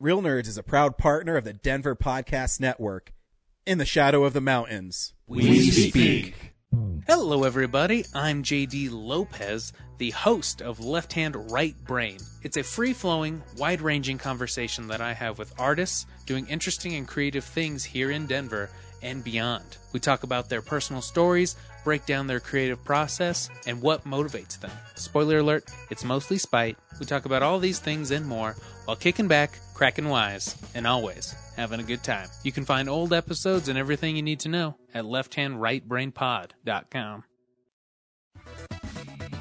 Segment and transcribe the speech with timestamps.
[0.00, 3.12] Real Nerds is a proud partner of the Denver Podcast Network.
[3.66, 5.12] In the shadow of the mountains.
[5.26, 6.54] We speak.
[7.08, 8.04] Hello, everybody.
[8.14, 12.18] I'm JD Lopez, the host of Left Hand Right Brain.
[12.44, 17.08] It's a free flowing, wide ranging conversation that I have with artists doing interesting and
[17.08, 18.70] creative things here in Denver
[19.02, 19.78] and beyond.
[19.92, 24.70] We talk about their personal stories, break down their creative process, and what motivates them.
[24.94, 26.76] Spoiler alert, it's mostly spite.
[27.00, 28.54] We talk about all these things and more
[28.84, 32.26] while kicking back, cracking wise, and always having a good time.
[32.42, 37.24] You can find old episodes and everything you need to know at lefthandrightbrainpod.com.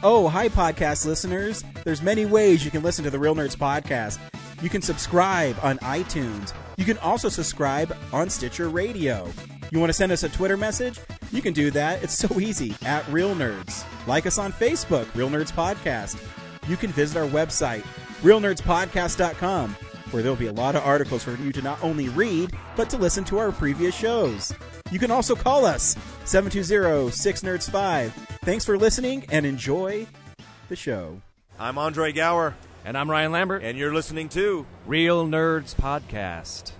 [0.03, 1.63] Oh, hi, podcast listeners.
[1.83, 4.19] There's many ways you can listen to the Real Nerds podcast.
[4.61, 6.53] You can subscribe on iTunes.
[6.77, 9.27] You can also subscribe on Stitcher Radio.
[9.71, 10.99] You want to send us a Twitter message?
[11.31, 12.03] You can do that.
[12.03, 13.83] It's so easy at Real Nerds.
[14.05, 16.23] Like us on Facebook, Real Nerds Podcast.
[16.69, 17.81] You can visit our website,
[18.21, 19.75] realnerdspodcast.com,
[20.11, 22.97] where there'll be a lot of articles for you to not only read, but to
[22.97, 24.53] listen to our previous shows.
[24.91, 25.95] You can also call us
[26.25, 28.11] 720-6nerds5.
[28.43, 30.07] Thanks for listening and enjoy
[30.69, 31.21] the show.
[31.59, 33.63] I'm Andre Gower, And I'm Ryan Lambert.
[33.63, 36.71] and you're listening to Real Nerds Podcast.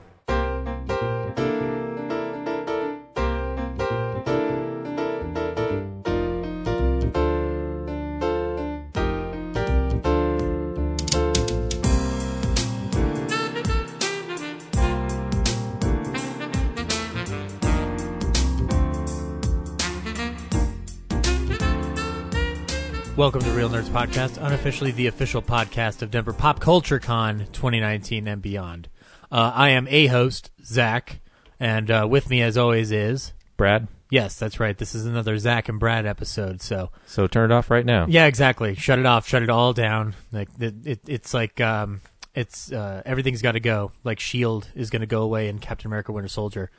[23.18, 28.28] Welcome to Real Nerds Podcast, unofficially the official podcast of Denver Pop Culture Con 2019
[28.28, 28.90] and beyond.
[29.32, 31.20] Uh, I am a host, Zach,
[31.60, 33.88] and uh, with me, as always, is Brad.
[34.12, 34.78] yes, that's right.
[34.78, 36.62] This is another Zach and Brad episode.
[36.62, 38.06] So So turn it off right now.
[38.08, 38.76] yeah, exactly.
[38.76, 39.28] Shut it off.
[39.28, 40.14] Shut it all down.
[40.32, 42.02] Like it, it it's like um,
[42.36, 43.92] it's uh, everything's got to go.
[44.04, 46.70] Like Shield is going to go away, and Captain America: Winter Soldier.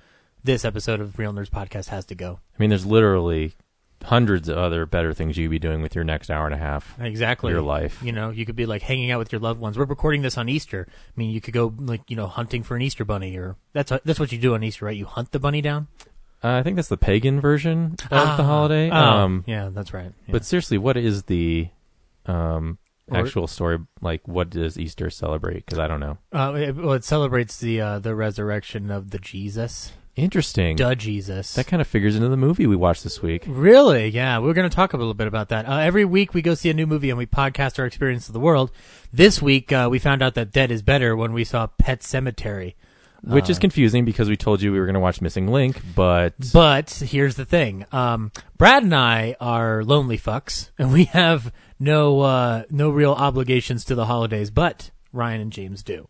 [0.45, 2.39] This episode of Real Nerds Podcast has to go.
[2.57, 3.55] I mean, there's literally
[4.05, 6.59] hundreds of other better things you could be doing with your next hour and a
[6.59, 6.95] half.
[7.01, 7.53] Exactly.
[7.53, 8.01] Your life.
[8.03, 9.77] You know, you could be like hanging out with your loved ones.
[9.77, 10.87] We're recording this on Easter.
[10.89, 13.93] I mean, you could go like you know hunting for an Easter bunny, or that's
[14.05, 14.97] that's what you do on Easter, right?
[14.97, 15.89] You hunt the bunny down.
[16.43, 18.43] Uh, I think that's the pagan version of the Ah.
[18.45, 18.91] holiday.
[18.91, 20.13] Oh, um, yeah, that's right.
[20.27, 20.33] Yeah.
[20.33, 21.69] But seriously, what is the
[22.27, 22.79] um,
[23.11, 23.79] actual story?
[24.01, 25.67] Like, what does Easter celebrate?
[25.67, 26.19] Because I don't know.
[26.33, 30.77] uh, it, well, it celebrates the uh, the resurrection of the Jesus, Interesting.
[30.77, 31.55] the Jesus.
[31.55, 33.45] That kind of figures into the movie we watched this week.
[33.47, 34.09] Really?
[34.09, 35.69] Yeah, we're going to talk a little bit about that.
[35.69, 38.33] Uh, every week we go see a new movie and we podcast our experience of
[38.33, 38.71] the world.
[39.13, 42.75] This week uh, we found out that Dead is better when we saw Pet Sematary.
[43.23, 45.81] Which Uh, is confusing because we told you we were going to watch Missing Link,
[45.97, 51.53] but But here's the thing: um, Brad and I are lonely fucks, and we have
[51.81, 54.51] no uh, no real obligations to the holidays.
[54.51, 56.09] But Ryan and James do.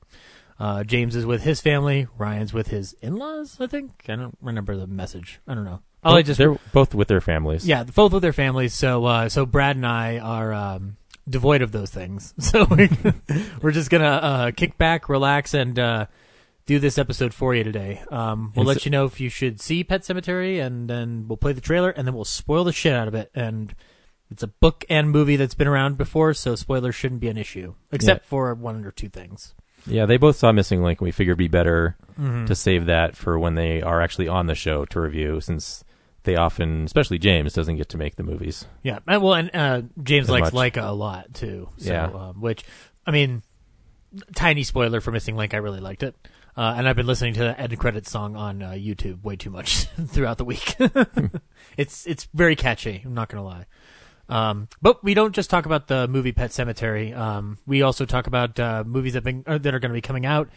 [0.58, 2.08] Uh, James is with his family.
[2.16, 3.58] Ryan's with his in-laws.
[3.60, 5.40] I think I don't remember the message.
[5.46, 5.80] I don't know.
[6.02, 7.66] All I just they're both with their families.
[7.66, 8.74] yeah, both with their families.
[8.74, 10.96] So uh, so Brad and I are um,
[11.28, 12.34] devoid of those things.
[12.40, 12.88] So we're,
[13.62, 16.06] we're just gonna uh, kick back, relax, and uh,
[16.66, 18.02] do this episode for you today.
[18.10, 21.26] Um, we'll And let so- you know if you should see Pet Sematary, and then
[21.28, 23.30] we'll play the trailer, and then we'll spoil the shit out of it.
[23.34, 23.74] And
[24.30, 27.74] it's a book and movie that's been around before, so spoilers shouldn't be an issue,
[27.92, 29.54] except for one or two things.
[29.88, 32.46] Yeah, they both saw Missing Link, and we figured it'd be better Mm-hmm.
[32.46, 35.84] to save that for when they are actually on the show to review, since
[36.24, 38.66] they often, especially James, doesn't get to make the movies.
[38.82, 40.74] Yeah, and, well, and uh, James likes much.
[40.74, 41.68] Laika a lot too.
[41.76, 42.06] So, Yeah.
[42.06, 42.64] um, which
[43.06, 43.42] I mean,
[44.34, 45.54] tiny spoiler for Missing Link.
[45.54, 46.16] I really liked it,
[46.56, 49.50] uh, and I've been listening to the end credits song on uh, YouTube way too
[49.50, 50.74] much throughout the week.
[51.76, 53.00] it's it's very catchy.
[53.04, 53.66] I'm not gonna lie.
[54.28, 57.16] Um, but we don't just talk about the movie Pet Sematary.
[57.16, 60.02] Um, we also talk about uh, movies that been uh, that are going to be
[60.02, 60.48] coming out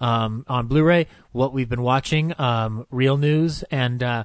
[0.00, 1.06] um, on Blu-ray.
[1.32, 4.24] What we've been watching, um, real news, and uh,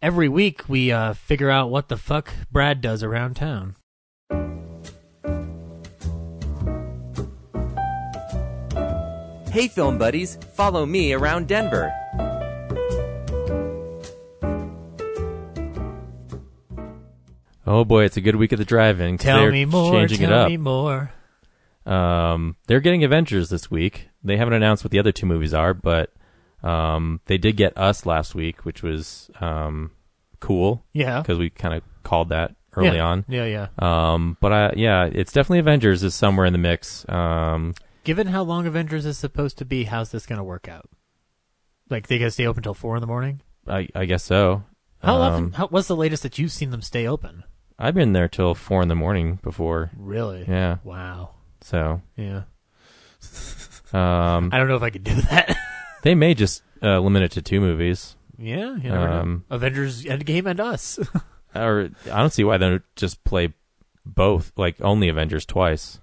[0.00, 3.74] every week we uh, figure out what the fuck Brad does around town.
[9.50, 11.90] Hey, film buddies, follow me around Denver.
[17.66, 19.18] Oh boy, it's a good week of the drive-in.
[19.18, 19.92] Tell me more.
[19.92, 20.48] Changing tell it up.
[20.48, 21.12] me more.
[21.84, 24.08] Um, they're getting Avengers this week.
[24.22, 26.12] They haven't announced what the other two movies are, but
[26.62, 29.90] um, they did get Us last week, which was um,
[30.40, 31.20] cool Yeah.
[31.20, 33.04] because we kind of called that early yeah.
[33.06, 33.24] on.
[33.28, 33.68] Yeah, yeah.
[33.78, 37.08] Um, but I, yeah, it's definitely Avengers is somewhere in the mix.
[37.08, 37.74] Um,
[38.04, 40.88] Given how long Avengers is supposed to be, how's this going to work out?
[41.90, 43.40] Like they got to stay open till four in the morning.
[43.66, 44.64] I, I guess so.
[45.02, 45.52] How Um, often?
[45.52, 47.44] How, what's the latest that you've seen them stay open?
[47.78, 49.90] I've been there till four in the morning before.
[49.96, 50.44] Really?
[50.48, 50.78] Yeah.
[50.84, 51.30] Wow.
[51.60, 52.42] So Yeah.
[53.92, 55.56] Um, I don't know if I could do that.
[56.02, 58.92] they may just uh, limit it to two movies, yeah, you.
[58.92, 60.98] Um, Avengers Endgame and us.
[61.54, 63.54] or I don't see why they don't just play
[64.04, 66.00] both, like only Avengers twice.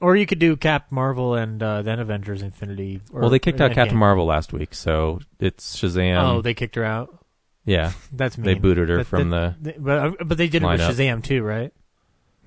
[0.00, 3.00] or you could do Cap Marvel and uh, then Avengers Infinity.
[3.12, 3.74] Or well, they kicked out Endgame.
[3.74, 6.22] Captain Marvel last week, so it's Shazam.
[6.22, 7.21] oh, they kicked her out.
[7.64, 8.44] Yeah, That's mean.
[8.46, 10.90] they booted her from the, but uh, but they did it with lineup.
[10.90, 11.72] Shazam too, right?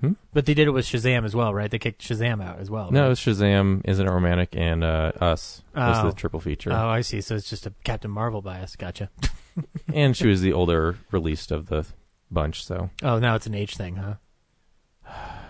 [0.02, 0.14] Hmm?
[0.34, 1.72] But they did it with Shazam as well, right?
[1.72, 2.92] They kicked Shazam out as well.
[2.92, 3.12] No, right?
[3.12, 6.10] it's Shazam, Isn't It Romantic, and uh, Us was Oh.
[6.10, 6.72] the triple feature.
[6.74, 7.22] Oh, I see.
[7.22, 8.76] So it's just a Captain Marvel bias.
[8.76, 9.10] Gotcha.
[9.94, 11.86] and she was the older released of the
[12.30, 14.16] bunch, so Oh, now it's an age thing, huh?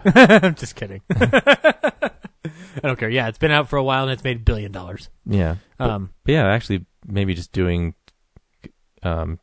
[0.05, 1.01] I'm just kidding.
[1.11, 2.11] I
[2.83, 3.09] don't care.
[3.09, 5.09] Yeah, it's been out for a while and it's made a billion dollars.
[5.25, 5.55] yeah.
[5.77, 7.95] But, Um, but yeah, actually, maybe just doing
[9.01, 9.39] um,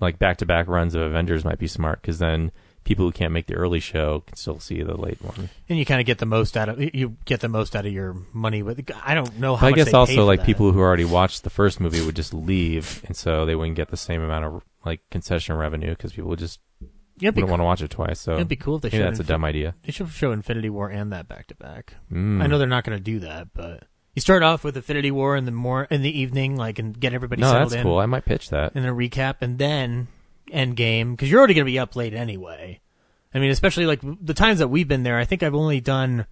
[0.00, 2.52] like back to back runs of Avengers might be smart because then
[2.84, 5.50] people who can't make the early show can still see the late one.
[5.68, 7.92] and you kind of get the most out of you get the most out of
[7.92, 8.80] your money with.
[9.04, 9.66] I don't know But how.
[9.68, 10.46] I guess also like that.
[10.46, 13.88] people who already watched the first movie would just leave, and so they wouldn't get
[13.88, 16.60] the same amount of like concession revenue because people would just
[17.18, 18.20] be, wouldn't want to watch it twice.
[18.20, 19.74] So it'd be cool if they maybe that's a dumb idea.
[19.82, 21.94] They should show Infinity War and that back to back.
[22.12, 22.42] Mm.
[22.42, 23.84] I know they're not going to do that, but
[24.16, 27.12] you start off with Infinity War in the more in the evening, like and get
[27.12, 27.98] everybody No, settled that's in, cool.
[27.98, 28.72] I might pitch that.
[28.74, 30.08] and a recap, and then
[30.50, 32.80] end game because you're already going to be up late anyway.
[33.34, 35.18] I mean, especially like the times that we've been there.
[35.18, 36.26] I think I've only done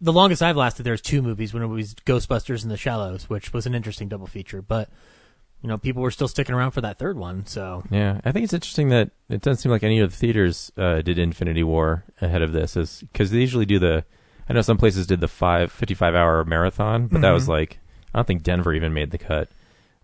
[0.00, 3.28] the longest I've lasted there is two movies when it was Ghostbusters and The Shallows,
[3.28, 4.62] which was an interesting double feature.
[4.62, 4.88] But
[5.60, 7.44] you know, people were still sticking around for that third one.
[7.46, 10.70] So Yeah, I think it's interesting that it doesn't seem like any of the theaters
[10.76, 14.04] uh, did Infinity War ahead of this, is because they usually do the.
[14.48, 17.48] I know some places did the five 55 hour marathon, but that was Mhm.
[17.48, 17.78] like
[18.14, 19.48] I don't think Denver even made the cut.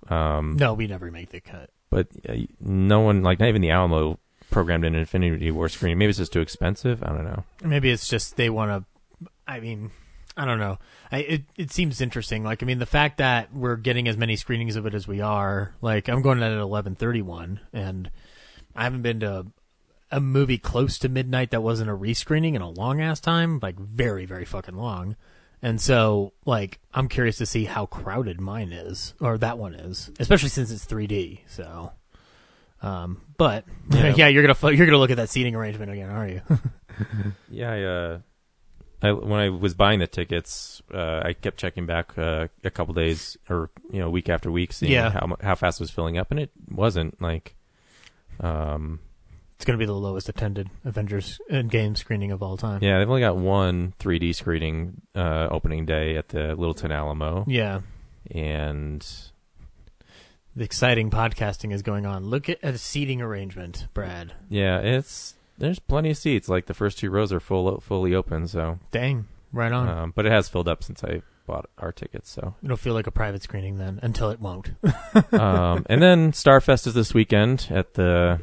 [0.08, 1.70] Um, no, we never make the cut.
[1.90, 4.18] but uh, no one, like not even the Alamo,
[4.50, 5.96] programmed an Infinity War screening.
[5.98, 7.02] Maybe it's just too expensive.
[7.02, 7.44] I don't know.
[7.62, 8.84] Maybe it's just they want
[9.22, 9.28] to.
[9.46, 9.90] I mean,
[10.36, 10.78] I don't know.
[11.10, 12.44] I, it it seems interesting.
[12.44, 15.20] Like, I mean, the fact that we're getting as many screenings of it as we
[15.22, 15.74] are.
[15.80, 18.10] Like, I'm going at eleven thirty one, and
[18.76, 19.46] I haven't been to
[20.14, 23.58] a movie close to midnight that wasn't a rescreening in a long ass time.
[23.62, 25.16] Like, very very fucking long.
[25.62, 30.10] And so, like, I'm curious to see how crowded mine is, or that one is,
[30.20, 31.40] especially since it's 3D.
[31.46, 31.92] So,
[32.82, 34.14] um, but Yeah.
[34.14, 36.42] yeah, you're gonna you're gonna look at that seating arrangement again, are you?
[37.50, 38.18] Yeah, I, uh,
[39.02, 42.94] I when I was buying the tickets, uh, I kept checking back uh, a couple
[42.94, 45.10] days or you know week after week, seeing Yeah.
[45.10, 47.54] how how fast it was filling up, and it wasn't like.
[48.40, 49.00] Um,
[49.56, 52.82] It's going to be the lowest attended Avengers Endgame screening of all time.
[52.82, 57.80] yeah, they've only got one 3D screening uh, opening day at the Littleton Alamo, Yeah.
[58.30, 59.06] and
[60.56, 62.24] The exciting podcasting is going on.
[62.24, 64.32] Look at a seating arrangement, Brad.
[64.48, 66.48] yeah, it's there's plenty of seats.
[66.48, 69.26] Like the first two rows are full fully open, so Dang.
[69.52, 69.88] Right on.
[69.88, 72.28] um, but it has filled up since I bought our tickets.
[72.30, 74.70] So It'll feel like a private screening then until it won't.
[75.32, 78.40] um, and then Starfest is this weekend at the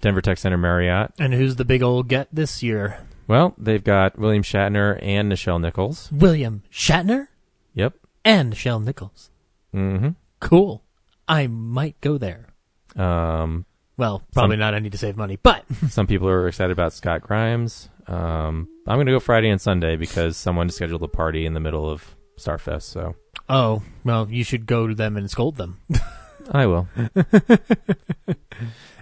[0.00, 1.12] Denver Tech Center Marriott.
[1.18, 3.06] and who's the big old get this year?
[3.26, 6.10] Well, they've got William Shatner and Nichelle Nichols.
[6.10, 7.28] William Shatner
[7.74, 7.94] Yep.
[8.24, 9.30] and Michelle Nichols.
[9.74, 10.08] Mm hmm
[10.40, 10.82] Cool.
[11.28, 12.46] I might go there.
[12.96, 13.66] Um,
[13.96, 14.74] Well, probably not.
[14.74, 17.88] I need to save money, but some people are excited about Scott Grimes.
[18.08, 21.60] Um, I'm going to go Friday and Sunday because someone scheduled a party in the
[21.60, 22.82] middle of Starfest.
[22.82, 23.14] So
[23.48, 25.78] oh, well, you should go to them and scold them.
[26.50, 26.88] I will.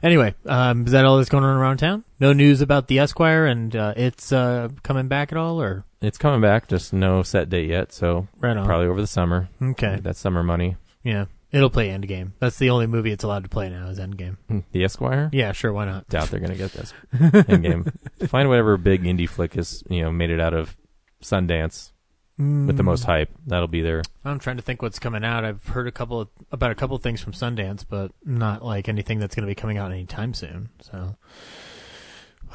[0.02, 2.04] Anyway, um, is that all that's going on around town?
[2.20, 6.18] No news about the Esquire and uh, it's uh, coming back at all, or It's
[6.18, 7.92] coming back, just no set date yet.
[7.92, 8.66] So right on?
[8.66, 9.48] probably over the summer.
[9.62, 10.76] Okay, That's summer money.
[11.02, 12.32] yeah, it'll play Endgame.
[12.40, 14.36] That's the only movie it's allowed to play now is Endgame.
[14.48, 15.30] Hmm, The Esquire.
[15.32, 16.08] Yeah, sure, why not?
[16.08, 17.92] Doubt they're going to get this Endgame.
[18.28, 20.76] Find whatever big indie flick is, you know, made it out of
[21.22, 21.92] Sundance
[22.38, 23.30] with the most hype.
[23.46, 24.02] That'll be there.
[24.24, 25.44] I'm trying to think what's coming out.
[25.44, 28.88] I've heard a couple of, about a couple of things from Sundance, but not like
[28.88, 30.68] anything that's going to be coming out anytime soon.
[30.80, 31.16] So,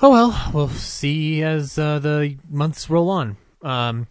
[0.01, 3.37] oh well, we'll see as uh, the months roll on.
[3.61, 4.07] Um,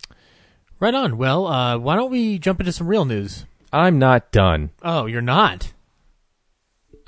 [0.78, 1.16] right on.
[1.16, 3.46] Well, uh, why don't we jump into some real news?
[3.72, 4.70] I'm not done.
[4.82, 5.72] Oh, you're not.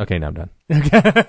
[0.01, 0.51] Okay, now I'm done.
[0.73, 1.25] Okay.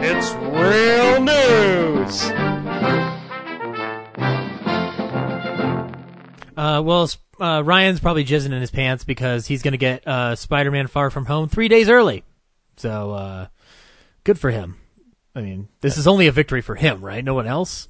[0.00, 3.17] It's real news.
[6.58, 10.34] Uh, well, uh, Ryan's probably jizzing in his pants because he's going to get uh,
[10.34, 12.24] Spider-Man: Far From Home three days early.
[12.76, 13.46] So, uh,
[14.24, 14.76] good for him.
[15.36, 17.24] I mean, this is only a victory for him, right?
[17.24, 17.86] No one else.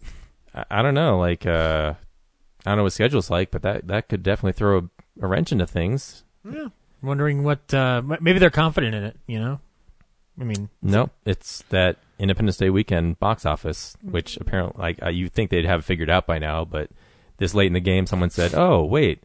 [0.55, 1.19] I, I don't know.
[1.19, 1.95] Like, uh,
[2.67, 5.51] I don't know what schedule's like, but that that could definitely throw a, a wrench
[5.51, 6.25] into things.
[6.45, 6.69] Yeah,
[7.03, 7.73] wondering what?
[7.73, 9.17] Uh, maybe they're confident in it.
[9.27, 9.61] You know.
[10.39, 15.29] I mean, No, it's that Independence Day weekend box office, which apparently, like, uh, you
[15.29, 16.91] think they'd have figured out by now, but
[17.39, 19.23] this late in the game, someone said, "Oh, wait,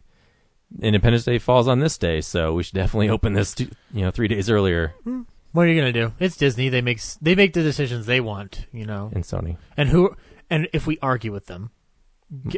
[0.82, 4.12] Independence Day falls on this day, so we should definitely open this, two, you know,
[4.12, 5.22] three days earlier." Hmm.
[5.52, 6.14] What are you gonna do?
[6.20, 6.70] It's Disney.
[6.70, 9.12] They make they make the decisions they want, you know.
[9.14, 10.16] And Sony, And who?
[10.50, 11.70] And if we argue with them,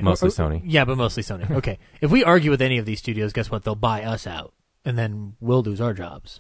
[0.01, 0.62] Mostly or- Sony.
[0.63, 1.50] Yeah, but mostly Sony.
[1.57, 1.77] Okay.
[2.00, 3.63] if we argue with any of these studios, guess what?
[3.65, 4.53] They'll buy us out,
[4.85, 6.39] and then we'll lose our jobs.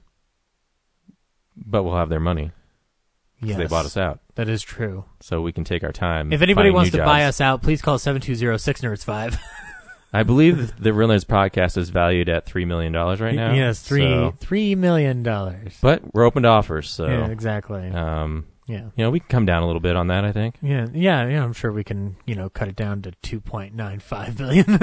[1.57, 2.51] but we'll have their money
[3.41, 5.05] Yes, they bought us out, That is true.
[5.19, 6.31] so we can take our time.
[6.33, 9.37] If anybody wants to buy us out, please call seven two zero six nerds five.
[10.13, 13.53] I believe the Real Nerds podcast is valued at three million dollars right now.
[13.53, 15.77] yes, three so- three million dollars.
[15.81, 17.89] but we're open to offers, so yeah, exactly.
[17.89, 18.85] um, yeah.
[18.95, 20.23] you know, we can come down a little bit on that.
[20.23, 20.55] I think.
[20.61, 21.43] Yeah, yeah, yeah.
[21.43, 24.79] I'm sure we can, you know, cut it down to two point nine five billion.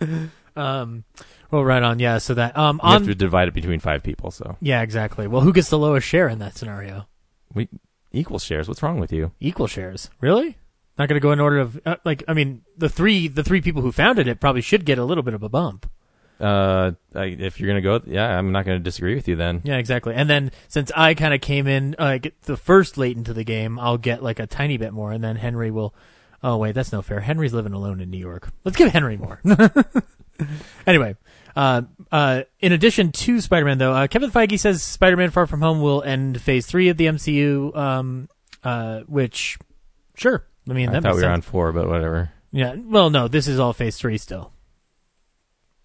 [0.56, 1.04] um,
[1.50, 1.98] well, right on.
[1.98, 2.18] Yeah.
[2.18, 5.26] So that um We have to divide it between five people, so yeah, exactly.
[5.26, 7.06] Well, who gets the lowest share in that scenario?
[7.54, 7.68] We
[8.12, 8.68] equal shares.
[8.68, 9.32] What's wrong with you?
[9.40, 10.10] Equal shares.
[10.20, 10.56] Really?
[10.98, 12.22] Not going to go in order of uh, like.
[12.28, 15.22] I mean, the three the three people who founded it probably should get a little
[15.22, 15.90] bit of a bump.
[16.40, 19.60] Uh, I, if you're gonna go, yeah, I'm not gonna disagree with you then.
[19.62, 20.14] Yeah, exactly.
[20.14, 23.78] And then since I kind of came in, uh, the first late into the game,
[23.78, 25.94] I'll get like a tiny bit more, and then Henry will.
[26.42, 27.20] Oh wait, that's no fair.
[27.20, 28.50] Henry's living alone in New York.
[28.64, 29.40] Let's give Henry more.
[30.86, 31.16] anyway,
[31.56, 35.80] uh, uh, in addition to Spider-Man, though, uh, Kevin Feige says Spider-Man: Far From Home
[35.82, 37.76] will end Phase Three of the MCU.
[37.76, 38.28] Um,
[38.64, 39.58] uh, which,
[40.14, 40.46] sure.
[40.68, 41.46] I mean, I that thought makes we were sense.
[41.46, 42.30] on four, but whatever.
[42.52, 42.74] Yeah.
[42.76, 44.52] Well, no, this is all Phase Three still,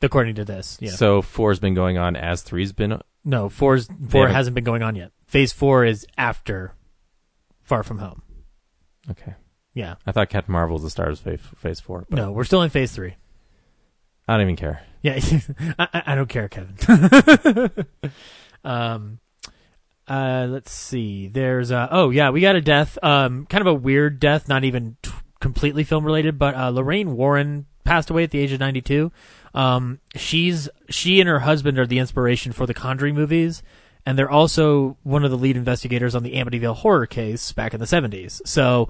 [0.01, 0.77] according to this.
[0.81, 0.91] Yeah.
[0.91, 3.00] So four's been going on as three's been.
[3.24, 5.12] No, four's four haven't- hasn't been going on yet.
[5.25, 6.74] Phase four is after
[7.63, 8.22] Far From Home.
[9.10, 9.34] Okay,
[9.74, 9.95] Yeah.
[10.05, 12.62] I thought Captain Marvel was the start of phase, phase four, but No, we're still
[12.63, 13.15] in phase three.
[14.27, 14.81] I don't even care.
[15.05, 15.19] Yeah,
[15.79, 16.75] I, I- don't care, Kevin.
[18.63, 19.19] um,
[20.07, 21.27] uh, let's see.
[21.27, 22.97] There's uh, oh yeah, we got a death.
[23.03, 27.15] Um, kind of a weird death, not even t- completely film related, but uh, Lorraine
[27.15, 29.12] Warren passed away at the age of 92.
[29.53, 33.62] Um, she's she and her husband are the inspiration for the Conjuring movies,
[34.07, 37.79] and they're also one of the lead investigators on the Amityville horror case back in
[37.79, 38.41] the 70s.
[38.47, 38.89] So,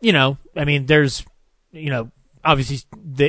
[0.00, 1.24] you know, I mean, there's
[1.72, 2.12] you know,
[2.48, 2.80] obviously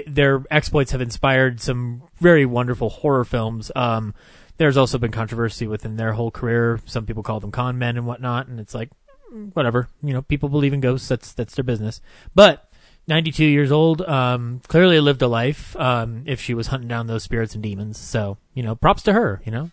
[0.08, 3.70] their exploits have inspired some very wonderful horror films.
[3.76, 4.14] Um,
[4.56, 6.80] there's also been controversy within their whole career.
[6.86, 8.90] Some people call them con men and whatnot, and it's like,
[9.34, 9.90] mm, whatever.
[10.02, 11.10] You know, people believe in ghosts.
[11.10, 12.00] That's that's their business.
[12.34, 12.72] But
[13.08, 15.76] 92 years old, um, clearly lived a life.
[15.76, 19.14] Um, if she was hunting down those spirits and demons, so you know, props to
[19.14, 19.42] her.
[19.46, 19.72] You know,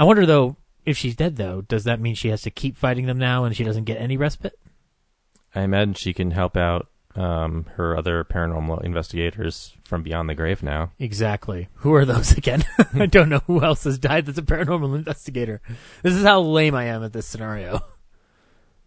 [0.00, 3.06] I wonder though if she's dead though, does that mean she has to keep fighting
[3.06, 4.58] them now and she doesn't get any respite?
[5.54, 10.62] I imagine she can help out um, her other paranormal investigators from beyond the grave
[10.62, 10.92] now.
[10.98, 11.68] Exactly.
[11.76, 12.64] Who are those again?
[12.94, 15.60] I don't know who else has died that's a paranormal investigator.
[16.02, 17.80] This is how lame I am at this scenario.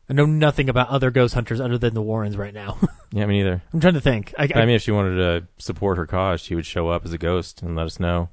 [0.09, 2.77] I know nothing about other ghost hunters other than the Warrens right now.
[3.13, 3.63] Yeah, me neither.
[3.71, 4.33] I'm trying to think.
[4.37, 7.13] I, I mean, if she wanted to support her cause, she would show up as
[7.13, 8.27] a ghost and let us know.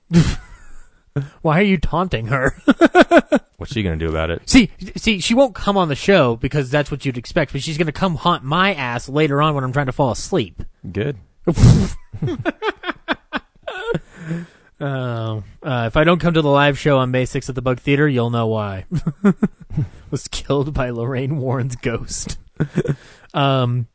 [1.42, 2.56] why are you taunting her?
[3.64, 4.46] What's she gonna do about it?
[4.46, 7.78] see, see, she won't come on the show because that's what you'd expect, but she's
[7.78, 10.62] going to come haunt my ass later on when I'm trying to fall asleep.
[10.92, 11.16] Good.
[11.46, 11.94] Uh,
[14.80, 17.80] uh, if I don't come to the live show on May 6th at the Bug
[17.80, 18.84] Theater, you'll know why.
[20.10, 22.36] Was killed by Lorraine Warren's ghost.
[23.32, 23.86] um,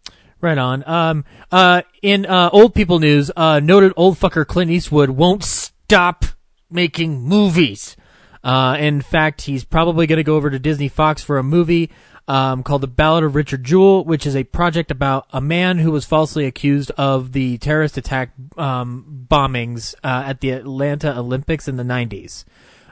[0.42, 0.84] right on.
[0.88, 6.26] Um, uh, in uh, old people news, uh, noted old fucker Clint Eastwood won't stop
[6.72, 7.96] making movies.
[8.44, 11.90] Uh, in fact, he's probably going to go over to Disney Fox for a movie
[12.28, 15.92] um, called The Ballad of Richard Jewell, which is a project about a man who
[15.92, 21.78] was falsely accused of the terrorist attack um, bombings uh, at the Atlanta Olympics in
[21.78, 22.46] the 90s.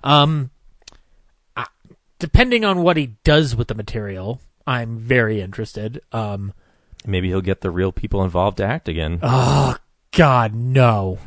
[0.04, 0.50] Um,
[2.20, 6.02] depending on what he does with the material, I'm very interested.
[6.12, 6.54] Um,
[7.06, 9.20] Maybe he'll get the real people involved to act again.
[9.22, 9.78] oh,
[10.12, 11.20] God, no.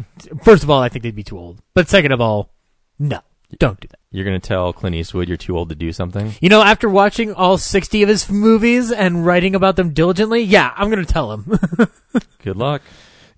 [0.42, 1.62] First of all, I think they'd be too old.
[1.74, 2.50] But second of all,
[2.98, 3.20] no.
[3.58, 3.98] Don't do that.
[4.12, 6.32] You're gonna tell Clint Eastwood you're too old to do something.
[6.40, 10.72] You know, after watching all 60 of his movies and writing about them diligently, yeah,
[10.76, 11.58] I'm going to tell him.
[12.42, 12.82] Good luck.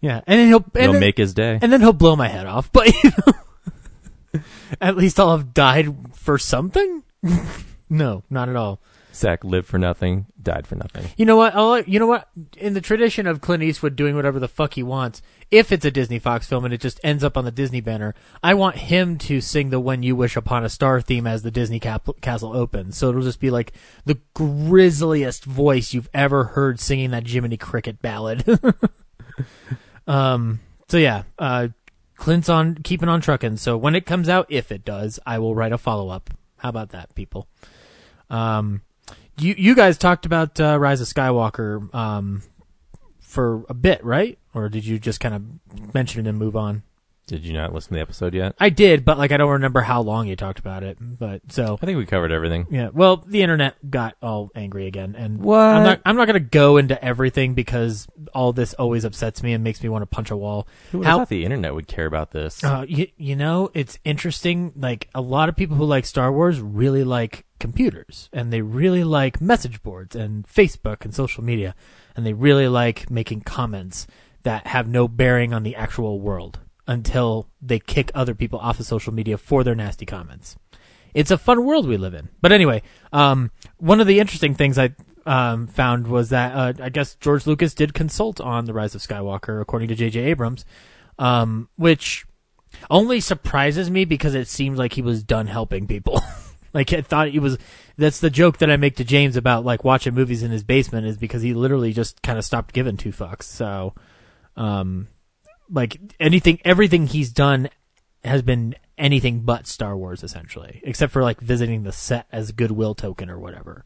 [0.01, 0.21] yeah.
[0.27, 1.59] And then he'll, and You'll then, make his day.
[1.61, 2.71] and then he'll blow my head off.
[2.73, 4.41] But, you know,
[4.81, 7.03] at least I'll have died for something?
[7.91, 8.81] no, not at all.
[9.15, 11.07] Zach lived for nothing, died for nothing.
[11.17, 11.55] You know what?
[11.55, 12.29] I'll, you know what?
[12.57, 15.91] In the tradition of Clint Eastwood doing whatever the fuck he wants, if it's a
[15.91, 19.19] Disney Fox film and it just ends up on the Disney banner, I want him
[19.19, 22.57] to sing the "When You Wish Upon a Star" theme as the Disney cap- castle
[22.57, 22.97] opens.
[22.97, 23.73] So it'll just be like
[24.05, 28.45] the grisliest voice you've ever heard singing that Jiminy Cricket ballad.
[30.07, 30.61] um.
[30.89, 31.69] So yeah, uh,
[32.17, 33.57] Clint's on keeping on trucking.
[33.57, 36.31] So when it comes out, if it does, I will write a follow up.
[36.59, 37.49] How about that, people?
[38.31, 38.83] Um,
[39.39, 42.43] you you guys talked about uh, Rise of Skywalker um,
[43.21, 44.39] for a bit, right?
[44.55, 46.83] Or did you just kind of mention it and move on?
[47.29, 48.55] Did you not listen to the episode yet?
[48.59, 50.99] I did, but like I don't remember how long you talked about it.
[51.01, 52.67] But so I think we covered everything.
[52.69, 55.61] yeah, well, the internet got all angry again, and What?
[55.61, 56.01] I'm not.
[56.05, 59.83] I'm not going to go into everything because all this always upsets me and makes
[59.83, 60.67] me want to punch a wall.
[60.91, 62.63] Who would How- have thought the internet would care about this?
[62.63, 64.73] Uh, you, you know, it's interesting.
[64.77, 69.05] Like a lot of people who like Star Wars really like computers, and they really
[69.05, 71.75] like message boards and Facebook and social media,
[72.17, 74.09] and they really like making comments
[74.43, 78.87] that have no bearing on the actual world until they kick other people off of
[78.87, 80.57] social media for their nasty comments.
[81.15, 82.31] It's a fun world we live in.
[82.41, 86.89] But anyway, um, one of the interesting things I um, found was that uh, I
[86.89, 90.19] guess George Lucas did consult on the Rise of Skywalker, according to J.J.
[90.19, 90.65] Abrams,
[91.17, 92.27] um, which
[92.91, 96.21] only surprises me because it seems like he was done helping people.
[96.73, 97.59] like I thought he was.
[97.97, 101.07] That's the joke that I make to James about like watching movies in his basement
[101.07, 103.45] is because he literally just kind of stopped giving two fucks.
[103.45, 103.95] So,
[104.57, 105.09] um,
[105.71, 107.69] like anything, everything he's done
[108.25, 112.53] has been anything but Star Wars essentially, except for like visiting the set as a
[112.53, 113.85] goodwill token or whatever.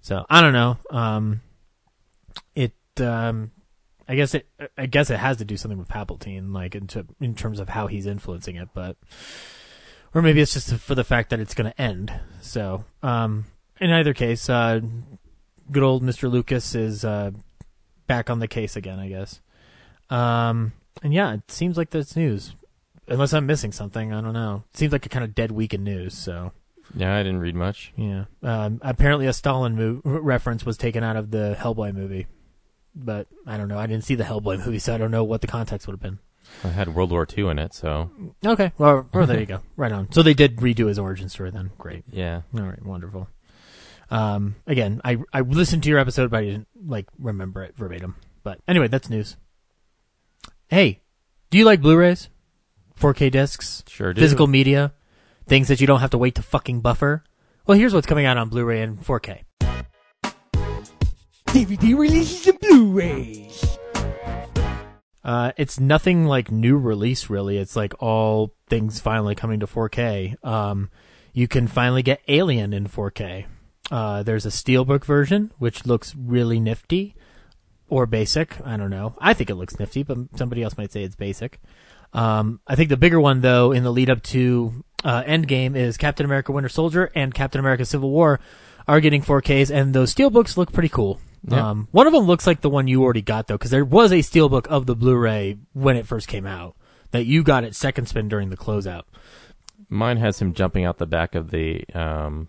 [0.00, 0.78] So I don't know.
[0.90, 1.40] Um,
[2.54, 3.50] it um,
[4.08, 7.02] I guess it I guess it has to do something with Palpatine, like in, t-
[7.20, 8.96] in terms of how he's influencing it, but
[10.14, 12.12] or maybe it's just for the fact that it's going to end.
[12.40, 13.46] So um,
[13.80, 14.80] in either case, uh,
[15.70, 16.30] good old Mr.
[16.30, 17.30] Lucas is uh,
[18.06, 19.40] back on the case again, I guess.
[20.08, 22.54] Um, and yeah, it seems like that's news.
[23.08, 24.64] Unless I'm missing something, I don't know.
[24.72, 26.16] It seems like a kind of dead week in news.
[26.16, 26.52] So
[26.94, 27.92] yeah, I didn't read much.
[27.96, 28.24] yeah.
[28.42, 32.26] Um, apparently, a Stalin mo- reference was taken out of the Hellboy movie,
[32.94, 33.78] but I don't know.
[33.78, 36.00] I didn't see the Hellboy movie, so I don't know what the context would have
[36.02, 36.18] been.
[36.64, 38.10] I had World War II in it, so
[38.44, 39.60] Okay, well, well there you go.
[39.76, 40.12] Right on.
[40.12, 41.70] So they did redo his origin story then.
[41.78, 42.04] Great.
[42.10, 42.42] yeah.
[42.54, 43.28] All right, wonderful.
[44.10, 48.16] Um, again, I I listened to your episode, but I didn't like remember it verbatim.
[48.42, 49.36] But anyway, that's news.
[50.68, 51.00] Hey,
[51.50, 52.28] do you like Blu-rays,
[52.98, 54.20] 4K discs, Sure do.
[54.20, 54.92] physical media,
[55.46, 57.24] things that you don't have to wait to fucking buffer?
[57.66, 59.42] Well, here's what's coming out on Blu-ray and 4K.
[61.46, 63.78] DVD releases and Blu-rays.
[65.22, 67.58] Uh, it's nothing like new release really.
[67.58, 70.42] It's like all things finally coming to 4K.
[70.44, 70.90] Um,
[71.32, 73.46] you can finally get Alien in 4K.
[73.90, 77.14] Uh, there's a steelbook version which looks really nifty
[77.88, 78.56] or basic.
[78.64, 79.14] I don't know.
[79.18, 81.60] I think it looks nifty, but somebody else might say it's basic.
[82.12, 85.96] Um, I think the bigger one though in the lead up to uh, Endgame is
[85.96, 88.40] Captain America: Winter Soldier and Captain America: Civil War
[88.88, 91.20] are getting 4Ks, and those steelbooks look pretty cool.
[91.46, 91.70] Yeah.
[91.70, 94.12] Um, one of them looks like the one you already got though, because there was
[94.12, 96.76] a steelbook of the Blu-ray when it first came out
[97.12, 99.02] that you got at second spin during the closeout.
[99.88, 102.48] Mine has him jumping out the back of the um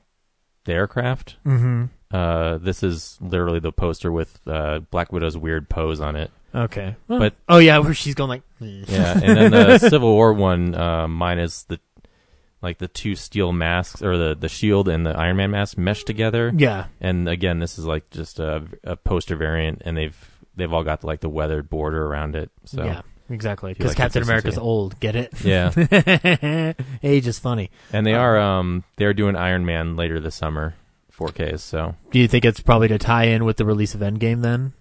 [0.65, 1.37] the aircraft.
[1.45, 1.85] Mm-hmm.
[2.15, 6.29] Uh, this is literally the poster with uh, Black Widow's weird pose on it.
[6.53, 10.75] Okay, But- oh yeah, where she's going like, Yeah, and then the Civil War one,
[10.75, 11.79] uh, mine is the
[12.61, 16.07] like the two steel masks or the the shield and the Iron Man mask meshed
[16.07, 16.51] together.
[16.55, 20.17] yeah, And again, this is like just a, a poster variant, and they've
[20.55, 22.51] they've all got like the weathered border around it.
[22.65, 23.73] So yeah, exactly.
[23.73, 24.23] Because like Captain.
[24.23, 24.99] America's old.
[24.99, 25.33] Get it?
[25.43, 25.71] yeah,
[27.03, 27.71] Age is funny.
[27.91, 30.75] and they are um they're doing Iron Man later this summer,
[31.17, 31.59] 4Ks.
[31.61, 34.73] So Do you think it's probably to tie in with the release of Endgame then?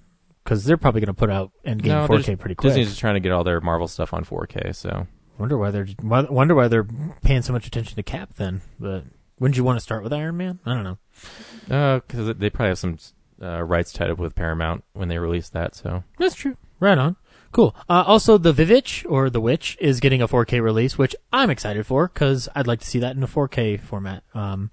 [0.44, 2.70] Because they're probably going to put out Endgame No, 4K just- pretty quick.
[2.70, 4.74] Disney's just trying to get all their Marvel stuff on 4K.
[4.74, 5.06] So
[5.40, 6.86] Wonder why they're wonder why they're
[7.22, 8.60] paying so much attention to Cap then.
[8.78, 9.04] But
[9.38, 10.60] wouldn't you want to start with Iron Man?
[10.66, 12.00] I don't know.
[12.06, 12.98] because they probably have some
[13.42, 15.74] uh, rights tied up with Paramount when they release that.
[15.74, 16.56] So That's true.
[16.78, 17.16] Right on.
[17.52, 17.74] Cool.
[17.88, 21.84] Uh, also, the Vivitch or the Witch is getting a 4K release, which I'm excited
[21.86, 24.22] for because I'd like to see that in a 4K format.
[24.34, 24.70] Um,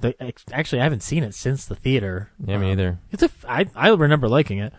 [0.00, 0.14] the,
[0.52, 2.30] actually, I haven't seen it since the theater.
[2.44, 2.98] yeah, me Um, either.
[3.12, 3.30] It's a.
[3.48, 4.72] I I remember liking it.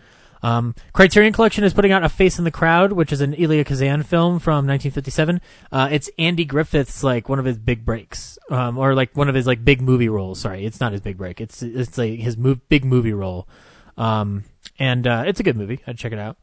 [0.44, 3.64] Um, Criterion Collection is putting out A Face in the Crowd, which is an Elia
[3.64, 5.40] Kazan film from 1957.
[5.72, 9.34] Uh, it's Andy Griffith's like one of his big breaks, um, or like one of
[9.34, 10.40] his like big movie roles.
[10.40, 11.40] Sorry, it's not his big break.
[11.40, 13.48] It's it's like his big movie role.
[13.96, 14.44] Um,
[14.78, 15.80] and uh, it's a good movie.
[15.86, 16.36] I'd check it out.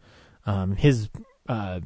[0.47, 1.09] Um, his
[1.47, 1.81] uh,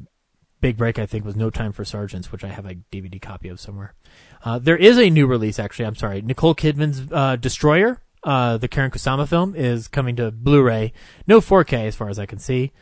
[0.62, 3.48] big break, I think, was No Time for Sergeants, which I have a DVD copy
[3.48, 3.94] of somewhere.
[4.42, 5.84] Uh, there is a new release, actually.
[5.84, 6.22] I'm sorry.
[6.22, 10.92] Nicole Kidman's uh, Destroyer, uh, the Karyn Kusama film, is coming to Blu-ray.
[11.28, 12.72] No 4K, as far as I can see.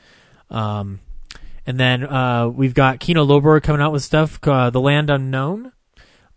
[0.50, 1.00] Um,
[1.66, 4.38] and then uh, we've got Kino Lorber coming out with stuff.
[4.42, 5.72] Uh, the Land Unknown,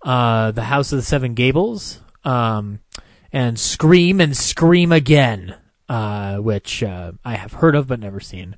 [0.03, 2.81] uh, The House of the Seven Gables, um,
[3.31, 5.55] and Scream and Scream Again,
[5.87, 8.57] uh, which uh, I have heard of but never seen.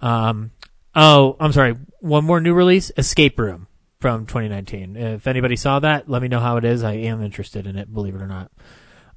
[0.00, 0.50] Um,
[0.96, 1.76] oh, I'm sorry.
[2.00, 3.68] One more new release, Escape Room
[4.00, 4.96] from 2019.
[4.96, 6.82] If anybody saw that, let me know how it is.
[6.82, 8.50] I am interested in it, believe it or not.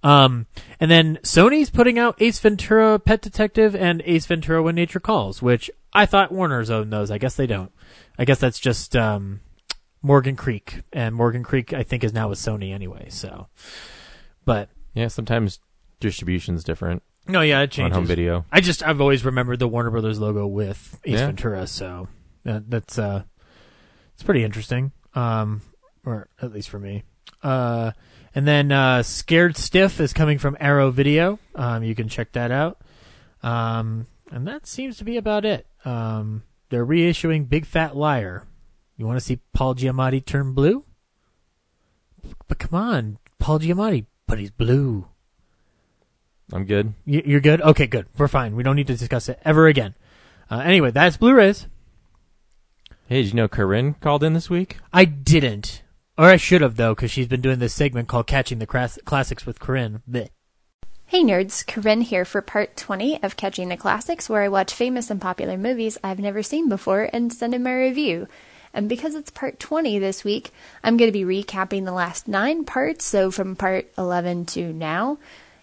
[0.03, 0.45] Um,
[0.79, 5.41] and then Sony's putting out Ace Ventura Pet Detective and Ace Ventura When Nature Calls,
[5.41, 7.11] which I thought Warner's owned those.
[7.11, 7.71] I guess they don't.
[8.17, 9.41] I guess that's just um,
[10.01, 13.07] Morgan Creek, and Morgan Creek I think is now with Sony anyway.
[13.09, 13.47] So,
[14.45, 15.59] but Yeah, sometimes
[15.99, 17.95] distribution's different no, yeah, it changes.
[17.95, 18.45] on home video.
[18.51, 21.25] I just I've always remembered the Warner Brothers logo with Ace Yeah.
[21.27, 22.07] Ventura, so
[22.45, 23.23] uh, that's uh,
[24.15, 24.91] it's pretty interesting.
[25.13, 25.61] Um,
[26.05, 27.03] or at least for me.
[27.43, 27.91] Uh,
[28.35, 31.39] and then uh, Scared Stiff is coming from Arrow Video.
[31.55, 32.79] Um, you can check that out.
[33.43, 35.65] Um, and that seems to be about it.
[35.85, 38.45] Um, they're reissuing Big Fat Liar.
[38.97, 40.83] You want to see Paul Giamatti turn blue?
[42.47, 45.07] But come on, Paul Giamatti, but he's blue.
[46.51, 46.93] I'm good.
[47.05, 47.61] You- You're good?
[47.61, 48.07] Okay, good.
[48.17, 48.55] We're fine.
[48.55, 49.95] We don't need to discuss it ever again.
[50.51, 51.67] Uh, anyway, that's Blu-rays.
[53.07, 54.77] Hey, did you know Corinne called in this week?
[54.91, 55.81] I didn't.
[56.19, 59.45] Or I should have, though, because she's been doing this segment called Catching the Classics
[59.45, 60.03] with Corinne.
[60.05, 60.27] Bleh.
[61.05, 65.09] Hey nerds, Corinne here for part 20 of Catching the Classics, where I watch famous
[65.09, 68.27] and popular movies I've never seen before and send in my review.
[68.73, 70.51] And because it's part 20 this week,
[70.83, 75.19] I'm going to be recapping the last nine parts, so from part 11 to now.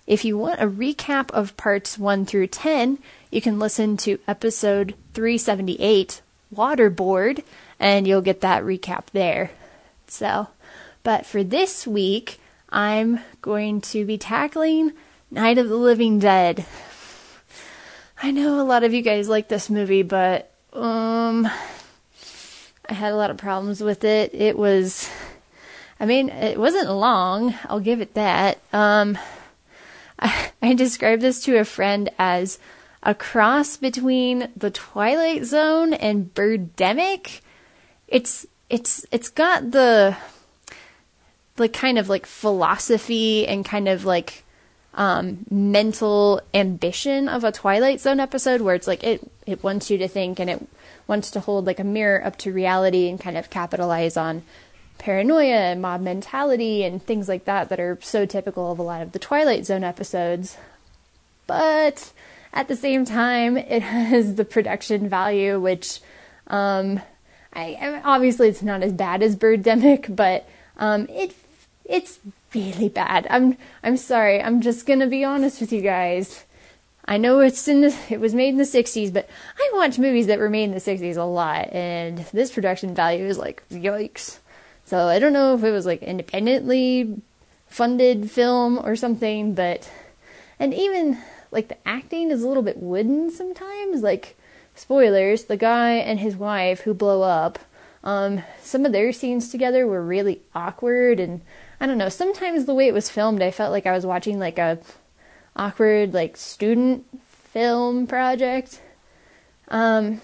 [0.06, 2.98] If you want a recap of parts 1 through 10,
[3.30, 7.44] you can listen to episode 378, Waterboard,
[7.78, 9.50] and you'll get that recap there.
[10.08, 10.48] So,
[11.02, 14.92] but for this week, I'm going to be tackling
[15.30, 16.66] Night of the Living Dead.
[18.22, 21.48] I know a lot of you guys like this movie, but um
[22.88, 24.34] I had a lot of problems with it.
[24.34, 25.08] It was
[25.98, 28.58] I mean, it wasn't long, I'll give it that.
[28.72, 29.18] Um
[30.18, 32.58] I, I described this to a friend as
[33.02, 37.40] a cross between the Twilight Zone and Birdemic.
[38.08, 40.16] It's it's it's got the
[41.56, 44.44] the kind of like philosophy and kind of like
[44.94, 49.98] um, mental ambition of a Twilight Zone episode, where it's like it it wants you
[49.98, 50.66] to think and it
[51.06, 54.42] wants to hold like a mirror up to reality and kind of capitalize on
[54.98, 59.02] paranoia and mob mentality and things like that that are so typical of a lot
[59.02, 60.56] of the Twilight Zone episodes.
[61.46, 62.12] But
[62.52, 66.00] at the same time, it has the production value, which
[66.46, 67.00] um,
[67.56, 71.34] I, obviously it's not as bad as Birdemic, but um, it
[71.84, 72.18] it's
[72.54, 73.26] really bad.
[73.30, 74.42] I'm I'm sorry.
[74.42, 76.44] I'm just gonna be honest with you guys.
[77.08, 80.26] I know it's in the, it was made in the 60s, but I watch movies
[80.26, 84.38] that were made in the 60s a lot, and this production value is like yikes.
[84.84, 87.20] So I don't know if it was like independently
[87.68, 89.90] funded film or something, but
[90.58, 91.18] and even
[91.50, 94.02] like the acting is a little bit wooden sometimes.
[94.02, 94.36] Like
[94.76, 97.58] spoilers, the guy and his wife who blow up,
[98.04, 101.40] um, some of their scenes together were really awkward and
[101.80, 102.08] I don't know.
[102.08, 104.78] Sometimes the way it was filmed, I felt like I was watching like a
[105.56, 108.80] awkward like student film project.
[109.68, 110.20] Um,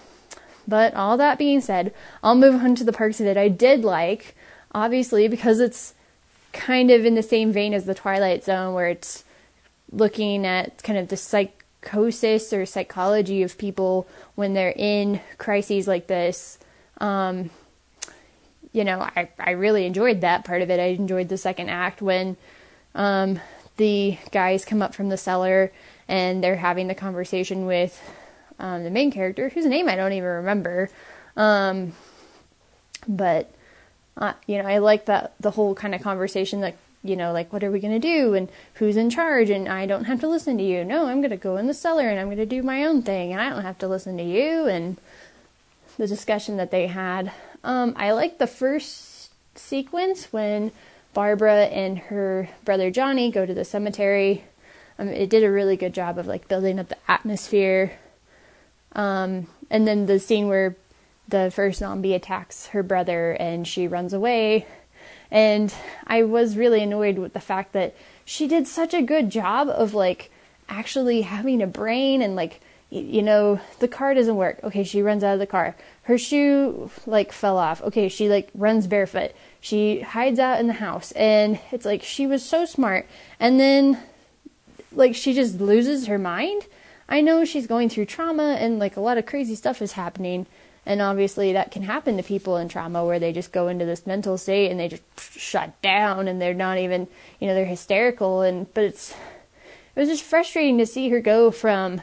[0.69, 4.37] but all that being said, I'll move on to the parts that I did like.
[4.73, 5.95] Obviously, because it's
[6.53, 9.25] kind of in the same vein as the Twilight Zone, where it's
[9.91, 11.17] looking at kind of the
[11.83, 16.59] psychosis or psychology of people when they're in crises like this.
[16.99, 17.51] Um,
[18.73, 20.81] you know, I, I really enjoyed that part of it.
[20.81, 22.37] I enjoyed the second act when
[22.95, 23.41] um,
[23.77, 25.73] the guys come up from the cellar
[26.09, 28.01] and they're having the conversation with
[28.59, 30.89] um, the main character, whose name I don't even remember.
[31.37, 31.93] Um,
[33.09, 33.53] but
[34.17, 37.53] uh, you know, I like that the whole kind of conversation, like you know, like
[37.53, 40.59] what are we gonna do and who's in charge, and I don't have to listen
[40.59, 40.85] to you.
[40.85, 43.41] No, I'm gonna go in the cellar and I'm gonna do my own thing, and
[43.41, 44.67] I don't have to listen to you.
[44.67, 44.97] And
[45.99, 47.33] the discussion that they had.
[47.65, 50.73] Um, I like the first sequence when
[51.15, 54.45] Barbara and her brother Johnny go to the cemetery.
[54.99, 57.93] Um, it did a really good job of like building up the atmosphere.
[58.93, 60.77] Um, and then the scene where
[61.29, 64.67] the first zombie attacks her brother and she runs away.
[65.33, 65.75] And
[66.07, 69.95] I was really annoyed with the fact that she did such a good job of
[69.95, 70.31] like
[70.69, 74.61] actually having a brain and like you know the car doesn't work.
[74.63, 75.75] Okay she runs out of the car.
[76.03, 77.81] Her shoe like fell off.
[77.81, 79.33] Okay she like runs barefoot.
[79.59, 81.13] She hides out in the house.
[81.13, 83.07] And it's like she was so smart.
[83.41, 84.03] And then
[84.93, 86.67] like she just loses her mind.
[87.09, 90.47] I know she's going through trauma and like a lot of crazy stuff is happening
[90.85, 94.07] and obviously that can happen to people in trauma where they just go into this
[94.07, 97.07] mental state and they just shut down and they're not even
[97.39, 98.43] you know they're hysterical.
[98.43, 99.13] And but it's
[99.95, 102.01] it was just frustrating to see her go from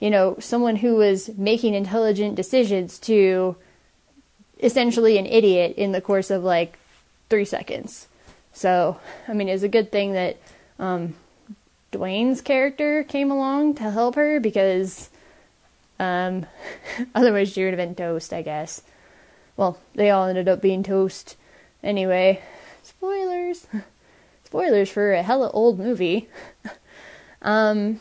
[0.00, 3.56] you know someone who was making intelligent decisions to
[4.58, 6.78] essentially an idiot in the course of like
[7.28, 8.08] three seconds.
[8.52, 10.36] So i mean it's a good thing that
[10.80, 11.14] um,
[11.92, 15.10] Duane's character came along to help her because
[16.00, 16.46] um,
[17.14, 18.82] otherwise she would have been toast, I guess.
[19.56, 21.36] Well, they all ended up being toast
[21.82, 22.42] anyway.
[22.82, 23.66] Spoilers.
[24.44, 26.28] Spoilers for a hella old movie.
[27.42, 28.00] um,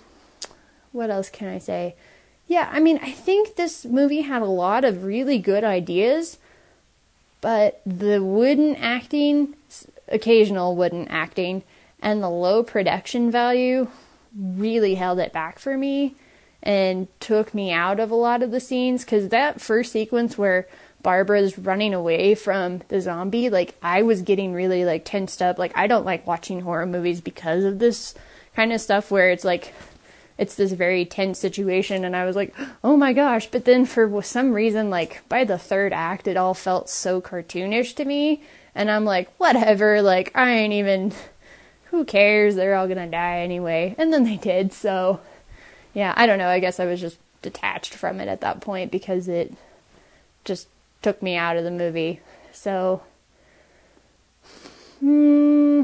[0.93, 1.95] what else can I say?
[2.47, 6.39] Yeah, I mean, I think this movie had a lot of really good ideas,
[7.41, 9.55] but the wooden acting,
[10.07, 11.63] occasional wooden acting,
[12.01, 13.89] and the low production value
[14.35, 16.15] really held it back for me
[16.61, 20.67] and took me out of a lot of the scenes because that first sequence where
[21.01, 25.57] Barbara's running away from the zombie, like I was getting really like tensed up.
[25.57, 28.13] Like I don't like watching horror movies because of this
[28.55, 29.73] kind of stuff where it's like
[30.37, 34.21] it's this very tense situation and I was like, "Oh my gosh." But then for
[34.21, 38.43] some reason like by the third act it all felt so cartoonish to me
[38.75, 41.13] and I'm like, "Whatever, like I ain't even
[41.85, 42.55] who cares?
[42.55, 44.73] They're all to die anyway." And then they did.
[44.73, 45.21] So
[45.93, 46.47] yeah, I don't know.
[46.47, 49.53] I guess I was just detached from it at that point because it
[50.43, 50.67] just
[51.01, 52.19] took me out of the movie.
[52.51, 53.01] So,
[54.99, 55.83] hmm,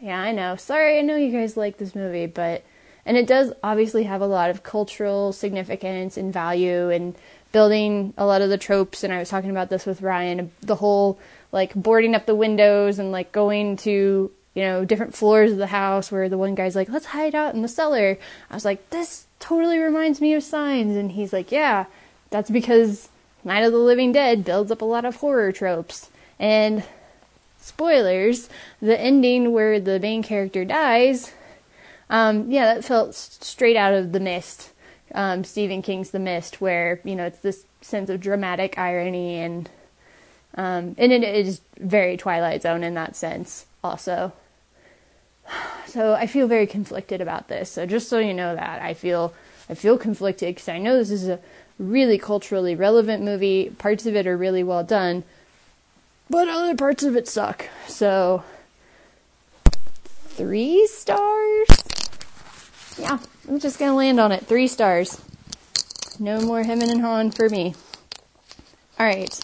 [0.00, 0.56] yeah, I know.
[0.56, 2.64] Sorry, I know you guys like this movie, but
[3.04, 7.14] and it does obviously have a lot of cultural significance and value and
[7.52, 10.74] building a lot of the tropes and I was talking about this with Ryan the
[10.74, 11.18] whole
[11.52, 15.68] like boarding up the windows and like going to you know different floors of the
[15.68, 18.18] house where the one guy's like let's hide out in the cellar.
[18.50, 20.96] I was like this totally reminds me of signs.
[20.96, 21.84] And he's like yeah
[22.30, 23.08] that's because
[23.44, 26.10] Night of the Living Dead builds up a lot of horror tropes.
[26.40, 26.82] And
[27.60, 28.48] spoilers
[28.82, 31.32] the ending where the main character dies
[32.08, 34.70] um, yeah, that felt straight out of The Mist,
[35.14, 39.68] um, Stephen King's The Mist, where you know it's this sense of dramatic irony and
[40.54, 44.32] um, and it is very Twilight Zone in that sense, also.
[45.86, 47.70] So I feel very conflicted about this.
[47.70, 49.32] So just so you know that I feel
[49.68, 51.40] I feel conflicted because I know this is a
[51.78, 53.70] really culturally relevant movie.
[53.70, 55.24] Parts of it are really well done,
[56.30, 57.68] but other parts of it suck.
[57.86, 58.42] So
[60.28, 61.68] three stars
[62.98, 63.18] yeah,
[63.48, 64.46] I'm just gonna land on it.
[64.46, 65.20] Three stars.
[66.18, 67.74] No more hemming and hawing for me.
[68.98, 69.38] Alright,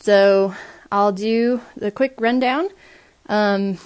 [0.00, 0.54] so
[0.90, 2.68] I'll do the quick rundown.
[3.28, 3.78] Um,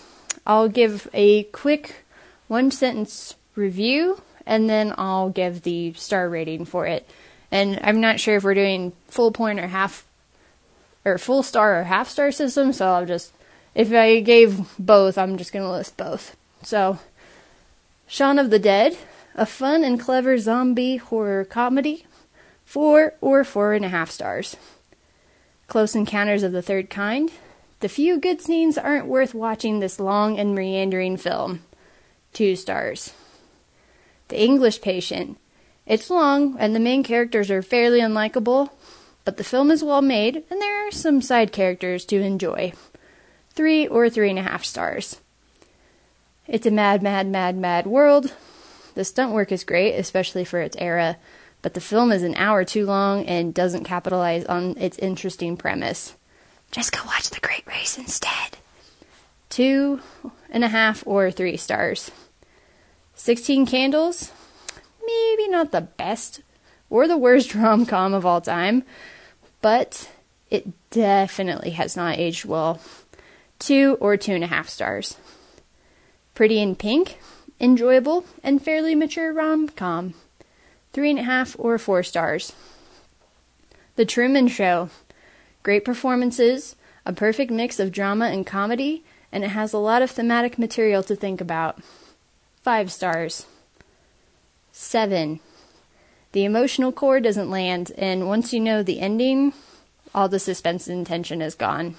[0.48, 2.06] I'll give a quick
[2.48, 7.08] one sentence review and then I'll give the star rating for it.
[7.50, 10.06] And I'm not sure if we're doing full point or half,
[11.04, 13.32] or full star or half star system, so I'll just,
[13.74, 16.34] if I gave both, I'm just gonna list both.
[16.62, 16.98] So,
[18.06, 18.96] Shaun of the Dead,
[19.34, 22.06] a fun and clever zombie horror comedy,
[22.64, 24.56] four or four and a half stars.
[25.68, 27.32] Close Encounters of the Third Kind,
[27.80, 31.62] the few good scenes aren't worth watching this long and meandering film,
[32.32, 33.12] two stars.
[34.28, 35.38] The English Patient,
[35.86, 38.70] it's long and the main characters are fairly unlikable,
[39.24, 42.72] but the film is well made and there are some side characters to enjoy,
[43.50, 45.20] three or three and a half stars.
[46.46, 48.34] It's a mad, mad, mad, mad world.
[48.94, 51.16] The stunt work is great, especially for its era,
[51.62, 56.14] but the film is an hour too long and doesn't capitalize on its interesting premise.
[56.70, 58.58] Just go watch The Great Race instead.
[59.48, 60.00] Two
[60.50, 62.10] and a half or three stars.
[63.14, 64.32] 16 Candles,
[65.04, 66.40] maybe not the best
[66.90, 68.84] or the worst rom com of all time,
[69.60, 70.08] but
[70.50, 72.80] it definitely has not aged well.
[73.58, 75.16] Two or two and a half stars.
[76.34, 77.18] Pretty in Pink,
[77.60, 80.14] enjoyable and fairly mature rom com.
[80.92, 82.52] Three and a half or four stars.
[83.96, 84.90] The Truman Show,
[85.62, 90.10] great performances, a perfect mix of drama and comedy, and it has a lot of
[90.10, 91.78] thematic material to think about.
[92.62, 93.46] Five stars.
[94.72, 95.40] Seven.
[96.32, 99.52] The emotional core doesn't land, and once you know the ending,
[100.14, 101.96] all the suspense and tension is gone.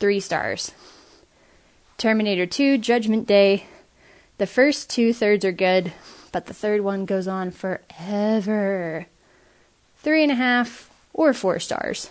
[0.00, 0.72] Three stars.
[1.96, 3.66] Terminator 2 Judgment Day.
[4.38, 5.92] The first two thirds are good,
[6.32, 9.06] but the third one goes on forever.
[9.98, 12.10] Three and a half or four stars.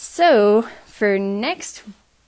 [0.00, 1.82] So, for next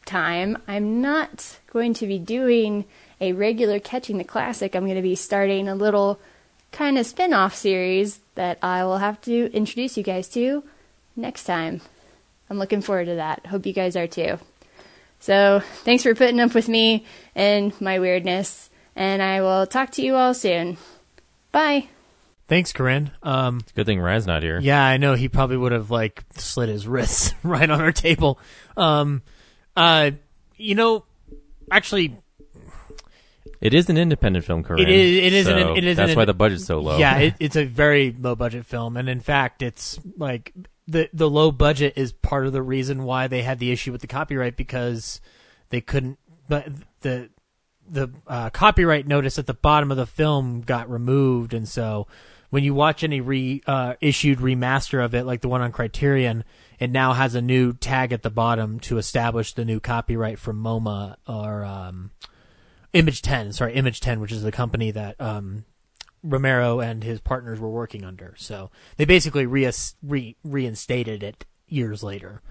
[0.05, 2.85] time, I'm not going to be doing
[3.21, 4.75] a regular Catching the Classic.
[4.75, 6.19] I'm going to be starting a little
[6.73, 10.65] kind of spin off series that I will have to introduce you guys to
[11.15, 11.81] next time.
[12.51, 13.47] I'm looking forward to that.
[13.47, 14.41] Hope you guys are too.
[15.21, 17.07] So, thanks for putting up with me
[17.37, 20.77] and my weirdness, and I will talk to you all soon.
[21.53, 21.87] Bye.
[22.51, 23.11] Thanks, Corinne.
[23.23, 24.59] Um, Good thing Ryan's not here.
[24.61, 28.39] yeah, I know he probably would have like slit his wrists right on our table.
[28.77, 29.23] Um,
[29.77, 30.11] uh,
[30.57, 31.05] you know,
[31.71, 32.17] actually,
[33.61, 34.81] It is an independent film, Corinne.
[34.83, 36.99] It is- it is an- it is That's an- why the budget's so low.
[36.99, 40.53] Yeah, it, it's a very low budget film, and in fact, it's like
[40.89, 44.01] the the low budget is part of the reason why they had the issue with
[44.01, 45.21] the copyright because
[45.69, 46.19] they couldn't.
[46.49, 46.67] But
[47.03, 47.31] the
[47.89, 52.07] the uh, copyright notice at the bottom of the film got removed, and so
[52.51, 56.45] when you watch any re uh, issued remaster of it, like the one on Criterion,
[56.79, 60.63] it now has a new tag at the bottom to establish the new copyright from
[60.63, 62.11] MoMA or um,
[62.93, 63.53] Image Ten.
[63.53, 65.65] Sorry, Image Ten, which is the company that um,
[66.23, 68.35] Romero and his partners were working under.
[68.37, 69.71] So they basically re-
[70.03, 72.43] re- reinstated it years later.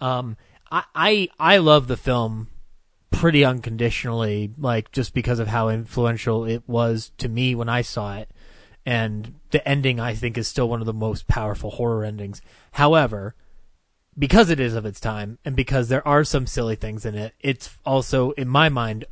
[0.00, 0.36] Um,
[0.70, 2.48] I, I I love the film
[3.10, 8.16] pretty unconditionally, like just because of how influential it was to me when I saw
[8.16, 8.30] it,
[8.84, 12.42] and the ending I think is still one of the most powerful horror endings.
[12.72, 13.34] However,
[14.18, 17.34] because it is of its time, and because there are some silly things in it,
[17.40, 19.04] it's also in my mind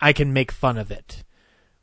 [0.00, 1.24] I can make fun of it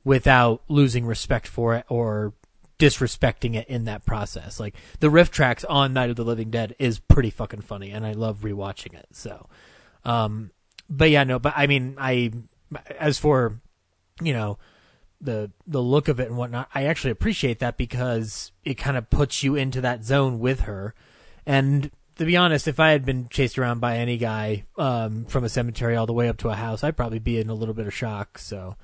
[0.04, 2.34] without losing respect for it or
[2.80, 4.60] disrespecting it in that process.
[4.60, 8.14] Like the RiffTrax on Night of the Living Dead is pretty fucking funny, and I
[8.14, 9.08] love rewatching it.
[9.12, 9.48] So,
[10.04, 10.52] um,
[10.90, 12.32] but yeah, no, but I mean, I
[13.00, 13.60] as for
[14.22, 14.58] you know
[15.26, 19.10] the the look of it and whatnot, I actually appreciate that because it kind of
[19.10, 20.94] puts you into that zone with her.
[21.46, 25.44] And to be honest, if I had been chased around by any guy um, from
[25.44, 27.76] a cemetery all the way up to a house, I'd probably be in a little
[27.76, 28.38] bit of shock.
[28.38, 28.78] So,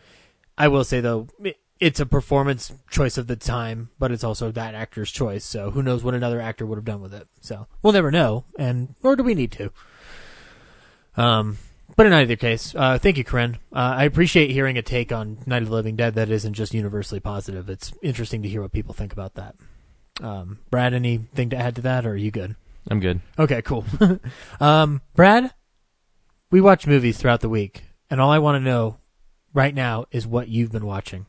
[0.58, 4.52] I will say though, it, it's a performance choice of the time, but it's also
[4.52, 5.44] that actor's choice.
[5.44, 7.28] So who knows what another actor would have done with it?
[7.42, 9.72] So we'll never know, and nor do we need to.
[11.18, 11.58] Um,
[12.02, 13.60] but in either case, uh, thank you, Corinne.
[13.72, 16.74] Uh, I appreciate hearing a take on Night of the Living Dead that isn't just
[16.74, 17.70] universally positive.
[17.70, 19.54] It's interesting to hear what people think about that.
[20.20, 22.56] Um, Brad, anything to add to that, or are you good?
[22.90, 23.20] I'm good.
[23.38, 23.86] Okay, cool.
[24.60, 25.54] um, Brad,
[26.50, 28.98] we watch movies throughout the week, and all I want to know
[29.54, 31.28] right now is what you've been watching.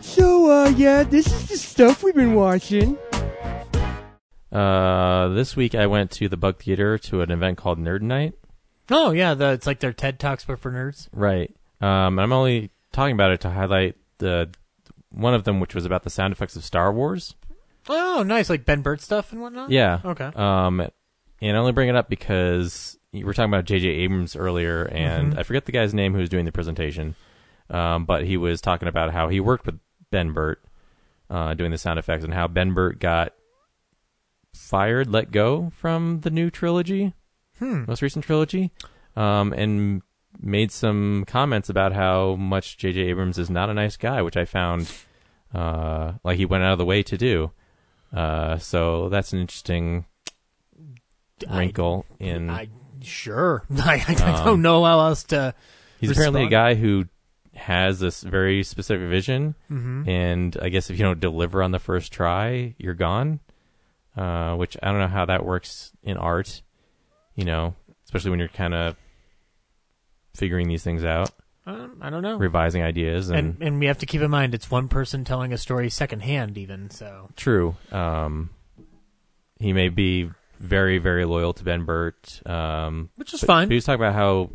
[0.00, 2.98] So, uh, yeah, this is the stuff we've been watching.
[4.50, 8.34] Uh, this week I went to the Bug Theater to an event called Nerd Night.
[8.92, 11.08] Oh yeah, the, it's like their TED talks, but for nerds.
[11.12, 11.54] Right.
[11.80, 14.50] Um, I'm only talking about it to highlight the
[15.10, 17.34] one of them, which was about the sound effects of Star Wars.
[17.88, 19.70] Oh, nice, like Ben Burtt stuff and whatnot.
[19.70, 20.00] Yeah.
[20.04, 20.30] Okay.
[20.36, 20.80] Um,
[21.40, 23.88] and I only bring it up because you were talking about J.J.
[23.88, 25.38] Abrams earlier, and Mhm.
[25.38, 27.14] I forget the guy's name who was doing the presentation,
[27.70, 30.60] um, but he was talking about how he worked with Ben Burtt
[31.28, 33.32] uh, doing the sound effects, and how Ben Burtt got
[34.54, 37.14] fired, let go from the new trilogy,
[37.62, 37.84] Hmm.
[37.86, 38.72] most recent trilogy,
[39.14, 40.02] um, and
[40.40, 43.00] made some comments about how much J.J.
[43.02, 44.90] Abrams is not a nice guy, which I found
[45.54, 47.52] uh, like he went out of the way to do.
[48.12, 50.06] Uh, so that's an interesting
[51.50, 52.50] wrinkle in.
[52.50, 52.68] I
[53.02, 53.64] sure.
[53.78, 55.54] I, I Um, don't know how else to.
[56.00, 57.06] he's apparently a guy who
[57.54, 60.08] has this very specific vision, Mhm.
[60.08, 63.40] and I guess if you don't deliver on the first try, you're gone.
[64.16, 66.60] Uh, which I don't know how that works in art,
[67.34, 68.96] you know, especially when you're kind of
[70.34, 71.30] figuring these things out,
[71.66, 72.36] Um, I don't know.
[72.38, 75.52] revising ideas, and, and and we have to keep in mind it's one person telling
[75.52, 77.28] a story secondhand, even so.
[77.36, 77.76] True.
[77.90, 78.50] Um,
[79.58, 83.68] he may be very, very loyal to Ben Burtt, um, Which is but- fine.
[83.68, 84.50] but He was talking about how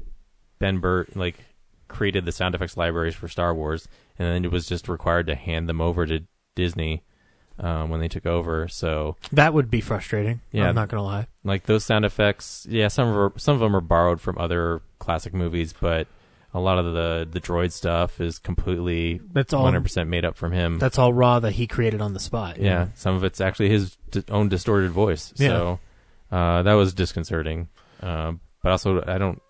[0.60, 1.40] Ben Burtt like
[1.88, 3.88] created the sound effects libraries for Star Wars,
[4.20, 6.22] and then it was just required to hand them over to
[6.56, 7.04] Disney
[7.60, 8.68] um, when they took over.
[8.68, 10.42] So That would be frustrating.
[10.52, 10.70] Yeah.
[10.70, 11.28] I'm not gonna lie.
[11.44, 14.82] like those sound effects, yeah, some of are, some of them are borrowed from other
[15.00, 16.08] classic movies, but
[16.54, 20.36] a lot of the the droid stuff is completely That's all- 100 percent made up
[20.36, 20.80] from him.
[20.80, 22.58] That's all raw that he created on the spot.
[22.58, 22.92] you Yeah, know?
[22.96, 25.34] some of it's actually his d- own distorted voice.
[25.36, 25.80] So
[26.32, 27.68] uh, that was disconcerting.
[28.02, 29.42] Uh, but also, I don't,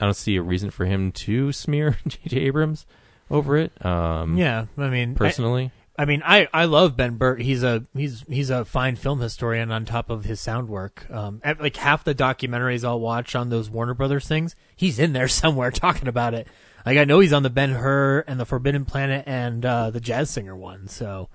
[0.00, 2.38] I don't see a reason for him to smear J.J.
[2.38, 2.86] Abrams
[3.30, 3.84] over it.
[3.84, 7.40] Um, Yeah, I mean, personally, I mean, I, I love Ben Burtt.
[7.40, 11.06] He's a he's he's a fine film historian on top of his sound work.
[11.08, 15.28] Um, like half the documentaries I'll watch on those Warner Brothers things, he's in there
[15.28, 16.48] somewhere talking about it.
[16.84, 20.00] Like I know he's on the Ben Hur and the Forbidden Planet and uh, the
[20.00, 20.88] Jazz Singer one.
[20.88, 21.28] So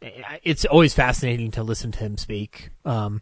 [0.00, 2.70] it's always fascinating to listen to him speak.
[2.84, 3.20] Um,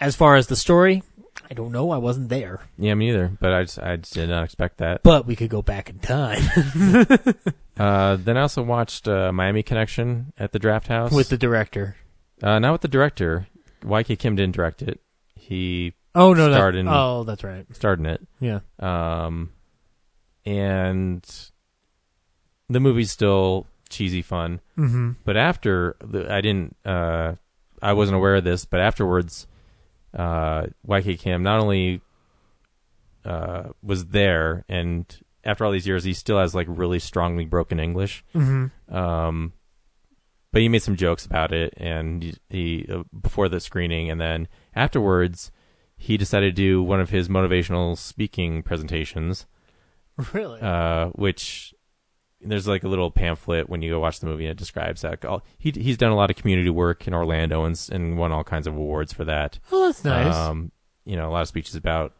[0.00, 1.02] as far as the story,
[1.50, 1.90] I don't know.
[1.90, 3.28] I wasn't there, yeah, me neither.
[3.40, 5.02] But I just, I just did not expect that.
[5.02, 6.42] but we could go back in time
[7.78, 11.96] Uh, then I also watched uh, Miami Connection at the Drafthouse with the director.
[12.42, 13.46] uh, not with the director.
[13.82, 15.00] YK Kim didn't direct it.
[15.36, 17.64] He Oh no, starred that, in oh that's right.
[17.72, 18.20] starred in it.
[18.40, 18.60] Yeah.
[18.80, 19.50] Um,
[20.44, 21.24] and
[22.68, 24.60] the movie's still cheesy fun.
[24.76, 25.16] Mhm.
[25.24, 27.34] But after the, I didn't, uh,
[27.80, 29.46] I wasn't aware of this, but afterwards,
[30.14, 32.00] uh, YK Kim not only
[33.24, 35.04] uh, was there and
[35.44, 38.24] after all these years, he still has like really strongly broken English.
[38.34, 38.94] Mm-hmm.
[38.94, 39.52] Um,
[40.52, 44.20] but he made some jokes about it, and he, he uh, before the screening, and
[44.20, 45.50] then afterwards,
[45.96, 49.46] he decided to do one of his motivational speaking presentations,
[50.32, 50.60] Really?
[50.60, 51.74] uh, which
[52.40, 55.24] there's like a little pamphlet when you go watch the movie, and it describes that.
[55.24, 58.44] All, he he's done a lot of community work in Orlando and, and won all
[58.44, 59.58] kinds of awards for that.
[59.72, 60.34] oh, that's nice.
[60.34, 60.70] Um,
[61.04, 62.12] you know, a lot of speeches about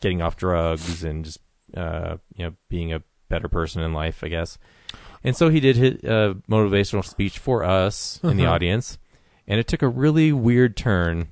[0.00, 1.38] getting off drugs and just
[1.76, 4.58] uh, you know being a better person in life, I guess.
[5.24, 8.54] And so he did his uh, motivational speech for us in the Uh-huh.
[8.54, 8.98] audience,
[9.46, 11.28] and it took a really weird turn.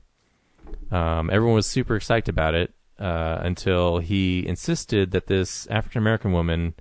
[0.92, 6.32] Um, everyone was super excited about it uh, until he insisted that this African American
[6.32, 6.74] woman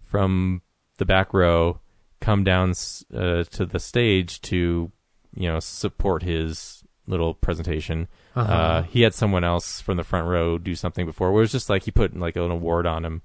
[0.00, 0.62] from
[0.98, 1.80] the back row
[2.20, 2.72] come down
[3.14, 4.90] uh, to the stage to,
[5.34, 8.08] you know, support his little presentation.
[8.34, 8.52] Uh-huh.
[8.52, 11.32] Uh, he had someone else from the front row do something before.
[11.32, 13.22] Where it was just like he put like an award on him,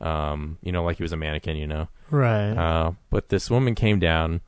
[0.00, 1.88] um, you know, like he was a mannequin, you know.
[2.10, 2.52] right.
[2.52, 4.40] Uh, but this woman came down,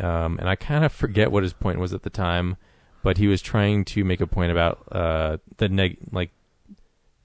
[0.00, 2.56] um, and I kind of forget what his point was at the time,
[3.02, 6.30] but he was trying to make a point about uh, the neg like,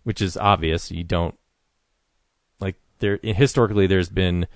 [0.03, 0.91] which is obvious.
[0.91, 1.35] You don't
[2.99, 3.87] there historically.
[3.87, 4.47] There's been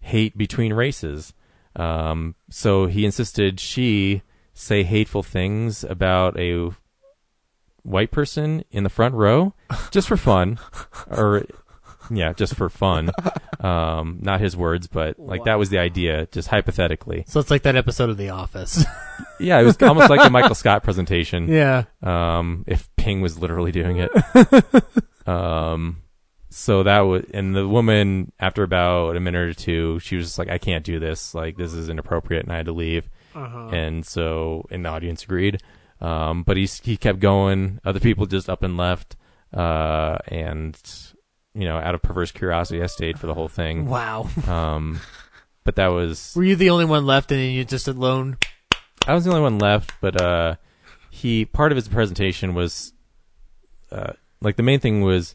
[0.00, 1.34] hate between races,
[1.76, 4.22] um, so he insisted she
[4.54, 6.70] say hateful things about a
[7.82, 9.54] white person in the front row
[9.90, 10.58] just for fun
[11.10, 11.44] or
[12.10, 13.10] yeah just for fun
[13.60, 17.62] um not his words but like that was the idea just hypothetically so it's like
[17.62, 18.84] that episode of The Office.
[19.40, 21.84] yeah it was almost like a michael scott presentation yeah.
[22.02, 24.10] um if ping was literally doing it
[25.26, 26.02] um
[26.50, 30.38] so that was and the woman after about a minute or two she was just
[30.38, 33.68] like i can't do this like this is inappropriate and i had to leave Uh-huh.
[33.72, 35.60] and so and the audience agreed
[36.00, 39.16] um but he he kept going other people just up and left
[39.54, 40.76] uh and
[41.54, 44.28] you know out of perverse curiosity i stayed for the whole thing Wow.
[44.48, 45.00] um
[45.64, 48.38] but that was Were you the only one left, and then you just alone?
[49.06, 50.56] I was the only one left, but uh,
[51.10, 52.94] he part of his presentation was
[53.92, 55.34] uh, like the main thing was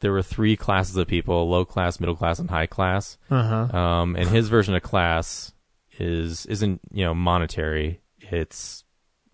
[0.00, 3.18] there were three classes of people: low class, middle class, and high class.
[3.30, 3.78] Uh huh.
[3.78, 5.52] Um, and his version of class
[5.98, 8.84] is isn't you know monetary; it's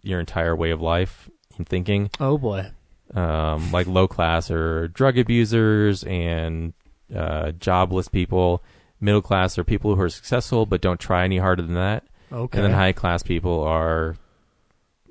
[0.03, 2.11] your entire way of life and thinking.
[2.21, 2.71] Oh boy.
[3.15, 6.75] Um, like low class are drug abusers and
[7.15, 8.63] uh, jobless people.
[9.01, 12.05] Middle class are people who are successful but don't try any harder than that.
[12.33, 12.59] Okay.
[12.59, 14.17] And then high class people are,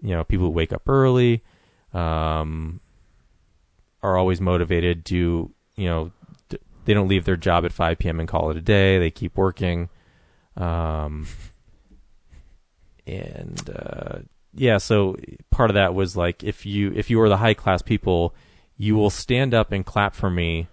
[0.02, 1.44] you know, people who wake up early,
[1.94, 2.82] um,
[4.06, 5.06] are always motivated.
[5.06, 6.12] to you know?
[6.50, 8.20] d- They don't leave their job at 5 p.m.
[8.20, 8.98] and call it a day.
[9.00, 9.90] They keep working.
[10.58, 11.28] Um,
[13.08, 14.20] and uh,
[14.54, 15.16] yeah, so
[15.52, 18.34] part of that was like if you if you are the high class people,
[18.78, 20.68] you will stand up and clap for me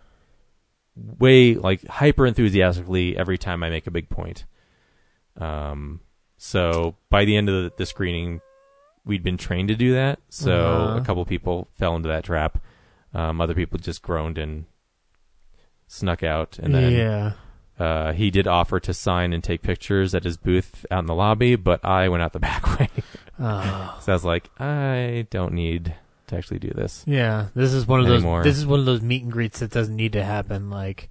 [0.96, 4.44] way like hyper enthusiastically every time I make a big point.
[5.36, 6.00] Um,
[6.36, 8.40] so by the end of the, the screening,
[9.04, 10.20] we'd been trained to do that.
[10.28, 10.98] So Uh-huh.
[11.00, 12.58] a couple people fell into that trap.
[13.14, 14.66] Um, other people just groaned and
[15.86, 16.58] snuck out.
[16.58, 17.32] And then yeah.
[17.78, 21.14] uh, he did offer to sign and take pictures at his booth out in the
[21.14, 22.88] lobby, but I went out the back way.
[23.38, 23.98] Oh.
[24.00, 25.94] so I was like, I don't need
[26.28, 27.04] to actually do this.
[27.06, 28.44] Yeah, this is one of those.
[28.44, 30.70] This is one of those meet and greets that doesn't need to happen.
[30.70, 31.10] Like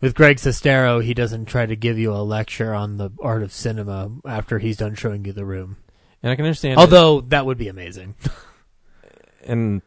[0.00, 3.52] with Greg Sestero, he doesn't try to give you a lecture on the art of
[3.52, 5.76] cinema after he's done showing you the room.
[6.22, 6.78] And I can understand.
[6.78, 8.14] Although that would be amazing.
[9.44, 9.82] and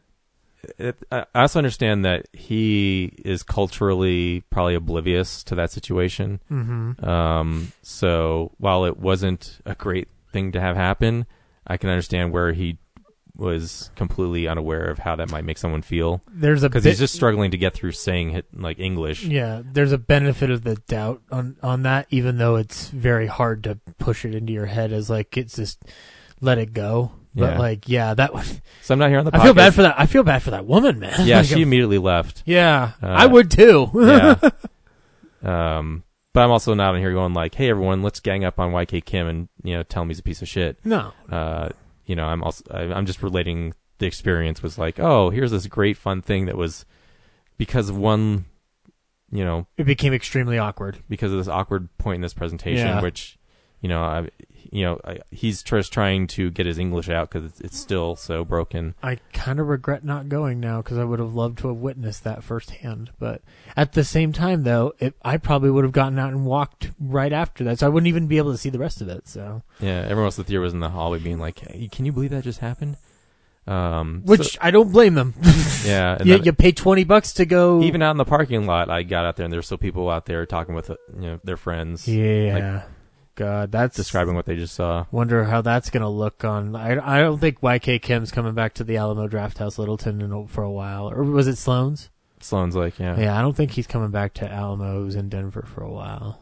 [0.78, 6.40] it, I also understand that he is culturally probably oblivious to that situation.
[6.50, 7.04] mm-hmm.
[7.04, 11.26] Um, so while it wasn't a great thing to have happen,
[11.66, 12.78] I can understand where he
[13.36, 17.16] was completely unaware of how that might make someone feel There's a because he's just
[17.16, 19.24] struggling to get through saying it like English.
[19.24, 19.62] yeah.
[19.66, 23.76] There's a benefit of the doubt on on that, even though it's very hard to
[23.98, 25.84] push it into your head as like it's just
[26.40, 27.14] let it go.
[27.34, 27.60] But Yeah.
[27.60, 28.46] like, yeah, that would.
[28.82, 29.36] So I'm not here on the.
[29.36, 29.96] I feel bad for that.
[29.98, 31.14] I feel bad for that woman, man.
[31.26, 32.44] Yeah, Like, she immediately left.
[32.46, 33.90] Yeah, Uh, I would too.
[33.96, 34.50] yeah.
[35.44, 36.04] Um,
[36.34, 39.04] but I'm also not on here going like, "Hey, everyone, let's gang up on YK
[39.06, 41.14] Kim and you know tell him he's a piece of shit." no.
[41.30, 41.70] Uh,
[42.06, 45.68] you know, I'm also I, I'm just relating the experience was like, "Oh, here's this
[45.68, 46.86] great fun thing that was
[47.58, 48.46] because of one,
[49.32, 50.98] you know, It became extremely awkward.
[51.10, 53.02] because of this awkward point in this presentation, Yeah.
[53.02, 53.38] which,
[53.82, 54.30] you know, I,
[54.72, 58.16] you know, I, he's just trying to get his English out because it's, it's still
[58.16, 58.96] so broken.
[59.04, 62.24] I kind of regret not going now because I would have loved to have witnessed
[62.24, 63.12] that firsthand.
[63.20, 63.42] But
[63.76, 67.34] at the same time, though, it, I probably would have gotten out and walked right
[67.34, 69.28] after that, so I wouldn't even be able to see the rest of it.
[69.28, 72.14] So Yeah, everyone else the theater was in the hallway being like, hey, "Can you
[72.14, 72.96] believe that just happened?"
[73.68, 75.34] Um, Which so- I don't blame them.
[75.86, 77.82] yeah, and you, you pay twenty bucks to go.
[77.84, 80.10] even out in the parking lot, I got out there and there were still people
[80.10, 82.84] out there talking with uh, you know their friends, yeah,
[83.36, 85.06] God, that's describing what they just saw.
[85.12, 86.76] Wonder how that's gonna look on.
[86.76, 90.64] I, I don't think YK Kim's coming back to the Alamo Drafthouse Littleton in, for
[90.64, 92.10] a while, or was it Sloan's?
[92.40, 95.84] Sloan's like, yeah, Yeah, I don't think he's coming back to Alamo's in Denver for
[95.84, 96.42] a while.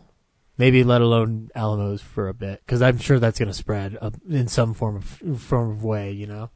[0.58, 3.98] Maybe let alone Alamo's for a bit, because I'm sure that's gonna spread
[4.30, 5.06] in some form of
[5.42, 6.12] form of way.
[6.12, 6.50] You know.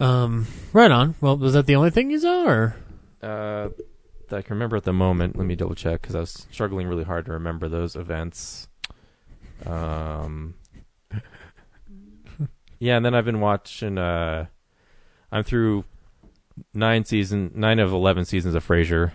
[0.00, 0.46] Um.
[0.72, 1.14] Right on.
[1.20, 2.76] Well, was that the only thing you saw, or
[3.22, 3.68] Uh,
[4.28, 5.36] that I can remember at the moment.
[5.36, 8.68] Let me double check because I was struggling really hard to remember those events.
[9.66, 10.54] Um,
[12.78, 13.98] yeah, and then I've been watching.
[13.98, 14.46] Uh,
[15.32, 15.84] I'm through
[16.74, 19.12] nine season, nine of eleven seasons of Frasier.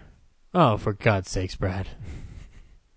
[0.53, 1.87] oh, for God's sakes, Brad?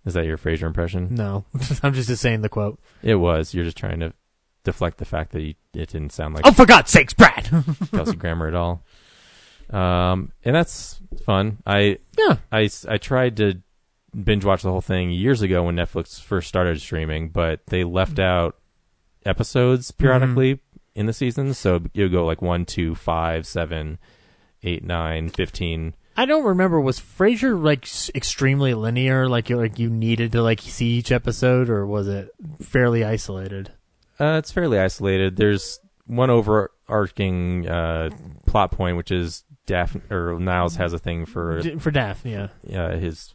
[0.05, 1.15] Is that your Frasier impression?
[1.15, 1.45] No,
[1.83, 2.79] I'm just saying the quote.
[3.03, 3.55] It was.
[3.55, 4.13] You're just trying to
[4.65, 7.49] deflect the fact that you, it didn't sound like Oh, for God's sakes, Brad!
[7.93, 8.83] Kelsey Grammer at all.
[9.71, 11.59] Um, and that's fun.
[11.67, 13.61] I yeah, I I tried to
[14.23, 18.19] binge watch the whole thing years ago when Netflix first started streaming, but they left
[18.19, 18.57] out
[19.25, 20.61] episodes periodically
[20.95, 21.53] in the season.
[21.55, 23.99] So you would go like one, two, five, seven,
[24.63, 25.95] eight, nine, fifteen.
[26.17, 26.81] I don't remember.
[26.81, 29.29] Was Frasier like extremely linear?
[29.29, 32.31] Like you like you needed to like see each episode, or was it
[32.63, 33.73] fairly isolated?
[34.19, 35.37] Uh, it's fairly isolated.
[35.37, 38.09] There's one overarching uh,
[38.47, 42.83] plot point, which is Daphne or Niles has a thing for D- For Daphne, yeah,
[42.83, 43.35] uh, his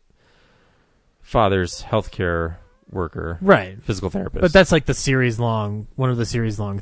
[1.31, 2.57] father's healthcare
[2.89, 3.81] worker, right.
[3.81, 4.41] physical therapist.
[4.41, 6.81] But that's like the series long, one of the series long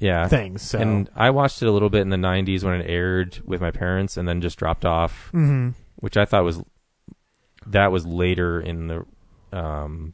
[0.00, 0.26] yeah.
[0.26, 0.62] things.
[0.62, 3.60] So And I watched it a little bit in the '90s when it aired with
[3.60, 6.62] my parents, and then just dropped off, hmm which I thought was
[7.66, 9.06] that was later in the
[9.52, 10.12] um,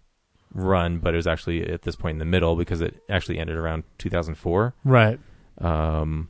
[0.55, 3.57] run, but it was actually at this point in the middle because it actually ended
[3.57, 4.75] around 2004.
[4.85, 5.19] right.
[5.59, 6.29] Um,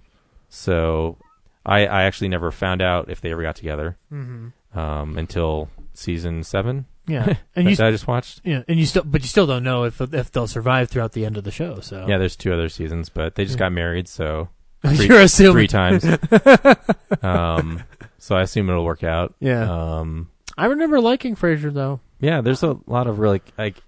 [0.48, 1.18] so
[1.66, 6.44] I, I actually never found out if they ever got together hmm um, until season
[6.44, 6.86] seven.
[7.06, 8.40] Yeah, and you I just watched.
[8.44, 11.24] yeah, and you still, but you still don't know if if they'll survive throughout the
[11.24, 11.80] end of the show.
[11.80, 14.48] So Yeah, there's two other seasons, but they just got married, so
[14.86, 16.04] three- you're assuming three times.
[17.22, 17.82] um,
[18.18, 19.34] so I assume it'll work out.
[19.40, 22.00] Yeah, Um, I remember liking Frasier though.
[22.20, 23.82] yeah, there's a lot of really like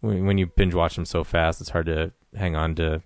[0.00, 3.02] when, when you binge watch them so fast, it's hard to hang on to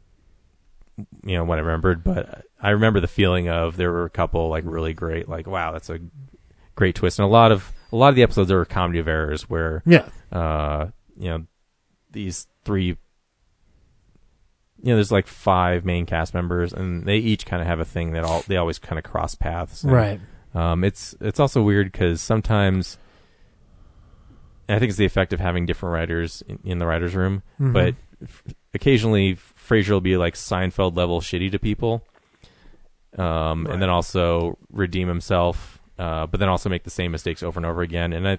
[1.25, 2.05] you know what I remembered.
[2.05, 5.73] But I remember the feeling of there were a couple like really great, like wow,
[5.73, 5.99] that's a
[6.77, 9.43] great twist, and a lot of a lot of the episodes are comedy of errors
[9.49, 11.47] where Yeah, uh, you know,
[12.11, 12.97] these three, you
[14.83, 18.13] know, there's like five main cast members, and they each kind of have a thing
[18.13, 19.85] that all they always kind of cross paths.
[19.85, 20.21] And, right.
[20.55, 22.99] Um, it's it's also weird because sometimes,
[24.69, 27.73] I think it's the effect of having different writers in, in the writers' room, Mhm.
[27.73, 28.43] but f-
[28.73, 32.05] occasionally Frasier will be like Seinfeld level shitty to people,
[33.19, 37.59] um, and then also redeem himself, uh, but then also make the same mistakes over
[37.59, 38.13] and over again.
[38.13, 38.39] And I,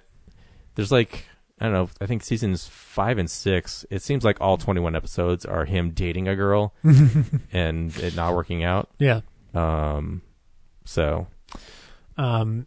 [0.74, 1.26] there's like
[1.58, 5.46] I don't know, I think seasons five and six, it seems like all 21 episodes
[5.46, 6.74] are him dating a girl
[7.52, 8.90] and it not working out.
[8.98, 9.20] yeah.
[9.54, 10.20] Um,
[10.84, 11.28] so
[12.18, 12.66] Um,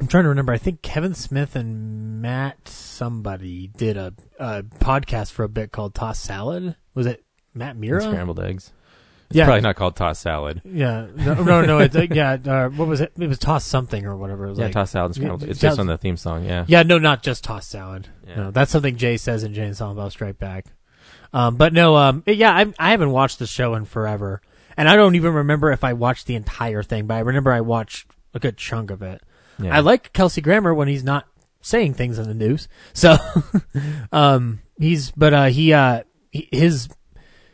[0.00, 0.52] I'm trying to remember.
[0.52, 5.94] I think Kevin Smith and Matt somebody did a, a podcast for a bit called
[5.94, 6.74] Toss Salad.
[6.94, 8.00] Was it Matt Mira?
[8.00, 8.72] scrambled eggs.
[9.30, 9.44] It's Yeah.
[9.44, 10.62] probably not called tossed salad.
[10.64, 11.78] Yeah, no, no, no.
[11.80, 13.12] It's, uh, yeah, uh, what was it?
[13.18, 14.46] It was Toss something or whatever.
[14.46, 15.42] It was Yeah, like, tossed salad and scrambled.
[15.42, 16.44] Yeah, it's just on the theme song.
[16.46, 16.64] Yeah.
[16.66, 18.08] Yeah, no, not just Toss Salad.
[18.26, 18.36] Yeah.
[18.36, 20.66] No, that's something Jay says in Jay and Silent Bob Strike Back.
[21.34, 24.40] Um, but no, um, yeah, I, I haven't watched the show in forever,
[24.78, 27.06] and I don't even remember if I watched the entire thing.
[27.06, 29.20] But I remember I watched a good chunk of it.
[29.58, 29.76] Yeah.
[29.76, 31.26] I like Kelsey Grammer when he's not
[31.60, 32.66] saying things in the news.
[32.94, 33.16] So,
[34.12, 36.88] um, he's, but, uh, he, uh, he- his,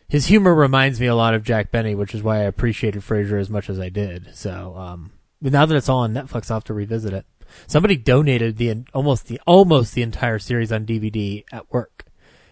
[0.09, 3.41] his humor reminds me a lot of Jack Benny, which is why I appreciated Frasier
[3.41, 4.35] as much as I did.
[4.35, 7.27] So, um, now that it's all on Netflix, I'll have to revisit it.
[7.67, 12.05] Somebody donated the, almost the, almost the entire series on DVD at work.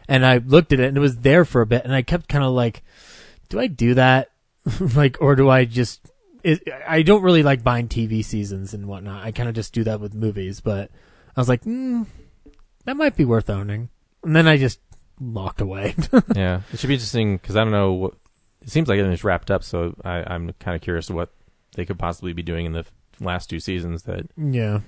[0.09, 2.29] And I looked at it and it was there for a bit and I kept
[2.29, 2.83] kind of like,
[3.49, 4.31] do I do that?
[4.95, 6.11] like, or do I just,
[6.43, 9.25] it, I don't really like buying TV seasons and whatnot.
[9.25, 10.91] I kind of just do that with movies, but
[11.37, 12.07] I was like, mm,
[12.85, 13.89] that might be worth owning.
[14.23, 14.81] And then I just
[15.23, 15.95] walked away.
[16.35, 16.63] yeah.
[16.73, 18.15] It should be interesting because I don't know what.
[18.61, 21.31] It seems like everything's wrapped up, so I, I'm kind of curious what
[21.75, 22.85] they could possibly be doing in the
[23.19, 24.05] last two seasons.
[24.05, 24.81] That yeah.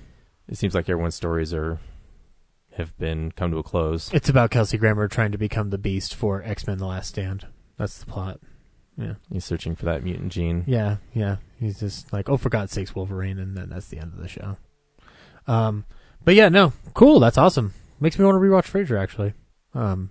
[0.49, 1.80] it seems like everyone's stories are
[2.76, 4.12] have been come to a close.
[4.12, 7.47] It's about Kelsey Grammer trying to become the beast for X Men The Last Stand.
[7.76, 8.41] That's the plot.
[8.97, 9.14] Yeah.
[9.30, 10.64] He's searching for that mutant gene.
[10.66, 11.37] Yeah, yeah.
[11.59, 14.28] He's just like, oh, for God's sakes, Wolverine, and then that's the end of the
[14.28, 14.57] show.
[15.47, 15.85] Um,
[16.24, 17.20] but yeah, no, cool.
[17.20, 17.74] That's awesome.
[18.01, 19.01] Makes me want to rewatch Frasier.
[19.01, 19.35] Actually,
[19.74, 20.11] um,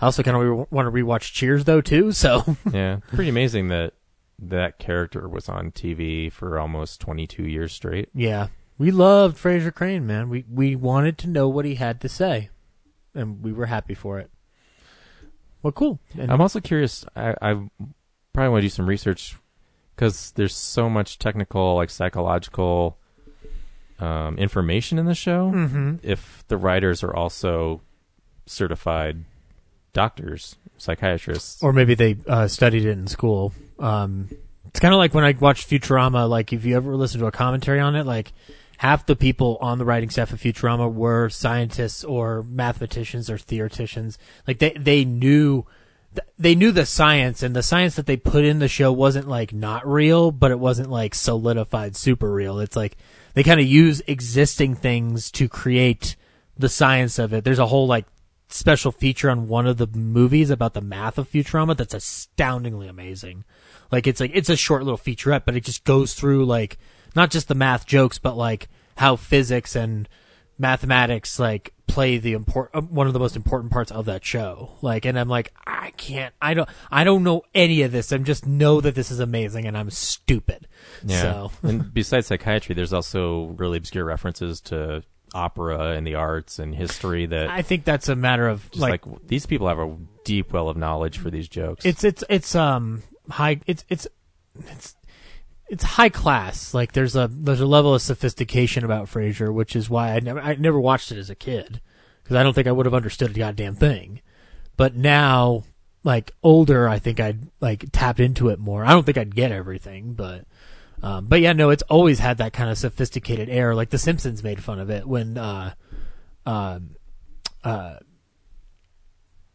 [0.00, 2.12] I also kind of re- want to rewatch Cheers though too.
[2.12, 3.94] So yeah, pretty amazing that
[4.38, 8.08] that character was on TV for almost 22 years straight.
[8.14, 10.28] Yeah, we loved Frasier Crane, man.
[10.28, 12.50] We we wanted to know what he had to say,
[13.14, 14.30] and we were happy for it.
[15.62, 16.00] Well, cool.
[16.18, 17.04] And I'm also curious.
[17.14, 17.52] I, I
[18.32, 19.36] probably want to do some research
[19.94, 22.98] because there's so much technical, like psychological
[24.00, 25.52] um, information in the show.
[25.52, 26.00] Mhm.
[26.02, 27.80] If the writers are also
[28.46, 29.24] certified
[29.92, 33.52] doctors, psychiatrists, or maybe they uh, studied it in school.
[33.78, 34.28] Um,
[34.66, 36.28] it's kind of like when I watched Futurama.
[36.28, 38.32] Like, if you ever listen to a commentary on it, like
[38.78, 44.18] half the people on the writing staff of Futurama were scientists or mathematicians or theoreticians.
[44.46, 45.66] Like they they knew
[46.14, 49.28] th- they knew the science, and the science that they put in the show wasn't
[49.28, 52.58] like not real, but it wasn't like solidified super real.
[52.58, 52.96] It's like
[53.34, 56.16] they kind of use existing things to create
[56.58, 57.44] the science of it.
[57.44, 58.06] There's a whole like
[58.52, 63.44] special feature on one of the movies about the math of Futurama that's astoundingly amazing.
[63.90, 66.78] Like it's like it's a short little featurette, but it just goes through like
[67.14, 70.08] not just the math jokes, but like how physics and
[70.58, 74.76] mathematics like play the import uh, one of the most important parts of that show.
[74.80, 78.12] Like, and I'm like, I can't, I don't, I don't know any of this.
[78.12, 80.68] I'm just know that this is amazing, and I'm stupid.
[81.04, 81.20] Yeah.
[81.20, 85.02] So and besides psychiatry, there's also really obscure references to
[85.34, 89.06] opera and the arts and history that I think that's a matter of just like,
[89.06, 91.84] like, these people have a deep well of knowledge for these jokes.
[91.84, 94.06] it's it's it's um high it's it's
[94.68, 94.96] it's
[95.68, 96.74] it's high class.
[96.74, 100.40] Like there's a there's a level of sophistication about Frasier, which is why I never
[100.40, 101.80] I never watched it as a kid
[102.22, 104.20] because I don't think I would have understood a goddamn thing.
[104.76, 105.64] But now,
[106.04, 108.84] like older, I think I'd like tapped into it more.
[108.84, 110.44] I don't think I'd get everything, but
[111.02, 113.74] um, but yeah, no, it's always had that kind of sophisticated air.
[113.74, 115.74] Like The Simpsons made fun of it when uh,
[116.46, 116.96] um,
[117.64, 117.96] uh,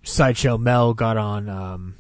[0.03, 1.95] Sideshow Mel got on um,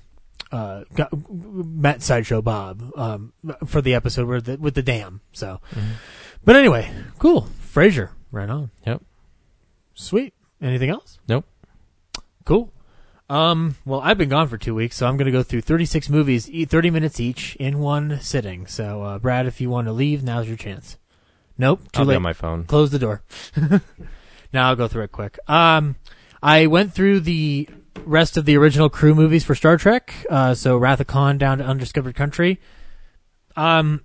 [0.51, 3.33] uh, got, met Sideshow Bob um,
[3.65, 5.21] for the episode where the, with the dam.
[5.31, 5.61] So,
[6.43, 7.47] but anyway, cool.
[7.73, 8.71] Frasier, right on.
[8.85, 9.01] Yep.
[9.93, 10.33] Sweet.
[10.61, 11.19] Anything else?
[11.27, 11.45] Nope.
[12.45, 12.71] Cool.
[13.29, 16.09] Um, well, I've been gone for two weeks, so I'm going to go through 36
[16.09, 18.67] movies, e- 30 minutes each, in one sitting.
[18.67, 20.97] So, uh, Brad, if you want to leave, now's your chance.
[21.57, 22.15] Nope, too I'll be late.
[22.17, 22.63] on my phone.
[22.63, 23.21] Close the door.
[24.53, 25.39] now I'll go through it quick.
[25.47, 25.95] Um,
[26.41, 27.67] I went through the
[28.05, 30.13] rest of the original crew movies for Star Trek.
[30.29, 32.59] Uh, so Wrath of Khan down to Undiscovered Country.
[33.55, 34.01] Um,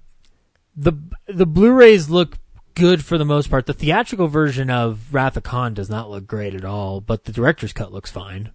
[0.74, 0.94] the
[1.28, 2.38] the Blu-rays look
[2.74, 3.66] good for the most part.
[3.66, 7.32] The theatrical version of Wrath of Khan does not look great at all, but the
[7.32, 8.50] director's cut looks fine.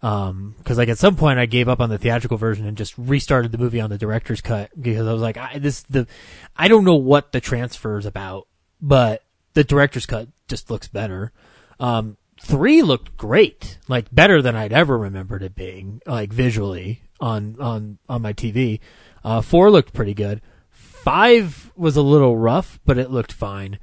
[0.00, 2.96] Um, cause like at some point I gave up on the theatrical version and just
[2.96, 6.06] restarted the movie on the director's cut because I was like, I, this, the,
[6.56, 8.46] I don't know what the transfer is about,
[8.80, 9.24] but
[9.54, 11.32] the director's cut just looks better.
[11.80, 17.56] Um, three looked great, like better than I'd ever remembered it being, like visually on,
[17.58, 18.78] on, on my TV.
[19.24, 20.40] Uh, four looked pretty good.
[20.70, 23.78] Five was a little rough, but it looked fine.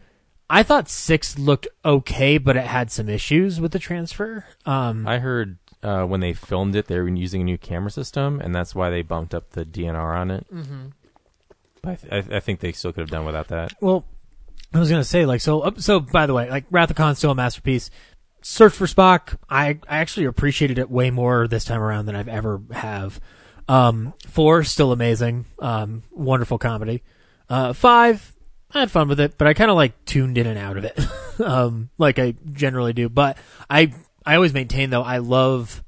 [0.50, 4.46] I thought six looked okay, but it had some issues with the transfer.
[4.66, 8.42] Um, I heard uh, when they filmed it, they were using a new camera system,
[8.42, 10.46] and that's why they bumped up the DNR on it.
[10.54, 10.86] Mm-hmm.
[11.82, 13.74] But I, th- I, I think they still could have done without that.
[13.82, 14.06] Well,
[14.74, 15.62] I was gonna say like so.
[15.62, 17.90] uh, So by the way, like Wrath of Khan's still a masterpiece.
[18.42, 19.38] Search for Spock.
[19.50, 23.20] I I actually appreciated it way more this time around than I've ever have.
[23.68, 25.46] Um, four still amazing.
[25.60, 27.04] Um, wonderful comedy.
[27.50, 28.34] Uh, five.
[28.74, 30.84] I had fun with it, but I kind of like tuned in and out of
[30.84, 31.00] it,
[31.40, 33.08] um, like I generally do.
[33.08, 33.38] But
[33.70, 33.94] I
[34.26, 35.84] I always maintain though I love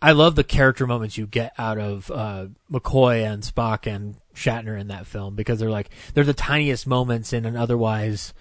[0.00, 4.78] I love the character moments you get out of uh, McCoy and Spock and Shatner
[4.78, 8.34] in that film because they're like they're the tiniest moments in an otherwise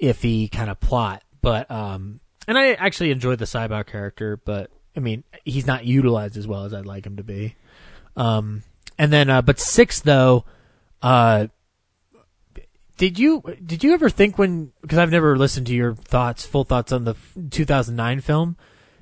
[0.00, 1.22] iffy kind of plot.
[1.42, 6.36] But um, and I actually enjoyed the Sybok character, but I mean he's not utilized
[6.36, 7.56] as well as I'd like him to be.
[8.16, 8.62] Um,
[8.98, 10.44] and then uh, but six though,
[11.02, 11.48] uh,
[12.96, 16.64] did you did you ever think when because I've never listened to your thoughts full
[16.64, 17.14] thoughts on the
[17.50, 18.56] 2009 film.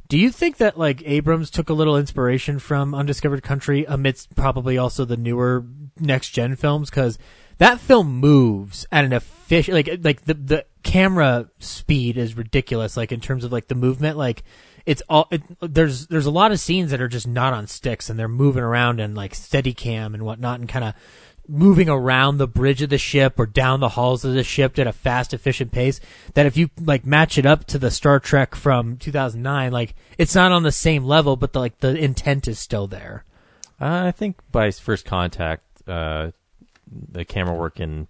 [0.09, 4.77] Do you think that like Abrams took a little inspiration from Undiscovered Country amidst probably
[4.77, 5.65] also the newer
[5.99, 6.91] next gen films?
[6.91, 7.19] Cuz
[7.59, 13.13] that film moves at an efficient like like the the camera speed is ridiculous like
[13.13, 14.19] in terms of like the movement.
[14.19, 14.43] Like
[14.87, 18.11] it's all it, there's there's a lot of scenes that are just not on sticks
[18.11, 20.95] and they're moving around and like steady cam and whatnot and kind of
[21.49, 24.87] moving around the bridge of the ship or down the halls of the ship at
[24.87, 26.01] a fast, efficient pace.
[26.35, 30.35] That if you like match it up to the Star Trek from 2009, like it's
[30.35, 33.25] not on the same level, but the, like the intent is still there.
[33.81, 36.31] Uh, I think by first contact, uh,
[36.91, 38.09] the camera work in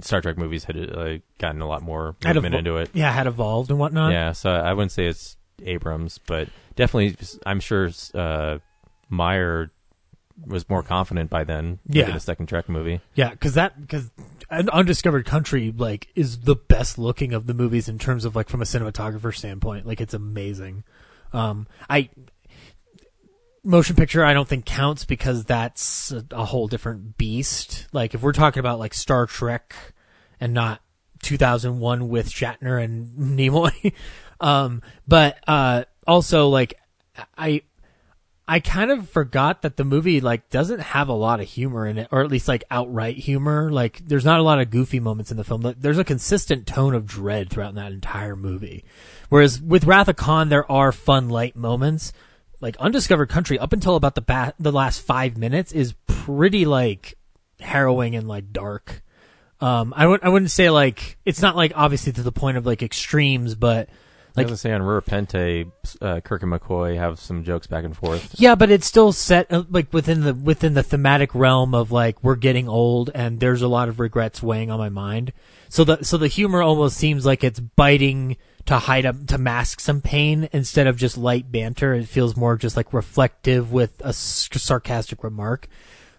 [0.00, 2.90] Star Trek movies had uh, gotten a lot more movement evo- into it.
[2.92, 4.12] Yeah, had evolved and whatnot.
[4.12, 7.16] Yeah, so I wouldn't say it's Abrams, but definitely,
[7.46, 8.58] I'm sure uh,
[9.08, 9.70] Meyer
[10.46, 11.78] was more confident by then.
[11.86, 12.14] Yeah.
[12.14, 13.00] a second Trek movie.
[13.14, 14.10] Yeah, because that because
[14.50, 18.48] an undiscovered country like is the best looking of the movies in terms of like
[18.48, 19.86] from a cinematographer standpoint.
[19.86, 20.84] Like it's amazing.
[21.32, 22.08] Um, I
[23.64, 27.86] motion picture I don't think counts because that's a, a whole different beast.
[27.92, 29.74] Like if we're talking about like Star Trek
[30.40, 30.80] and not
[31.22, 33.08] 2001 with Shatner and
[33.38, 33.92] Nimoy.
[34.40, 36.74] um, but uh, also like
[37.36, 37.62] I
[38.50, 41.98] I kind of forgot that the movie like doesn't have a lot of humor in
[41.98, 43.70] it, or at least like outright humor.
[43.70, 45.74] Like there's not a lot of goofy moments in the film.
[45.78, 48.86] There's a consistent tone of dread throughout that entire movie.
[49.28, 52.14] Whereas with Wrath of Khan, there are fun light moments.
[52.60, 57.18] Like Undiscovered Country, up until about the ba- the last five minutes, is pretty like
[57.60, 59.02] harrowing and like dark.
[59.60, 62.64] Um, I would I wouldn't say like it's not like obviously to the point of
[62.64, 63.90] like extremes, but
[64.38, 65.70] Like, I was gonna say on Rura Penthe,
[66.00, 68.34] uh, Kirk and McCoy have some jokes back and forth.
[68.38, 72.22] Yeah, but it's still set uh, like within the within the thematic realm of like
[72.22, 75.32] we're getting old and there's a lot of regrets weighing on my mind.
[75.68, 78.36] So the so the humor almost seems like it's biting
[78.66, 81.94] to hide up to mask some pain instead of just light banter.
[81.94, 85.68] It feels more just like reflective with a sarcastic remark.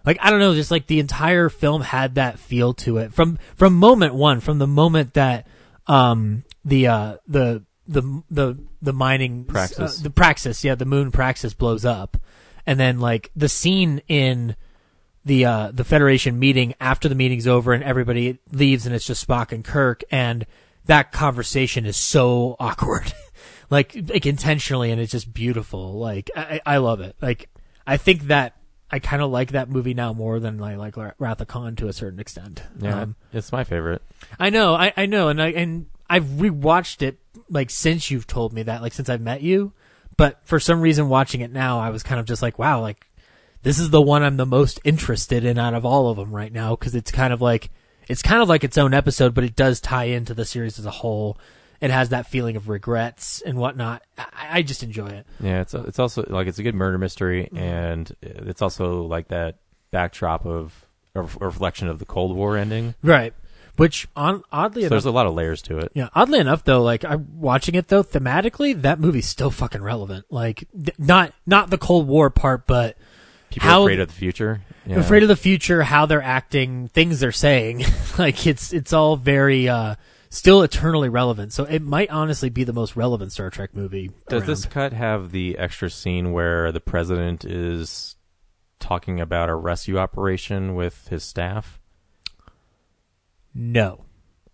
[0.04, 3.38] Like I don't know, just like the entire film had that feel to it from
[3.54, 5.46] from moment one, from the moment that
[5.86, 9.98] um the uh the the the the mining Praxis.
[9.98, 12.16] uh, the praxis yeah the moon praxis blows up.
[12.66, 14.54] And then like the scene in
[15.24, 19.26] the uh the federation meeting after the meeting's over and everybody leaves and it's just
[19.26, 20.46] spock and kirk and
[20.86, 23.12] that conversation is so awkward.
[23.70, 25.98] Like like intentionally and it's just beautiful.
[25.98, 27.16] Like i i love it.
[27.20, 27.48] Like
[27.86, 28.56] i think that
[28.90, 31.88] i kind of like that movie now more than i like wrath of khan to
[31.88, 32.62] a certain extent.
[32.78, 34.02] Yeah, um, it's my favorite.
[34.38, 37.19] I know, I, I know, and I and I've rewatched it
[37.50, 39.72] like since you've told me that, like since I've met you.
[40.16, 43.06] But for some reason, watching it now, I was kind of just like, wow, like
[43.62, 46.52] this is the one I'm the most interested in out of all of them right
[46.52, 47.70] now because it's kind of like
[48.08, 50.84] it's kind of like its own episode, but it does tie into the series as
[50.86, 51.38] a whole.
[51.80, 54.02] It has that feeling of regrets and whatnot.
[54.18, 55.26] I, I just enjoy it.
[55.40, 57.56] Yeah, it's it's also like it's a good murder mystery, Mm-hmm.
[57.56, 59.56] and it's also like that
[59.90, 62.94] backdrop of a reflection of the Cold War ending.
[63.02, 63.32] Right.
[63.76, 65.92] Which on oddly So enough, there's a lot of layers to it.
[65.94, 70.26] Yeah, oddly enough, though, like I'm watching it though thematically, that movie's still fucking relevant.
[70.30, 72.96] Like, th- not not the Cold War part, but
[73.50, 74.62] People how are afraid of the future.
[74.86, 75.00] Yeah.
[75.00, 77.84] afraid of the future, how they're acting, things they're saying.
[78.18, 79.96] like it's it's all very uh
[80.30, 81.52] still eternally relevant.
[81.52, 84.10] So it might honestly be the most relevant Star Trek movie.
[84.28, 84.48] Does around.
[84.48, 88.16] this cut have the extra scene where the president is
[88.78, 91.79] talking about a rescue operation with his staff?
[93.54, 94.04] No,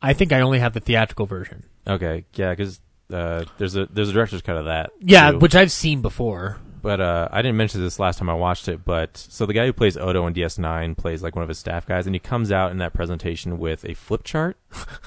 [0.01, 1.65] I think I only have the theatrical version.
[1.87, 2.81] Okay, yeah, because
[3.13, 4.91] uh, there's a there's a director's cut of that.
[5.01, 5.39] Yeah, too.
[5.39, 6.59] which I've seen before.
[6.83, 8.85] But uh, I didn't mention this last time I watched it.
[8.85, 11.85] But so the guy who plays Odo in DS9 plays like one of his staff
[11.87, 14.57] guys, and he comes out in that presentation with a flip chart,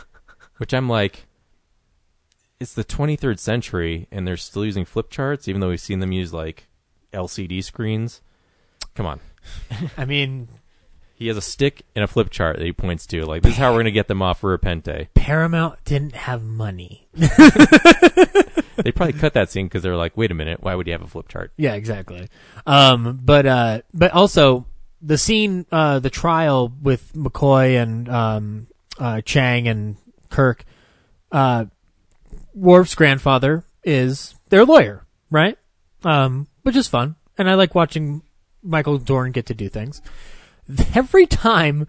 [0.58, 1.28] which I'm like,
[2.60, 6.12] it's the 23rd century, and they're still using flip charts, even though we've seen them
[6.12, 6.68] use like
[7.14, 8.22] LCD screens.
[8.94, 9.22] Come on,
[9.98, 10.50] I mean,
[11.20, 13.26] he has a stick and a flip chart that he points to.
[13.26, 15.08] Like this is how we're gonna get them off for Rura Penthe.
[15.14, 17.08] Paramount didn't have money.
[18.84, 21.02] They probably cut that scene because they're like, wait a minute, why would you have
[21.02, 21.52] a flip chart?
[21.58, 22.30] Yeah, exactly.
[22.66, 24.66] Um, but uh, but also
[25.02, 28.68] the scene, uh, the trial with McCoy and um,
[28.98, 29.98] uh, Chang and
[30.30, 30.64] Kirk.
[31.32, 31.66] Uh,
[32.54, 35.58] Worf's grandfather is their lawyer, right?
[36.04, 38.24] Um, which is fun, and I like watching
[38.64, 40.02] Michael Dorn get to do things.
[40.96, 41.88] Every time,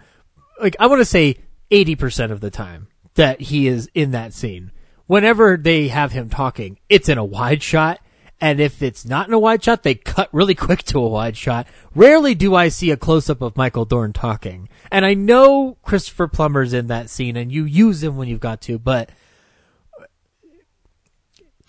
[0.60, 1.36] like I want to say,
[1.70, 4.72] eighty percent of the time that he is in that scene,
[5.06, 8.00] whenever they have him talking, it's in a wide shot.
[8.42, 11.36] And if it's not in a wide shot, they cut really quick to a wide
[11.36, 11.66] shot.
[11.94, 14.68] Rarely do I see a close up of Michael Dorn talking.
[14.90, 18.62] And I know Christopher Plummer's in that scene and you use him when you've got
[18.62, 19.10] to, but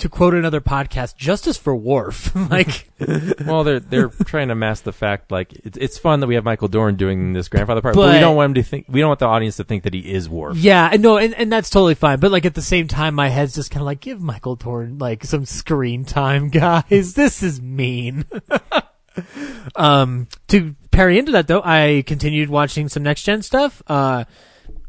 [0.02, 2.36] to quote another podcast, justice for Worf.
[2.52, 2.89] like,
[3.45, 6.43] well, they're they're trying to mask the fact like it's it's fun that we have
[6.43, 8.99] Michael Dorn doing this grandfather part, but, But- we don't want him to think we
[8.99, 10.58] don't want the audience to think that he is Worf.
[10.58, 12.20] yeah, and no, and, and that's totally fine.
[12.20, 14.97] But like at the same time, my head's just kind of like, give Michael Dorn
[14.97, 17.14] like some screen time, guys.
[17.14, 18.26] this is mean.
[19.76, 23.82] um, to parry into that though, I continued watching some next gen stuff.
[23.88, 24.26] Uh,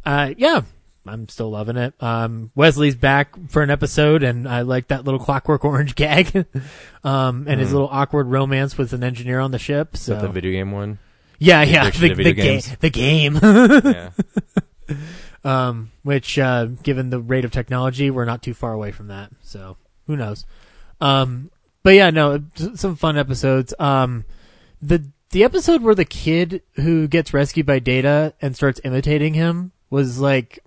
[0.05, 0.63] uh, yeah,
[1.07, 1.95] I'm still loving it.
[2.01, 6.47] Um, Wesley's back for an episode, and I like that little Clockwork Orange gag,
[7.03, 7.73] um, and his Mm.
[7.73, 9.97] little awkward romance with an engineer on the ship.
[9.97, 10.99] So the video game one?
[11.39, 13.39] yeah, the yeah, the, the, ga- the game.
[13.43, 14.11] yeah.
[15.45, 19.31] um, which, uh, given the rate of technology, we're not too far away from that.
[19.43, 19.77] So
[20.07, 20.45] who knows?
[21.01, 21.51] Um,
[21.83, 22.43] but yeah, no,
[22.75, 23.75] some fun episodes.
[23.79, 24.25] Um,
[24.81, 29.73] the the episode where the kid who gets rescued by Data and starts imitating him
[29.91, 30.59] was like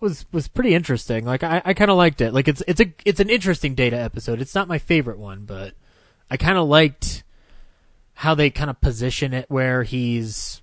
[0.00, 1.24] was was pretty interesting.
[1.24, 2.32] Like I, I kind of liked it.
[2.32, 4.40] Like it's it's a it's an interesting Data episode.
[4.40, 5.74] It's not my favorite one, but
[6.30, 7.24] I kind of liked
[8.14, 10.62] how they kind of position it where he's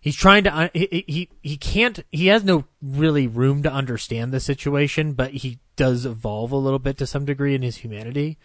[0.00, 4.40] he's trying to he, he he can't he has no really room to understand the
[4.40, 8.36] situation, but he does evolve a little bit to some degree in his humanity,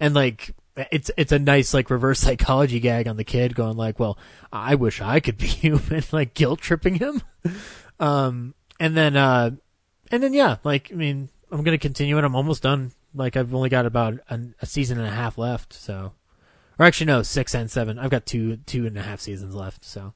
[0.00, 3.98] and like it's it's a nice like reverse psychology gag on the kid going like,
[3.98, 4.18] well,
[4.52, 7.22] I wish I could be human, like guilt tripping him,
[8.00, 9.50] um, and then uh,
[10.10, 12.24] and then yeah, like I mean, I'm gonna continue it.
[12.24, 12.90] I'm almost done.
[13.14, 16.14] Like I've only got about an, a season and a half left, so
[16.80, 17.96] or actually no, six and seven.
[17.96, 20.14] I've got two two and a half seasons left, so.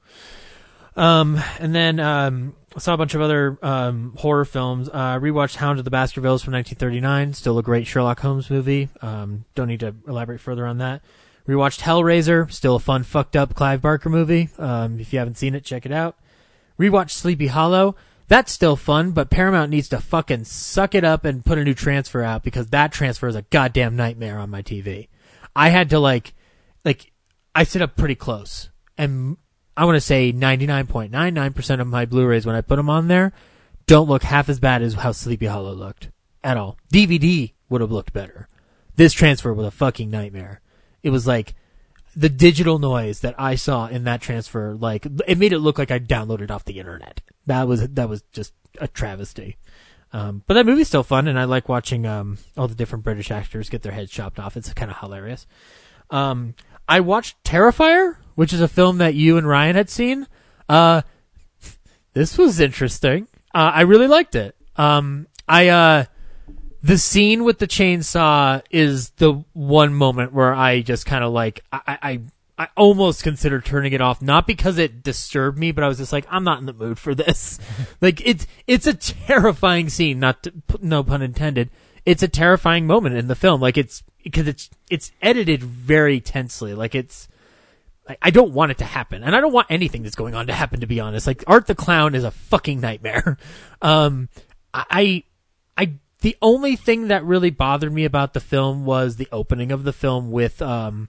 [0.96, 4.88] Um, and then um, I saw a bunch of other um, horror films.
[4.88, 7.34] Uh, rewatched Hound of the Baskervilles from 1939.
[7.34, 8.88] Still a great Sherlock Holmes movie.
[9.00, 11.02] Um, don't need to elaborate further on that.
[11.46, 12.50] Rewatched Hellraiser.
[12.50, 14.48] Still a fun, fucked up Clive Barker movie.
[14.58, 16.16] Um, if you haven't seen it, check it out.
[16.80, 17.94] Rewatched Sleepy Hollow.
[18.28, 21.74] That's still fun, but Paramount needs to fucking suck it up and put a new
[21.74, 25.08] transfer out because that transfer is a goddamn nightmare on my TV.
[25.54, 26.34] I had to like,
[26.84, 27.12] like,
[27.54, 28.68] I sit up pretty close
[28.98, 29.36] and
[29.76, 33.32] I want to say 99.99% of my Blu-rays when I put them on there
[33.86, 36.10] don't look half as bad as how Sleepy Hollow looked
[36.42, 36.76] at all.
[36.92, 38.48] DVD would have looked better.
[38.96, 40.60] This transfer was a fucking nightmare.
[41.02, 41.54] It was like
[42.16, 45.90] the digital noise that I saw in that transfer, like it made it look like
[45.90, 47.20] I downloaded off the internet.
[47.44, 49.58] That was that was just a travesty.
[50.12, 53.30] Um, but that movie's still fun, and I like watching um, all the different British
[53.30, 54.56] actors get their heads chopped off.
[54.56, 55.46] It's kind of hilarious.
[56.10, 56.54] Um,
[56.88, 60.26] I watched Terrifier, which is a film that you and Ryan had seen.
[60.68, 61.02] Uh,
[62.14, 63.28] this was interesting.
[63.54, 64.56] Uh, I really liked it.
[64.76, 66.04] Um, I, uh,
[66.86, 71.64] the scene with the chainsaw is the one moment where I just kind of like,
[71.72, 72.20] I, I,
[72.58, 76.12] I almost considered turning it off, not because it disturbed me, but I was just
[76.12, 77.58] like, I'm not in the mood for this.
[78.00, 81.70] like, it's, it's a terrifying scene, not to, no pun intended.
[82.04, 83.60] It's a terrifying moment in the film.
[83.60, 86.72] Like, it's, because it's, it's edited very tensely.
[86.72, 87.26] Like, it's,
[88.08, 90.46] I- I don't want it to happen, and I don't want anything that's going on
[90.46, 90.78] to happen.
[90.80, 93.38] To be honest, like Art the Clown is a fucking nightmare.
[93.82, 94.30] Um,
[94.72, 95.24] I,
[95.76, 99.84] I, the only thing that really bothered me about the film was the opening of
[99.84, 101.08] the film with um,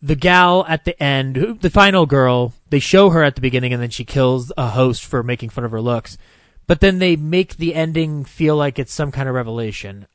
[0.00, 2.52] the gal at the end, who, the final girl.
[2.70, 5.64] They show her at the beginning, and then she kills a host for making fun
[5.64, 6.16] of her looks.
[6.66, 10.06] But then they make the ending feel like it's some kind of revelation.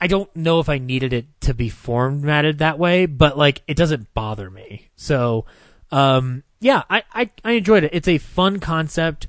[0.00, 3.76] I don't know if I needed it to be formatted that way, but like it
[3.76, 4.88] doesn't bother me.
[4.96, 5.46] So,
[5.90, 7.90] um, yeah, I, I, I enjoyed it.
[7.94, 9.26] It's a fun concept.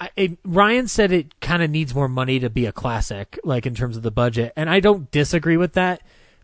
[0.00, 3.74] I, Ryan said it kind of needs more money to be a classic, like in
[3.74, 6.00] terms of the budget, and I don't disagree with that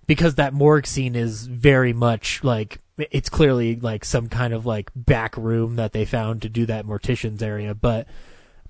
[0.07, 4.91] because that morgue scene is very much like it's clearly like some kind of like
[4.95, 8.07] back room that they found to do that mortician's area, but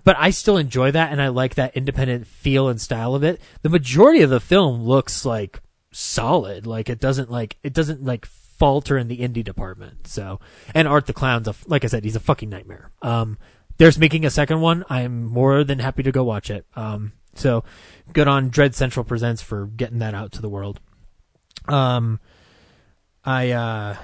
[0.05, 3.41] but I still enjoy that and I like that independent feel and style of it.
[3.63, 5.61] The majority of the film looks like
[5.91, 6.65] solid.
[6.67, 10.07] Like it doesn't like it doesn't like falter in the indie department.
[10.07, 10.41] So,
[10.75, 12.91] and Art the Clown's a, like I said, he's a fucking nightmare.
[13.03, 13.39] Um,
[13.79, 14.85] there's making a second one.
[14.89, 16.67] I'm more than happy to go watch it.
[16.75, 17.65] Um, so
[18.13, 20.81] good on Dread Central Presents for getting that out to the world.
[21.69, 22.21] Um,
[23.25, 23.97] I, uh,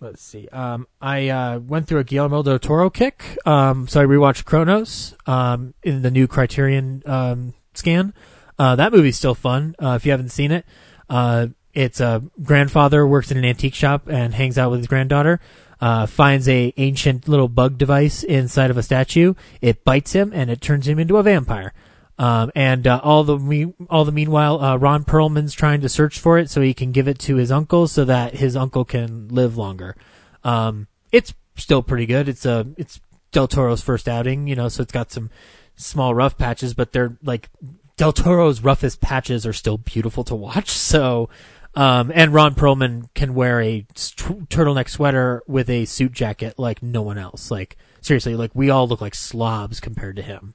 [0.00, 0.48] let's see.
[0.48, 3.36] Um, I uh, went through a Guillermo del Toro kick.
[3.44, 8.14] Um, so I rewatched Cronos um, in the new Criterion um, scan.
[8.58, 9.74] Uh, that movie's still fun.
[9.82, 10.64] Uh, if you haven't seen it,
[11.10, 15.40] uh, it's a grandfather works in an antique shop and hangs out with his granddaughter.
[15.78, 19.34] Uh, finds a ancient little bug device inside of a statue.
[19.60, 21.74] It bites him and it turns him into a vampire.
[22.18, 26.18] Um, and uh, all the me- all the meanwhile, uh, Ron Perlman's trying to search
[26.18, 29.28] for it so he can give it to his uncle so that his uncle can
[29.28, 29.96] live longer.
[30.42, 32.28] Um, it's still pretty good.
[32.28, 33.00] It's a it's
[33.32, 35.28] Del Toro's first outing, you know, so it's got some
[35.76, 37.50] small rough patches, but they're like
[37.96, 40.70] Del Toro's roughest patches are still beautiful to watch.
[40.86, 41.28] So,
[41.76, 47.02] um, and Ron Perlman can wear a turtleneck sweater with a suit jacket like no
[47.02, 47.50] one else.
[47.50, 50.54] Like seriously, like we all look like slobs compared to him.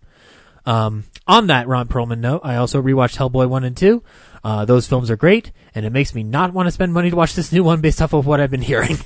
[0.65, 4.03] Um, on that Ron Perlman note, I also rewatched Hellboy 1 and 2.
[4.43, 7.15] Uh, those films are great, and it makes me not want to spend money to
[7.15, 8.97] watch this new one based off of what I've been hearing.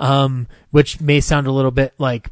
[0.00, 2.30] um, which may sound a little bit like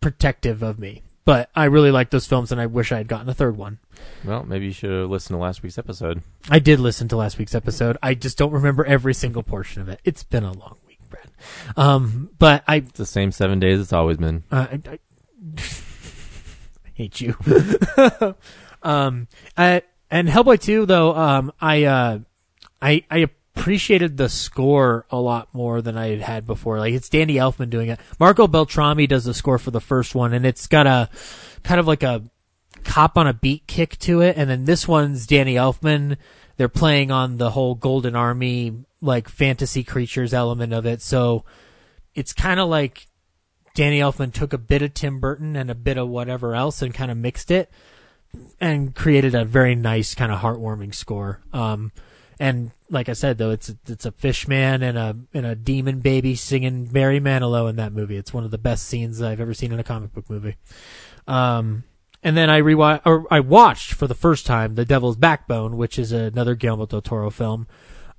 [0.00, 1.02] protective of me.
[1.30, 3.78] But I really like those films, and I wish I had gotten a third one.
[4.24, 6.24] Well, maybe you should have listened to last week's episode.
[6.48, 7.96] I did listen to last week's episode.
[8.02, 10.00] I just don't remember every single portion of it.
[10.04, 11.30] It's been a long week, Brad.
[11.76, 14.42] Um, but I, It's the same seven days it's always been.
[14.50, 14.98] uh, I, I
[16.94, 17.36] hate you.
[18.82, 22.18] um, uh, and Hellboy 2, though, um, I, uh,
[22.82, 26.78] I, I appreciated the score a lot more than I had before.
[26.78, 28.00] Like it's Danny Elfman doing it.
[28.18, 31.08] Marco Beltrami does the score for the first one, and it's got a
[31.62, 32.22] kind of like a
[32.84, 34.36] cop on a beat kick to it.
[34.36, 36.16] And then this one's Danny Elfman.
[36.56, 41.02] They're playing on the whole Golden Army like fantasy creatures element of it.
[41.02, 41.44] So
[42.14, 43.06] it's kind of like
[43.74, 46.92] Danny Elfman took a bit of Tim Burton and a bit of whatever else and
[46.92, 47.70] kind of mixed it
[48.60, 51.40] and created a very nice kind of heartwarming score.
[51.52, 51.92] Um,
[52.40, 56.00] and like I said, though, it's it's a fish man and a and a demon
[56.00, 58.16] baby singing Barry Manilow in that movie.
[58.16, 60.56] It's one of the best scenes I've ever seen in a comic book movie.
[61.28, 61.84] Um,
[62.22, 65.98] and then I rewatched or I watched for the first time The Devil's Backbone, which
[65.98, 67.66] is another Guillermo del Toro film,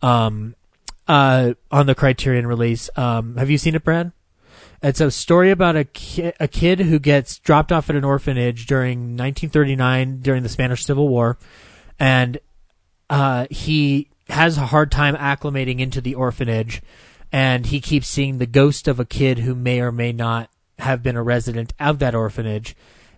[0.03, 0.55] um,
[1.07, 2.91] uh, on the Criterion release.
[2.95, 4.11] Um, have you seen it, Brad?
[4.83, 8.67] It's a story about a ki- a kid who gets dropped off at an orphanage
[8.67, 11.39] during 1939 during the Spanish Civil War,
[11.99, 12.39] and
[13.09, 16.81] uh, he has a hard time acclimating into the orphanage,
[17.31, 21.03] and he keeps seeing the ghost of a kid who may or may not have
[21.03, 22.75] been a resident of that orphanage.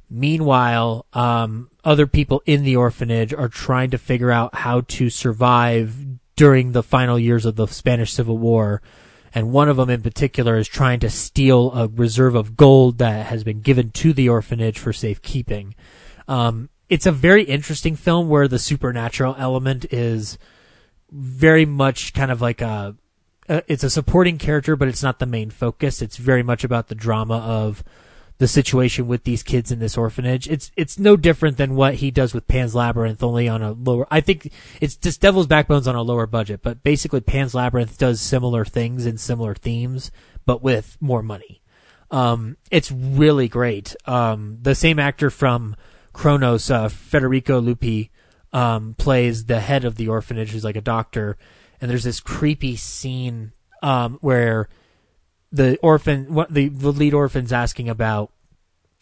[0.10, 5.96] Meanwhile, um, other people in the orphanage are trying to figure out how to survive
[6.36, 8.82] during the final years of the Spanish Civil War.
[9.34, 13.28] And one of them in particular is trying to steal a reserve of gold that
[13.28, 15.74] has been given to the orphanage for safekeeping.
[16.28, 20.38] Um, it's a very interesting film where the supernatural element is
[21.14, 22.96] very much kind of like a,
[23.48, 26.02] uh, it's a supporting character, but it's not the main focus.
[26.02, 27.84] It's very much about the drama of
[28.40, 30.50] the situation with these kids in this orphanage.
[30.50, 34.08] It's it's no different than what he does with Pan's Labyrinth, only on a lower.
[34.10, 34.52] I think
[34.82, 39.06] it's just Devil's Backbone's on a lower budget, but basically Pan's Labyrinth does similar things
[39.06, 40.12] and similar themes,
[40.46, 41.62] but with more money.
[42.12, 43.96] Um, it's really great.
[44.06, 45.76] Um, the same actor from
[46.12, 48.10] Cronos, uh, Federico Luppi,
[48.54, 51.38] um, plays the head of the orphanage, who's like a doctor,
[51.82, 53.52] and there's this creepy scene
[53.82, 54.70] um, where
[55.52, 58.32] the orphan, what the, the lead orphan's asking about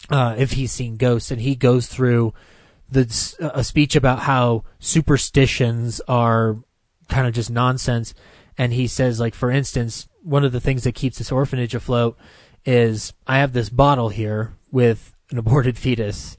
[0.10, 2.34] uh, if he's seen ghosts, and he goes through
[2.90, 6.58] the a speech about how superstitions are
[7.08, 8.14] kind of just nonsense,
[8.58, 12.18] and he says, like for instance, one of the things that keeps this orphanage afloat
[12.66, 16.38] is I have this bottle here with an aborted fetus,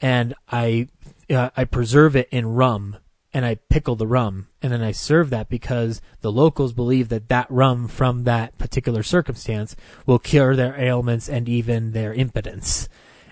[0.00, 0.88] and I
[1.30, 2.96] uh, I preserve it in rum
[3.32, 7.28] and I pickle the rum and then I serve that because the locals believe that
[7.28, 9.76] that rum from that particular circumstance
[10.06, 12.88] will cure their ailments and even their impotence.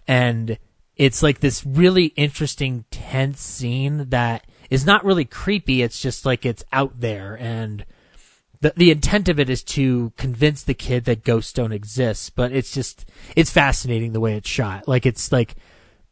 [0.07, 0.59] And
[0.97, 5.83] it's like this really interesting tense scene that is not really creepy.
[5.83, 7.85] It's just like it's out there and
[8.61, 12.53] the the intent of it is to convince the kid that ghosts don't exist, but
[12.53, 13.05] it's just
[13.37, 14.89] it's fascinating the way it's shot.
[14.89, 15.55] Like it's like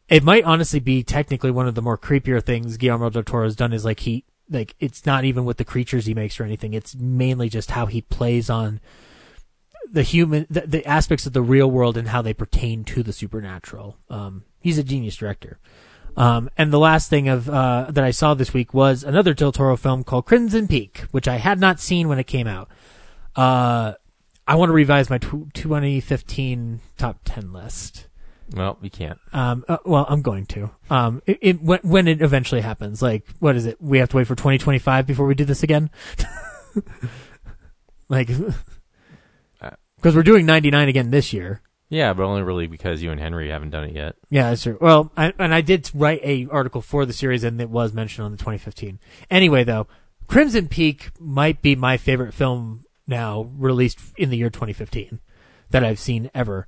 [0.09, 3.55] it might honestly be technically one of the more creepier things Guillermo del Toro has
[3.55, 6.73] done is like he like it's not even with the creatures he makes or anything.
[6.73, 8.79] It's mainly just how he plays on
[9.89, 13.13] the human the, the aspects of the real world and how they pertain to the
[13.13, 13.97] supernatural.
[14.09, 15.59] Um, he's a genius director.
[16.15, 19.51] Um, and the last thing of uh, that I saw this week was another Del
[19.51, 22.69] Toro film called Crimson Peak, which I had not seen when it came out.
[23.35, 23.93] Uh,
[24.47, 28.06] I want to revise my tw- 2015 top 10 list.
[28.53, 29.19] Well, we can't.
[29.33, 30.71] Um, uh, well, I'm going to.
[30.89, 33.81] Um, it, it, when, when it eventually happens, like, what is it?
[33.81, 35.89] We have to wait for 2025 before we do this again?
[38.09, 38.29] like,
[39.97, 41.61] because we're doing 99 again this year.
[41.89, 44.15] Yeah, but only really because you and Henry haven't done it yet.
[44.29, 44.77] Yeah, that's true.
[44.79, 48.25] Well, I, and I did write a article for the series, and it was mentioned
[48.25, 48.99] on the 2015.
[49.31, 49.87] Anyway, though,
[50.27, 55.21] Crimson Peak might be my favorite film now released in the year 2015
[55.69, 56.67] that I've seen ever.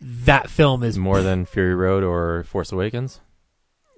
[0.00, 3.20] That film is More than Fury Road or Force Awakens?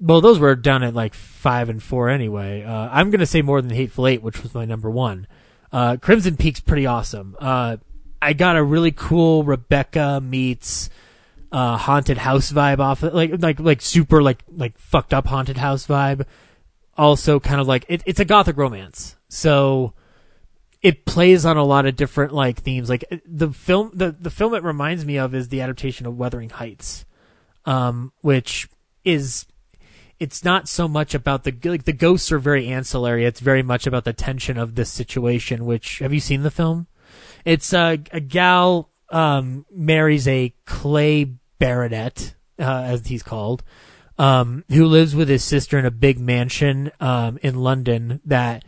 [0.03, 2.63] well, those were down at like five and four anyway.
[2.65, 5.27] Uh, I'm gonna say more than Hateful Eight, which was my number one.
[5.71, 7.37] Uh, Crimson Peak's pretty awesome.
[7.39, 7.77] Uh,
[8.23, 10.89] I got a really cool Rebecca meets
[11.53, 15.59] uh, haunted house vibe off it, like like like super like like fucked up haunted
[15.59, 16.25] house vibe.
[16.97, 19.93] Also, kind of like it, it's a gothic romance, so
[20.83, 22.89] it plays on a lot of different like themes.
[22.89, 26.51] Like the film, the the film it reminds me of is the adaptation of Wuthering
[26.51, 27.05] Heights,
[27.65, 28.69] um, which
[29.05, 29.47] is
[30.19, 33.25] it's not so much about the like the ghosts are very ancillary.
[33.25, 35.67] It's very much about the tension of this situation.
[35.67, 36.87] Which have you seen the film?
[37.45, 41.25] It's uh, a gal um, marries a clay
[41.59, 43.63] baronet, uh, as he's called,
[44.19, 48.21] um, who lives with his sister in a big mansion um, in London.
[48.25, 48.65] That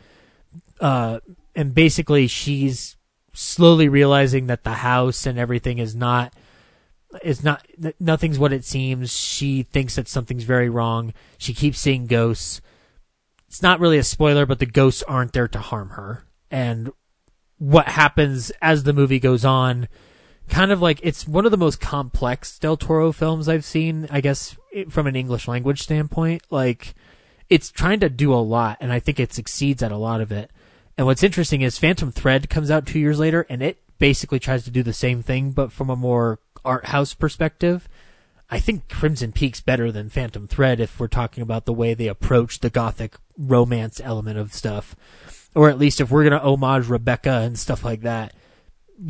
[0.81, 1.21] uh,
[1.55, 2.97] and basically she's
[3.33, 6.35] slowly realizing that the house and everything is not
[7.23, 7.67] is not
[8.01, 9.13] nothing's what it seems.
[9.13, 11.13] She thinks that something's very wrong.
[11.39, 12.61] She keeps seeing ghosts.
[13.49, 16.25] It's not really a spoiler, but the ghosts aren't there to harm her.
[16.51, 16.91] and
[17.59, 19.87] what happens as the movie goes on.
[20.49, 24.09] Kind of like it's one of the most complex Del Toro films I've seen.
[24.11, 24.57] I guess
[24.91, 26.95] from an English language standpoint, like
[27.49, 30.33] it's trying to do a lot, and I think it succeeds at a lot of
[30.33, 30.51] it.
[30.97, 34.65] And what's interesting is Phantom Thread comes out two years later, and it basically tries
[34.65, 37.89] to do the same thing, but from a more art house perspective.
[38.51, 42.09] I think Crimson Peak's better than Phantom Thread if we're talking about the way they
[42.09, 44.95] approach the gothic romance element of stuff.
[45.55, 48.35] Or at least if we're going to homage Rebecca and stuff like that,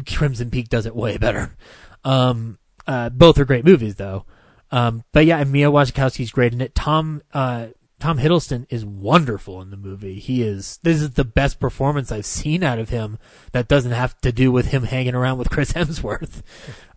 [0.07, 1.57] Crimson Peak does it way better.
[2.05, 4.27] Um, uh, both are great movies though.
[4.71, 6.75] Um, but yeah, and Mia Wasikowska's great in it.
[6.75, 7.69] Tom, uh,
[8.03, 10.19] Tom Hiddleston is wonderful in the movie.
[10.19, 13.17] He is, this is the best performance I've seen out of him
[13.53, 16.43] that doesn't have to do with him hanging around with Chris Hemsworth.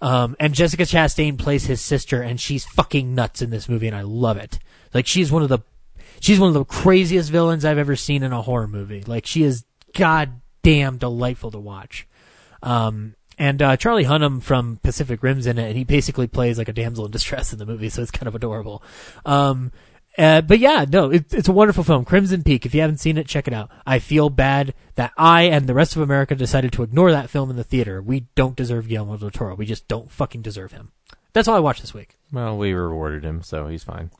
[0.02, 3.96] Um, and Jessica Chastain plays his sister and she's fucking nuts in this movie and
[3.96, 4.58] I love it.
[4.96, 5.60] Like she's one of the,
[6.22, 9.04] she's one of the craziest villains I've ever seen in a horror movie.
[9.04, 12.08] Like she is goddamn delightful to watch.
[12.64, 16.70] Um, and uh, Charlie Hunnam from Pacific Rim's in it, and he basically plays like
[16.70, 18.82] a damsel in distress in the movie, so it's kind of adorable.
[19.26, 19.72] Um,
[20.18, 22.06] uh, but yeah, no, it, it's a wonderful film.
[22.06, 22.66] Crimson Peak.
[22.66, 23.70] If you haven't seen it, check it out.
[23.86, 27.50] I feel bad that I and the rest of America decided to ignore that film
[27.50, 28.02] in the theater.
[28.02, 29.56] We don't deserve Guillermo del Toro.
[29.56, 30.92] We just don't fucking deserve him.
[31.34, 32.18] That's all I watched this week.
[32.32, 34.12] Well, we rewarded him, so he's fine.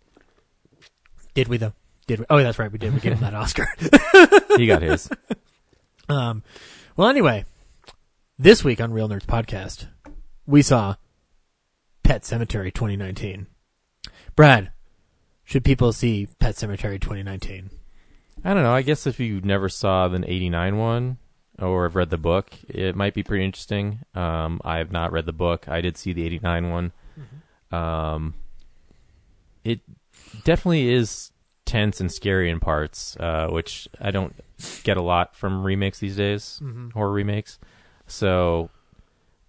[1.34, 1.74] Did we though?
[2.08, 2.26] Did we?
[2.30, 2.94] Oh, that's right, we did.
[2.94, 3.68] We gave him that Oscar.
[4.58, 5.10] He got his.
[6.08, 6.44] Um,
[6.96, 7.46] well, anyway,
[8.38, 9.88] this week on Real Nerds Podcast,
[10.46, 10.98] we saw
[12.04, 13.48] Pet Sematary 2019.
[14.36, 14.72] Brad,
[15.46, 17.70] should people see Pet Sematary 2019?
[18.44, 18.74] I don't know.
[18.74, 21.18] I guess if you never saw the '89 one
[21.60, 24.00] or have read the book, it might be pretty interesting.
[24.14, 25.68] Um, I have not read the book.
[25.70, 26.92] I did see the '89 one.
[27.72, 28.34] Um,
[29.64, 29.80] it
[30.44, 31.32] definitely is
[31.66, 34.36] tense and scary in parts, uh, which I don't
[34.84, 36.62] get a lot from remakes these days,
[36.94, 37.58] horror remakes.
[38.08, 38.70] So,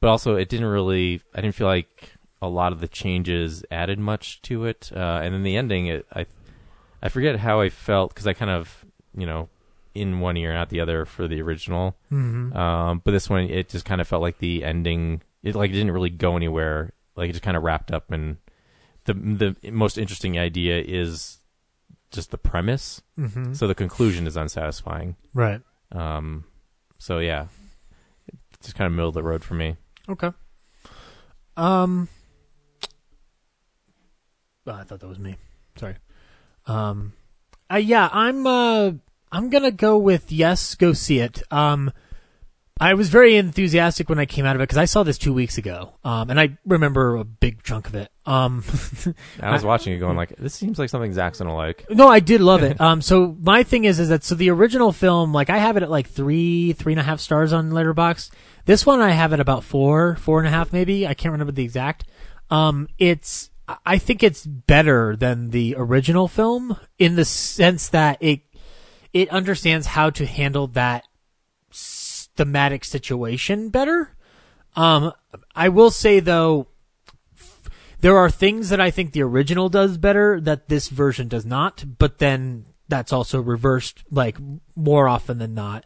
[0.00, 1.20] but also it didn't really.
[1.34, 2.12] I didn't feel like
[2.46, 4.90] a lot of the changes added much to it.
[4.94, 6.26] Uh, and then the ending, it, I
[7.02, 8.84] I forget how I felt because I kind of,
[9.16, 9.48] you know,
[9.94, 11.96] in one ear and out the other for the original.
[12.12, 12.56] Mm-hmm.
[12.56, 15.22] Um, but this one, it just kind of felt like the ending.
[15.42, 16.92] It like it didn't really go anywhere.
[17.16, 18.36] Like it just kind of wrapped up, and
[19.04, 21.38] the the most interesting idea is
[22.10, 23.02] just the premise.
[23.18, 23.54] Mm-hmm.
[23.54, 25.16] So the conclusion is unsatisfying.
[25.32, 25.60] Right.
[25.92, 26.44] Um,
[26.98, 27.46] so yeah,
[28.28, 29.76] it's just kind of middle of the road for me.
[30.08, 30.30] Okay.
[31.56, 32.08] Um.
[34.66, 35.36] Oh, I thought that was me.
[35.76, 35.96] Sorry.
[36.66, 37.12] Um.
[37.72, 38.46] Uh, yeah, I'm.
[38.46, 38.92] Uh,
[39.32, 40.74] I'm gonna go with yes.
[40.74, 41.42] Go see it.
[41.50, 41.92] Um.
[42.78, 45.32] I was very enthusiastic when I came out of it because I saw this two
[45.32, 45.94] weeks ago.
[46.04, 48.10] Um, and I remember a big chunk of it.
[48.26, 48.64] Um.
[49.40, 52.20] I was watching it, going like, "This seems like something Zaxxon will like." No, I
[52.20, 52.76] did love it.
[52.86, 55.82] Um, so my thing is, is that so the original film, like I have it
[55.82, 58.30] at like three, three and a half stars on Letterboxd.
[58.66, 61.06] This one I have it about four, four and a half, maybe.
[61.06, 62.04] I can't remember the exact.
[62.50, 63.50] Um, it's,
[63.84, 68.42] I think it's better than the original film in the sense that it,
[69.12, 71.04] it understands how to handle that
[71.72, 74.16] thematic situation better.
[74.76, 75.12] Um,
[75.54, 76.68] I will say though,
[78.00, 81.84] there are things that I think the original does better that this version does not,
[81.98, 84.36] but then that's also reversed like
[84.76, 85.84] more often than not.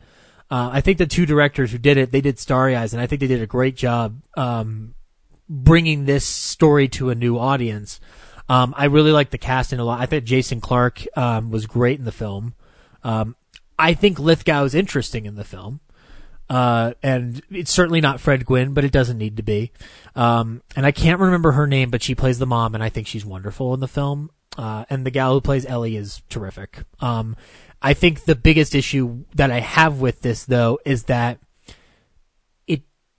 [0.50, 3.06] Uh, I think the two directors who did it, they did Starry Eyes, and I
[3.06, 4.94] think they did a great job um,
[5.50, 8.00] bringing this story to a new audience.
[8.48, 10.00] Um, I really like the casting a lot.
[10.00, 12.54] I think Jason Clarke um, was great in the film.
[13.02, 13.34] Um,
[13.78, 15.80] I think Lithgow is interesting in the film.
[16.48, 19.72] Uh, and it's certainly not Fred Gwynne, but it doesn't need to be.
[20.16, 23.06] Um, and I can't remember her name, but she plays the mom, and I think
[23.06, 24.30] she's wonderful in the film.
[24.58, 26.82] Uh, and the gal who plays Ellie is terrific.
[26.98, 27.36] Um,
[27.80, 31.38] I think the biggest issue that I have with this, though, is that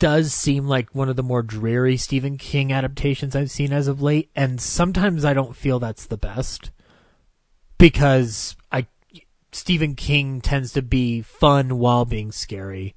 [0.02, 4.02] does seem like one of the more dreary Stephen King adaptations I've seen as of
[4.02, 6.72] late, and sometimes I don't feel that's the best
[7.78, 8.88] because I
[9.52, 12.96] Stephen King tends to be fun while being scary.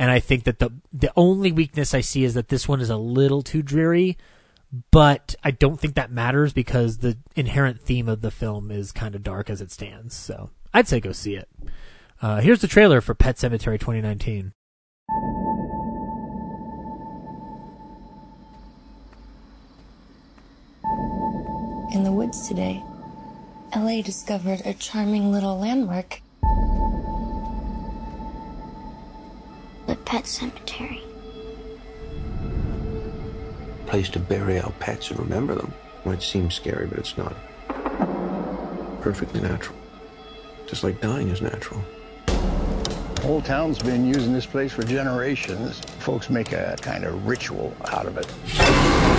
[0.00, 2.90] And I think that the the only weakness I see is that this one is
[2.90, 4.18] a little too dreary,
[4.90, 9.14] but I don't think that matters because the inherent theme of the film is kind
[9.14, 10.16] of dark as it stands.
[10.16, 11.48] So I'd say go see it.
[12.20, 14.54] Uh, here's the trailer for Pet Sematary 2019.
[21.92, 22.82] In the woods today,
[23.74, 26.22] Ellie discovered a charming little landmark.
[29.86, 31.02] The pet cemetery.
[33.84, 35.70] place to bury our pets and remember them.
[36.06, 37.36] Might seem scary, but it's not.
[39.02, 39.76] Perfectly natural.
[40.66, 41.84] Just like dying is natural.
[43.22, 45.80] Old Town's been using this place for generations.
[45.98, 49.11] Folks make a kind of ritual out of it.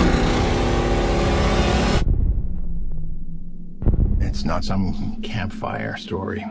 [4.44, 6.44] It's not some campfire story.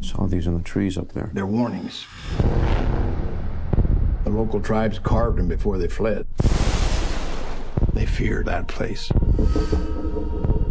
[0.00, 1.30] Saw these on the trees up there.
[1.32, 2.04] They're warnings.
[4.24, 6.26] The local tribes carved them before they fled.
[7.92, 9.12] They feared that place.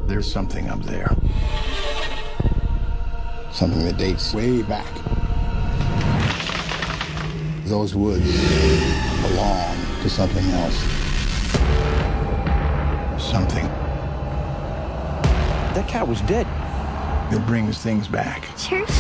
[0.05, 1.15] There's something up there.
[3.53, 4.93] Something that dates way back.
[7.67, 8.29] Those woods
[9.21, 10.77] belong to something else.
[13.31, 13.65] Something
[15.73, 16.45] That cat was dead.
[17.33, 18.47] It brings things back.
[18.57, 18.91] Cheers.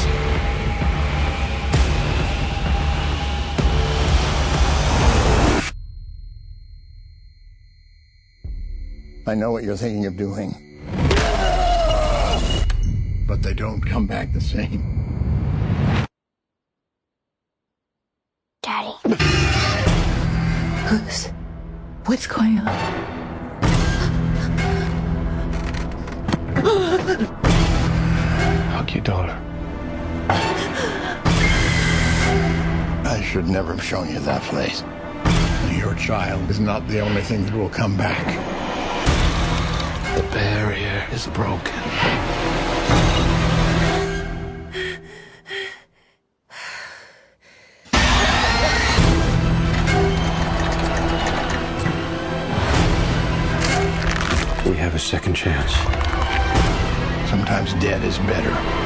[9.27, 10.55] I know what you're thinking of doing.
[13.27, 14.81] But they don't come back the same.
[18.63, 18.93] Daddy.
[20.87, 21.27] Who's?
[22.05, 23.12] What's going on?
[33.43, 34.83] I should never have shown you that place.
[35.77, 38.25] Your child is not the only thing that will come back.
[40.15, 41.73] The barrier is broken.
[54.65, 55.73] We have a second chance.
[57.29, 58.82] Sometimes dead is better.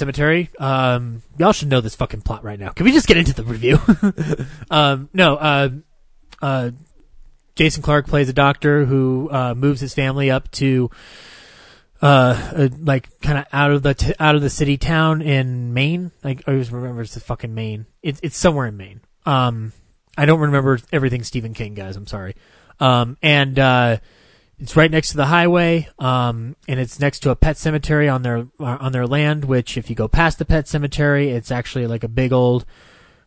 [0.00, 0.48] Cemetery.
[0.58, 2.70] Um, y'all should know this fucking plot right now.
[2.70, 3.78] Can we just get into the review?
[4.70, 5.36] um, no.
[5.36, 5.68] Uh,
[6.40, 6.70] uh,
[7.54, 10.90] Jason Clarke plays a doctor who uh, moves his family up to
[12.00, 15.74] uh, uh like kind of out of the t- out of the city town in
[15.74, 16.12] Maine.
[16.24, 17.84] Like I always remember it's the fucking Maine.
[18.02, 19.02] It's it's somewhere in Maine.
[19.26, 19.74] Um,
[20.16, 21.96] I don't remember everything Stephen King, guys.
[21.96, 22.36] I'm sorry.
[22.80, 23.98] Um, and uh,
[24.60, 28.22] it's right next to the highway, um, and it's next to a pet cemetery on
[28.22, 29.46] their uh, on their land.
[29.46, 32.66] Which, if you go past the pet cemetery, it's actually like a big old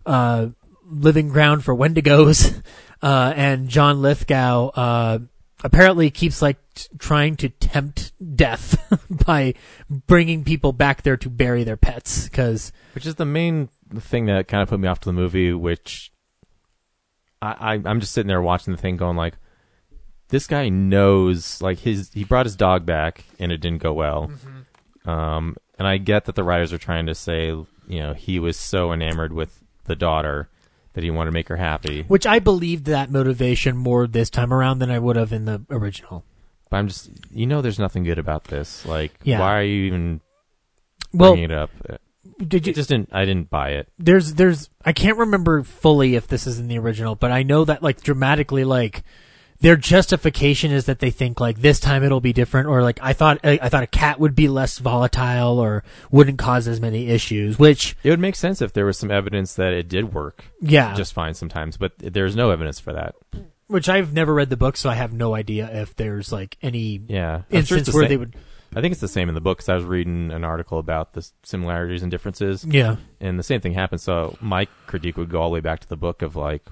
[0.05, 0.49] uh,
[0.85, 2.61] living ground for Wendigos.
[3.03, 5.19] Uh, and John Lithgow uh,
[5.61, 8.77] apparently keeps like t- trying to tempt death
[9.25, 9.55] by
[9.89, 12.29] bringing people back there to bury their pets.
[12.29, 15.51] Because which is the main thing that kind of put me off to the movie.
[15.51, 16.13] Which
[17.41, 19.33] I, I I'm just sitting there watching the thing, going like,
[20.33, 24.31] this guy knows like his he brought his dog back and it didn't go well.
[25.05, 28.57] Um, and I get that the writers are trying to say, you know, he was
[28.57, 30.49] so enamored with the daughter
[30.93, 32.03] that he wanted to make her happy.
[32.03, 35.61] which I believed that motivation more this time around than I would have in the
[35.69, 36.23] original.
[36.69, 38.85] But I'm just, you know, there's nothing good about this.
[38.85, 39.39] Like, Yeah.
[39.39, 40.21] why are you even
[41.13, 41.69] Well, bringing it up?
[42.47, 43.09] Did you It just didn't?
[43.11, 43.87] I didn't buy it.
[43.99, 47.65] there's there's I can't remember fully if this is in the original, but I know
[47.65, 49.03] that like dramatically like
[49.63, 53.13] their justification is that they think like this time it'll be different or like I
[53.13, 57.07] thought I, I thought a cat would be less volatile or wouldn't cause as many
[57.07, 60.45] issues, which It would make sense if there was some evidence that it did work.
[60.61, 60.93] Yeah.
[60.95, 63.15] just fine sometimes, but there's no evidence for that.
[63.67, 67.01] which I've never read the book so I have no idea if there's like any
[67.07, 68.35] Yeah, I'm sure instance the where same- they would
[68.75, 71.13] I think it's the same in the book 'cause I was reading an article about
[71.13, 72.65] the similarities and differences.
[72.65, 72.95] Yeah.
[73.21, 74.01] and the same thing happened.
[74.01, 76.65] So my critique would go all the way back to the book of like,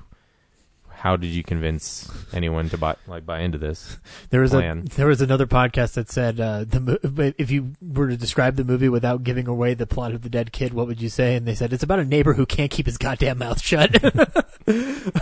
[1.01, 3.97] how did you convince anyone to buy like buy into this?
[4.29, 4.83] There was plan?
[4.85, 8.63] a there was another podcast that said uh, the if you were to describe the
[8.63, 11.35] movie without giving away the plot of the dead kid, what would you say?
[11.35, 13.95] And they said it's about a neighbor who can't keep his goddamn mouth shut.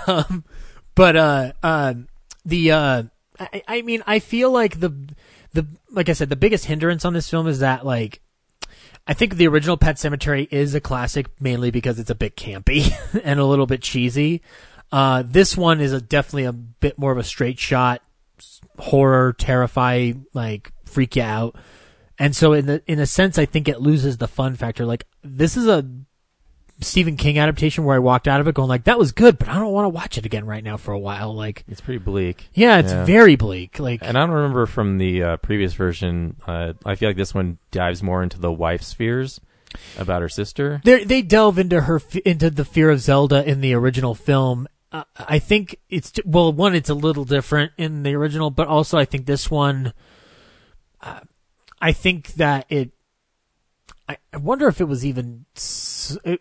[0.07, 0.43] um,
[0.95, 1.93] but uh, uh,
[2.43, 3.03] the uh,
[3.39, 4.93] I, I mean, I feel like the
[5.53, 8.19] the like I said, the biggest hindrance on this film is that like.
[9.07, 12.93] I think the original Pet Sematary is a classic mainly because it's a bit campy
[13.23, 14.43] and a little bit cheesy.
[14.91, 18.01] Uh, this one is a, definitely a bit more of a straight shot
[18.77, 21.55] horror, terrify, like freak you out.
[22.17, 24.85] And so in the in a sense, I think it loses the fun factor.
[24.85, 25.85] Like this is a
[26.81, 29.47] Stephen King adaptation where I walked out of it going like that was good, but
[29.47, 31.33] I don't want to watch it again right now for a while.
[31.33, 32.49] Like It's pretty bleak.
[32.53, 33.79] Yeah, it's very bleak.
[33.79, 36.35] Like and I don't remember from the uh, previous version.
[36.45, 39.39] Uh, I feel like this one dives more into the wife's fears
[39.97, 40.81] about her sister.
[40.83, 44.67] they they delve into her into the fear of Zelda in the original film.
[44.91, 48.97] Uh, I think it's well, one, it's a little different in the original, but also
[48.97, 49.93] I think this one.
[51.01, 51.21] Uh,
[51.81, 52.91] I think that it.
[54.07, 55.45] I, I wonder if it was even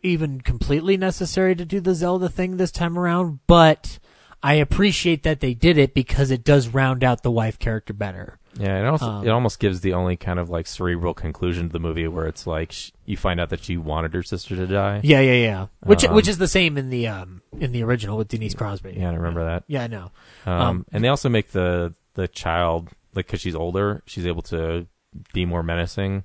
[0.03, 3.99] even completely necessary to do the Zelda thing this time around, but
[4.43, 8.39] I appreciate that they did it because it does round out the wife character better.
[8.59, 11.73] Yeah, it also Um, it almost gives the only kind of like cerebral conclusion to
[11.73, 14.67] the movie where it's like sh- you find out that she wanted her sister to
[14.67, 15.01] die.
[15.03, 15.67] Yeah, yeah, yeah.
[15.85, 18.95] Which Um, which is the same in the um in the original with Denise Crosby.
[18.97, 19.65] Yeah, I remember that.
[19.69, 20.11] Yeah, I know.
[20.47, 24.43] Um, Um, and they also make the the child like because she's older, she's able
[24.43, 24.87] to
[25.33, 26.25] be more menacing.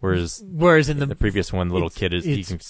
[0.00, 2.60] Whereas Whereas in the- the previous one, the little kid is he can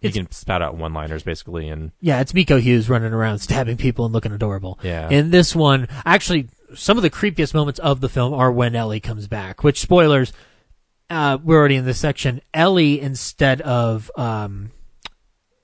[0.00, 3.76] he can spout out one liners basically, and Yeah, it's Miko Hughes running around stabbing
[3.78, 4.78] people and looking adorable.
[4.82, 5.08] Yeah.
[5.08, 9.00] In this one, actually, some of the creepiest moments of the film are when Ellie
[9.00, 9.64] comes back.
[9.64, 10.32] Which spoilers,
[11.10, 12.40] uh, we're already in this section.
[12.52, 14.70] Ellie instead of um,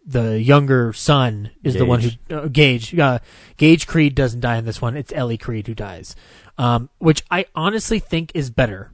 [0.05, 2.33] the younger son is the one who Gage.
[2.33, 2.99] uh, Gage.
[2.99, 3.19] Uh,
[3.57, 4.97] Gage Creed doesn't die in this one.
[4.97, 6.17] It's Ellie Creed who dies,
[6.59, 8.93] um, which I honestly think is better.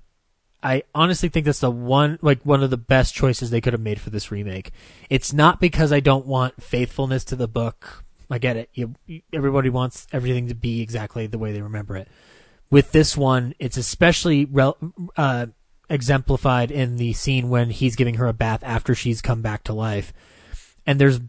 [0.63, 3.83] I honestly think that's the one, like one of the best choices they could have
[3.83, 4.73] made for this remake.
[5.09, 8.05] It's not because I don't want faithfulness to the book.
[8.31, 8.71] I get it.
[8.75, 8.95] You,
[9.33, 12.09] everybody wants everything to be exactly the way they remember it.
[12.71, 14.79] With this one, it's especially rel-
[15.17, 15.47] uh,
[15.89, 19.73] exemplified in the scene when he's giving her a bath after she's come back to
[19.73, 20.13] life,
[20.85, 21.21] and there's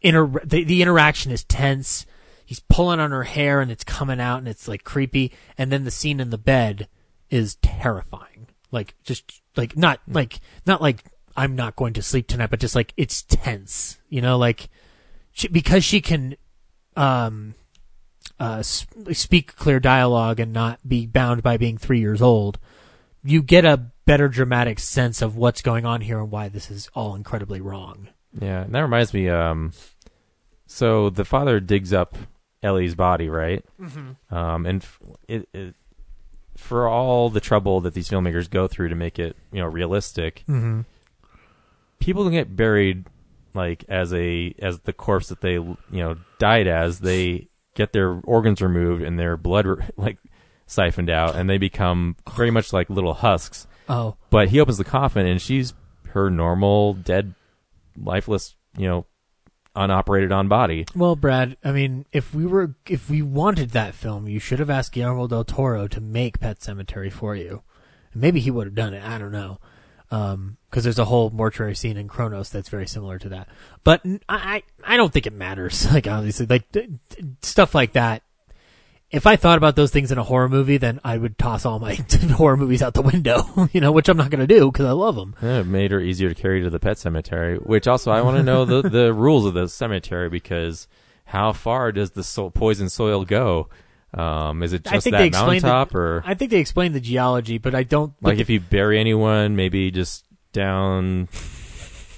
[0.00, 2.06] inter- the, the interaction is tense.
[2.44, 5.84] He's pulling on her hair and it's coming out and it's like creepy, and then
[5.84, 6.88] the scene in the bed
[7.30, 8.48] is terrifying.
[8.70, 11.04] Like just like not like not like
[11.36, 13.98] I'm not going to sleep tonight, but just like it's tense.
[14.08, 14.68] You know, like
[15.32, 16.36] she, because she can
[16.96, 17.54] um
[18.38, 22.58] uh speak clear dialogue and not be bound by being 3 years old.
[23.24, 26.88] You get a better dramatic sense of what's going on here and why this is
[26.94, 28.08] all incredibly wrong.
[28.40, 29.28] yeah, and that reminds me.
[29.28, 29.72] Um,
[30.66, 32.16] so the father digs up
[32.62, 33.64] Ellie's body, right?
[33.80, 34.16] Mhm.
[34.30, 34.98] Um, and f-
[35.28, 35.74] it, it
[36.56, 40.42] for all the trouble that these filmmakers go through to make it, you know, realistic.
[40.48, 40.84] Mhm.
[42.00, 43.06] People don't get buried
[43.54, 47.00] like as a as the corpse that they you know died as.
[47.00, 50.18] They get their organs removed and their blood re- like
[50.66, 53.66] siphoned out, and they become very much like little husks.
[53.88, 54.16] Oh.
[54.30, 55.74] but he opens the coffin and she's
[56.10, 57.34] her normal dead,
[57.96, 59.06] lifeless, you know,
[59.74, 60.86] unoperated on body.
[60.94, 64.70] Well, Brad, I mean, if we were, if we wanted that film, you should have
[64.70, 67.62] asked Guillermo del Toro to make Pet Sematary for you.
[68.12, 69.02] And maybe he would have done it.
[69.02, 69.58] I don't know.
[70.12, 73.48] Um, cause there's a whole mortuary scene in Cronos that's very similar to that.
[73.82, 75.86] But I I don't think it matters.
[75.92, 78.22] Like, obviously, like, d- d- stuff like that.
[79.10, 81.78] If I thought about those things in a horror movie, then I would toss all
[81.78, 81.94] my
[82.32, 84.92] horror movies out the window, you know, which I'm not going to do because I
[84.92, 85.34] love them.
[85.42, 88.36] Yeah, It made her easier to carry to the pet cemetery, which also I want
[88.38, 90.88] to know the, the rules of the cemetery because
[91.26, 93.68] how far does the so- poison soil go?
[94.14, 96.94] Um, is it I just think that they mountaintop the, or I think they explained
[96.94, 101.28] the geology, but I don't like if you bury anyone, maybe just down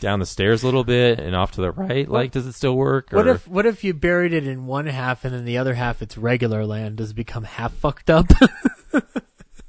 [0.01, 2.09] down the stairs a little bit and off to the right?
[2.09, 3.11] Like, does it still work?
[3.11, 6.03] What if what if you buried it in one half and then the other half
[6.03, 6.97] it's regular land?
[6.97, 8.27] Does it become half fucked up?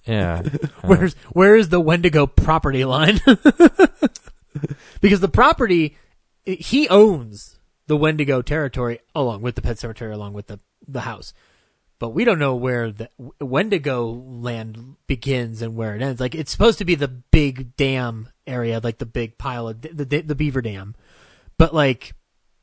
[0.06, 0.44] Yeah.
[0.84, 3.20] Where's where is the Wendigo property line?
[5.02, 5.98] because the property
[6.44, 7.58] he owns
[7.88, 11.34] the Wendigo territory along with the pet cemetery, along with the the house.
[11.98, 13.10] But we don't know where the
[13.40, 16.20] Wendigo land begins and where it ends.
[16.20, 20.06] Like it's supposed to be the big dam area, like the big pile of the
[20.06, 20.96] the, the beaver dam.
[21.58, 22.14] But like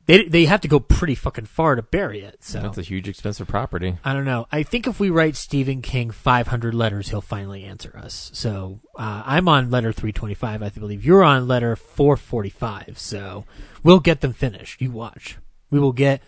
[0.05, 2.43] they they have to go pretty fucking far to bury it.
[2.43, 3.97] So That's a huge expensive property.
[4.03, 4.47] I don't know.
[4.51, 8.29] I think if we write Stephen King 500 letters, he'll finally answer us.
[8.33, 11.05] So uh, I'm on letter 325, I believe.
[11.05, 12.99] You're on letter 445.
[12.99, 13.45] So
[13.81, 14.81] we'll get them finished.
[14.81, 15.37] You watch.
[15.71, 16.21] We will get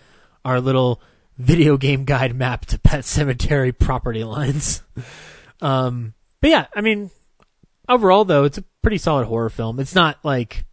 [0.43, 1.01] our little
[1.37, 4.81] video game guide map to Pet Sematary property lines.
[5.61, 7.11] um, but yeah, I mean,
[7.89, 9.79] overall though, it's a pretty solid horror film.
[9.79, 10.65] It's not like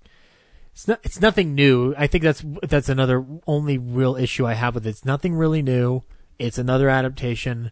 [0.72, 1.94] it's not it's nothing new.
[1.96, 4.90] I think that's that's another only real issue I have with it.
[4.90, 6.02] It's nothing really new.
[6.38, 7.70] It's another adaptation.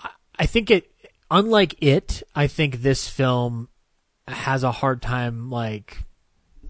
[0.00, 0.90] I- I think it
[1.30, 3.68] unlike it, I think this film
[4.28, 6.04] has a hard time like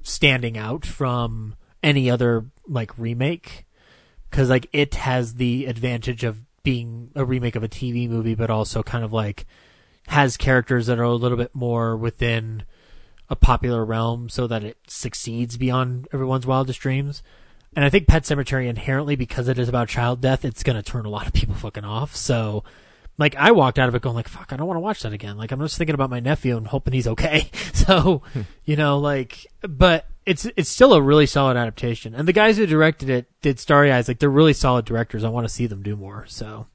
[0.02, 3.65] standing out from any other like remake
[4.30, 8.50] cuz like it has the advantage of being a remake of a TV movie but
[8.50, 9.46] also kind of like
[10.08, 12.64] has characters that are a little bit more within
[13.28, 17.22] a popular realm so that it succeeds beyond everyone's wildest dreams.
[17.74, 21.04] And I think Pet Sematary inherently, because it is about child death, it's gonna turn
[21.04, 22.14] a lot of people fucking off.
[22.16, 22.64] So,
[23.18, 25.12] like, I walked out of it going like, "Fuck, I don't want to watch that
[25.12, 27.50] again." Like, I'm just thinking about my nephew and hoping he's okay.
[27.86, 28.40] So, hmm.
[28.64, 32.14] you know, like, but it's it's still a really solid adaptation.
[32.14, 34.08] And the guys who directed it did Starry Eyes.
[34.08, 35.24] Like, they're really solid directors.
[35.24, 36.26] I want to see them do more.
[36.28, 36.66] So,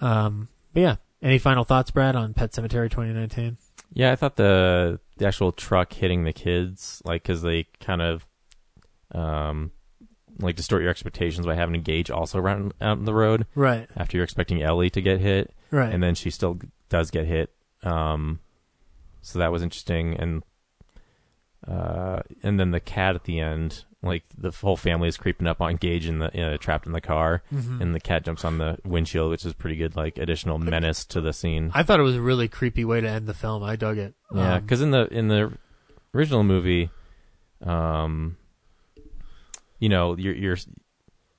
[0.00, 0.96] um, but yeah.
[1.20, 3.56] Any final thoughts, Brad, on Pet Sematary 2019?
[3.94, 8.26] Yeah, I thought the the actual truck hitting the kids, like, because they kind of,
[9.12, 9.70] um,
[10.40, 13.88] like distort your expectations by having a Gage also around out on the road, Right.
[13.96, 15.92] After you're expecting Ellie to get hit, Right.
[15.94, 16.58] And then she still
[16.88, 17.50] does get hit.
[17.84, 18.40] Um,
[19.20, 20.42] so that was interesting, and
[21.66, 25.60] uh, and then the cat at the end, like the whole family is creeping up
[25.60, 27.80] on Gage in the uh, trapped in the car, Mhm.
[27.80, 31.20] and the cat jumps on the windshield, which is pretty good, like additional menace to
[31.20, 31.70] the scene.
[31.74, 33.62] I thought it was a really creepy way to end the film.
[33.62, 34.14] I dug it.
[34.34, 35.52] Yeah, Um, because in the in the
[36.14, 36.90] original movie,
[37.62, 38.36] um,
[39.78, 40.56] you know, you're you're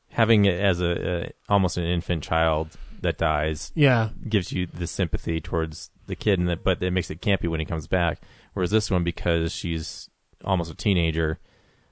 [0.10, 2.70] having it as a, a almost an infant child
[3.02, 3.72] that dies.
[3.76, 4.10] Yeah.
[4.30, 7.60] gives you the sympathy towards the kid, and that, but it makes it campy when
[7.60, 8.22] he comes back.
[8.54, 10.10] Whereas this one, because she's
[10.44, 11.40] almost a teenager,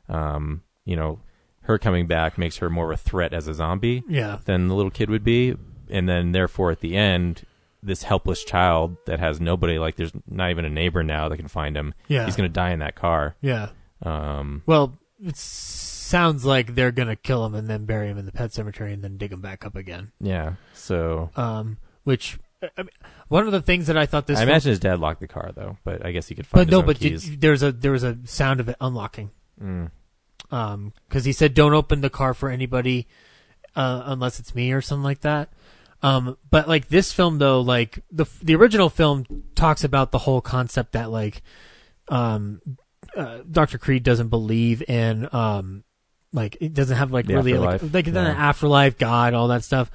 [0.10, 1.19] um, you know,
[1.61, 4.40] her coming back makes her more of a threat as a zombie Yeah.
[4.45, 5.56] than the little kid would be,
[5.90, 7.44] and then therefore at the end.
[7.84, 11.48] This helpless child that has nobody, like there's not even a neighbor now that can
[11.48, 11.95] find him.
[12.07, 12.26] Yeah.
[12.26, 13.36] he's gonna die in that car.
[13.41, 13.69] Yeah.
[14.03, 18.32] Um, Well, it sounds like they're gonna kill him and then bury him in the
[18.32, 20.11] pet cemetery and then dig him back up again.
[20.19, 20.53] yeah.
[20.76, 22.38] So Um, which
[22.78, 22.90] I mean,
[23.28, 25.52] one of the things that I thought this I imagine his dad locked the car
[25.56, 27.92] though, but I guess he could find but his no, but did, there's a there
[27.92, 29.32] was a sound of it unlocking.
[29.62, 29.92] Mm.
[30.52, 33.08] Um, because he said, "Don't open the car for anybody,
[33.76, 35.50] uh, unless it's me or something like that."
[36.04, 39.26] Um, but like this film though, like the the original film
[39.56, 41.42] talks about the whole concept that like,
[42.10, 42.62] um,
[43.16, 45.84] uh, Doctor Creed doesn't believe in um,
[46.34, 47.84] like it doesn't have like The really afterlife.
[47.84, 49.92] like like an afterlife, God, all that stuff.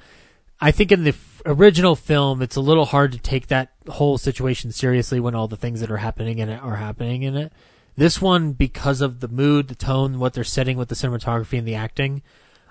[0.59, 4.17] I think in the f- original film, it's a little hard to take that whole
[4.17, 7.53] situation seriously when all the things that are happening in it are happening in it.
[7.95, 11.67] This one, because of the mood, the tone, what they're setting with the cinematography and
[11.67, 12.21] the acting,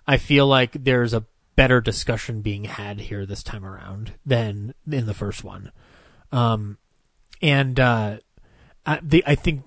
[0.07, 1.25] I feel like there's a
[1.57, 5.73] better discussion being had here this time around than in the first one.
[6.31, 6.79] Um,
[7.43, 8.19] and uh,
[8.85, 9.65] I, the, I think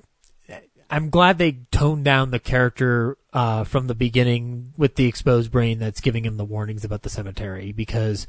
[0.89, 5.79] I'm glad they toned down the character uh, from the beginning with the exposed brain
[5.79, 8.25] that's giving him the warnings about the cemetery because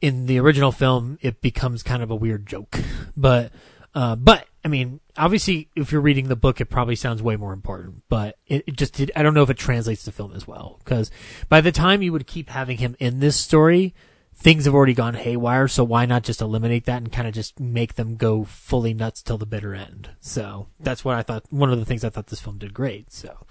[0.00, 2.78] in the original film it becomes kind of a weird joke.
[3.18, 3.50] But
[3.94, 7.54] uh, but I mean, obviously, if you're reading the book, it probably sounds way more
[7.54, 8.02] important.
[8.10, 10.78] But it, it just did, I don't know if it translates to film as well
[10.84, 11.10] because
[11.48, 13.94] by the time you would keep having him in this story.
[14.38, 17.58] Things have already gone haywire, so why not just eliminate that and kind of just
[17.58, 20.10] make them go fully nuts till the bitter end?
[20.20, 21.44] So that's what I thought.
[21.48, 23.10] One of the things I thought this film did great.
[23.10, 23.46] So,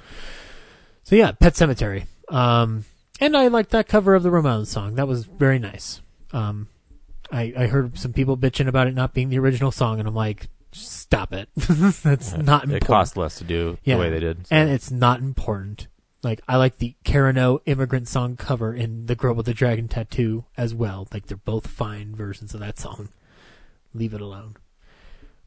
[1.06, 2.08] so yeah, Pet Sematary.
[2.28, 2.84] Um,
[3.22, 4.96] and I liked that cover of the Ramones song.
[4.96, 6.02] That was very nice.
[6.34, 6.68] Um,
[7.32, 10.14] I, I heard some people bitching about it not being the original song, and I'm
[10.16, 11.48] like, stop it.
[11.56, 12.74] That's Uh, not important.
[12.74, 14.56] it cost less to do the way they did, so.
[14.56, 15.88] And it's not important.
[16.24, 19.88] Like, I like the Karen O immigrant song cover in The Girl with the Dragon
[19.88, 21.08] Tattoo as well.
[21.14, 23.10] Like, they're both fine versions of that song.
[23.94, 24.58] Leave it alone.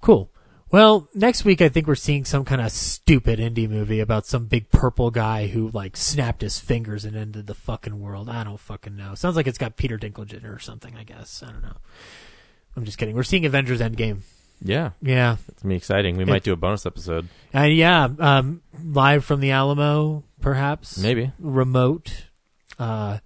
[0.00, 0.30] Cool.
[0.70, 4.44] Well, next week I think we're seeing some kind of stupid indie movie about some
[4.46, 8.28] big purple guy who like snapped his fingers and ended the fucking world.
[8.28, 9.14] I don't fucking know.
[9.14, 10.94] Sounds like it's got Peter Dinklage in it or something.
[10.94, 11.76] I guess I don't know.
[12.76, 13.14] I'm just kidding.
[13.16, 14.20] We're seeing Avengers Endgame.
[14.60, 15.36] Yeah, Yeah.
[15.48, 16.16] It's gonna be exciting.
[16.16, 17.28] We It- might do a bonus episode.
[17.54, 20.98] Uh, yeah, um, live from the Alamo, perhaps.
[20.98, 21.30] Maybe.
[21.38, 22.26] remote,
[22.78, 23.18] uh,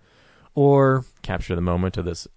[0.55, 2.29] or Capture the moment of this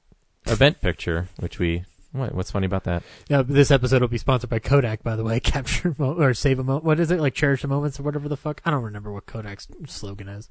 [0.47, 1.83] event picture, which we.
[2.17, 3.03] What, what's funny about that?
[3.27, 5.39] Yeah, this episode will be sponsored by Kodak, by the way.
[5.41, 6.85] Capture mo- or save a moment.
[6.85, 7.33] What is it like?
[7.33, 8.61] Cherish the moments or whatever the fuck.
[8.65, 10.49] I don't remember what Kodak's slogan is.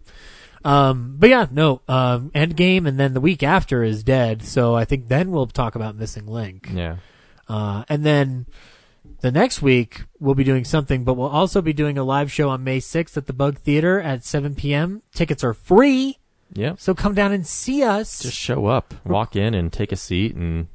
[0.65, 1.83] Um, but yeah, no.
[1.89, 4.43] Um, Endgame, and then the week after is Dead.
[4.43, 6.69] So I think then we'll talk about Missing Link.
[6.73, 6.97] Yeah.
[7.49, 8.47] Uh, and then
[9.21, 12.49] the next week we'll be doing something, but we'll also be doing a live show
[12.49, 15.03] on May 6th at the Bug Theater at 7 p.m.
[15.15, 16.19] Tickets are free.
[16.53, 16.75] Yeah.
[16.79, 18.21] So come down and see us.
[18.21, 20.69] Just show up, walk in, and take a seat and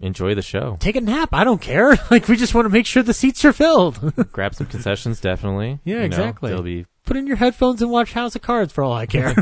[0.00, 0.76] enjoy the show.
[0.80, 1.30] Take a nap.
[1.32, 1.96] I don't care.
[2.10, 4.14] Like we just want to make sure the seats are filled.
[4.32, 5.78] Grab some concessions, definitely.
[5.84, 6.50] Yeah, You know, exactly.
[6.50, 9.34] They'll be Put in your headphones and watch House of Cards for all I care.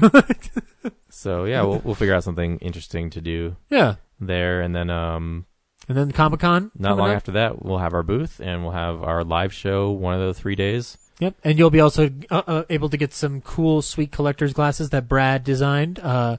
[1.10, 1.44] so.
[1.44, 3.56] Yeah, we'll we'll figure out something interesting to do.
[3.70, 3.97] Yeah.
[4.20, 5.47] There and then um.
[5.89, 6.70] and then Comic Con.
[6.76, 10.14] Not long after that, we'll have our booth and we'll have our live show one
[10.14, 10.98] of the three days.
[11.20, 14.90] Yep, and you'll be also uh, uh, able to get some cool, sweet collector's glasses
[14.90, 16.36] that Brad designed uh,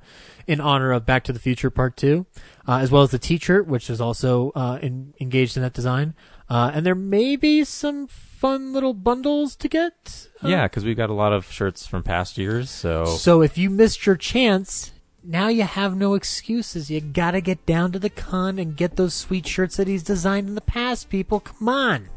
[0.49, 2.25] in honor of Back to the Future Part Two,
[2.67, 6.15] uh, as well as the T-shirt, which is also uh, in, engaged in that design.
[6.49, 10.27] Uh, and there may be some fun little bundles to get.
[10.43, 12.71] Uh, Yeah, because we've got a lot of shirts from past years.
[12.71, 14.91] So So if you missed your chance,
[15.23, 16.89] now you have no excuses.
[16.89, 20.47] You gotta get down to the con and get those sweet shirts that he's designed
[20.49, 21.09] in the past.
[21.09, 22.09] People, come on,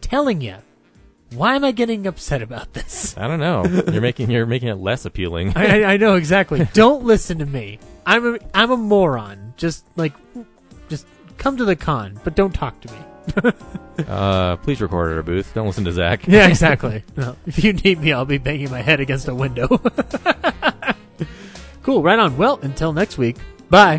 [0.00, 0.58] telling you.
[1.34, 3.14] Why am I getting upset about this?
[3.18, 3.64] I don't know.
[3.92, 5.52] You're making you're making it less appealing.
[5.56, 6.66] I, I- I know exactly.
[6.72, 7.78] Don't listen to me.
[8.06, 9.52] I'm a I'm a moron.
[9.58, 10.14] Just like,
[10.88, 11.06] just
[11.36, 13.52] come to the con, but don't talk to me.
[14.08, 15.52] uh, please record at our booth.
[15.52, 16.26] Don't listen to Zach.
[16.26, 17.04] yeah, exactly.
[17.16, 19.66] No, if you need me, I'll be banging my head against a window.
[21.82, 22.36] cool, right on.
[22.38, 23.36] Well, until next week.
[23.68, 23.98] Bye.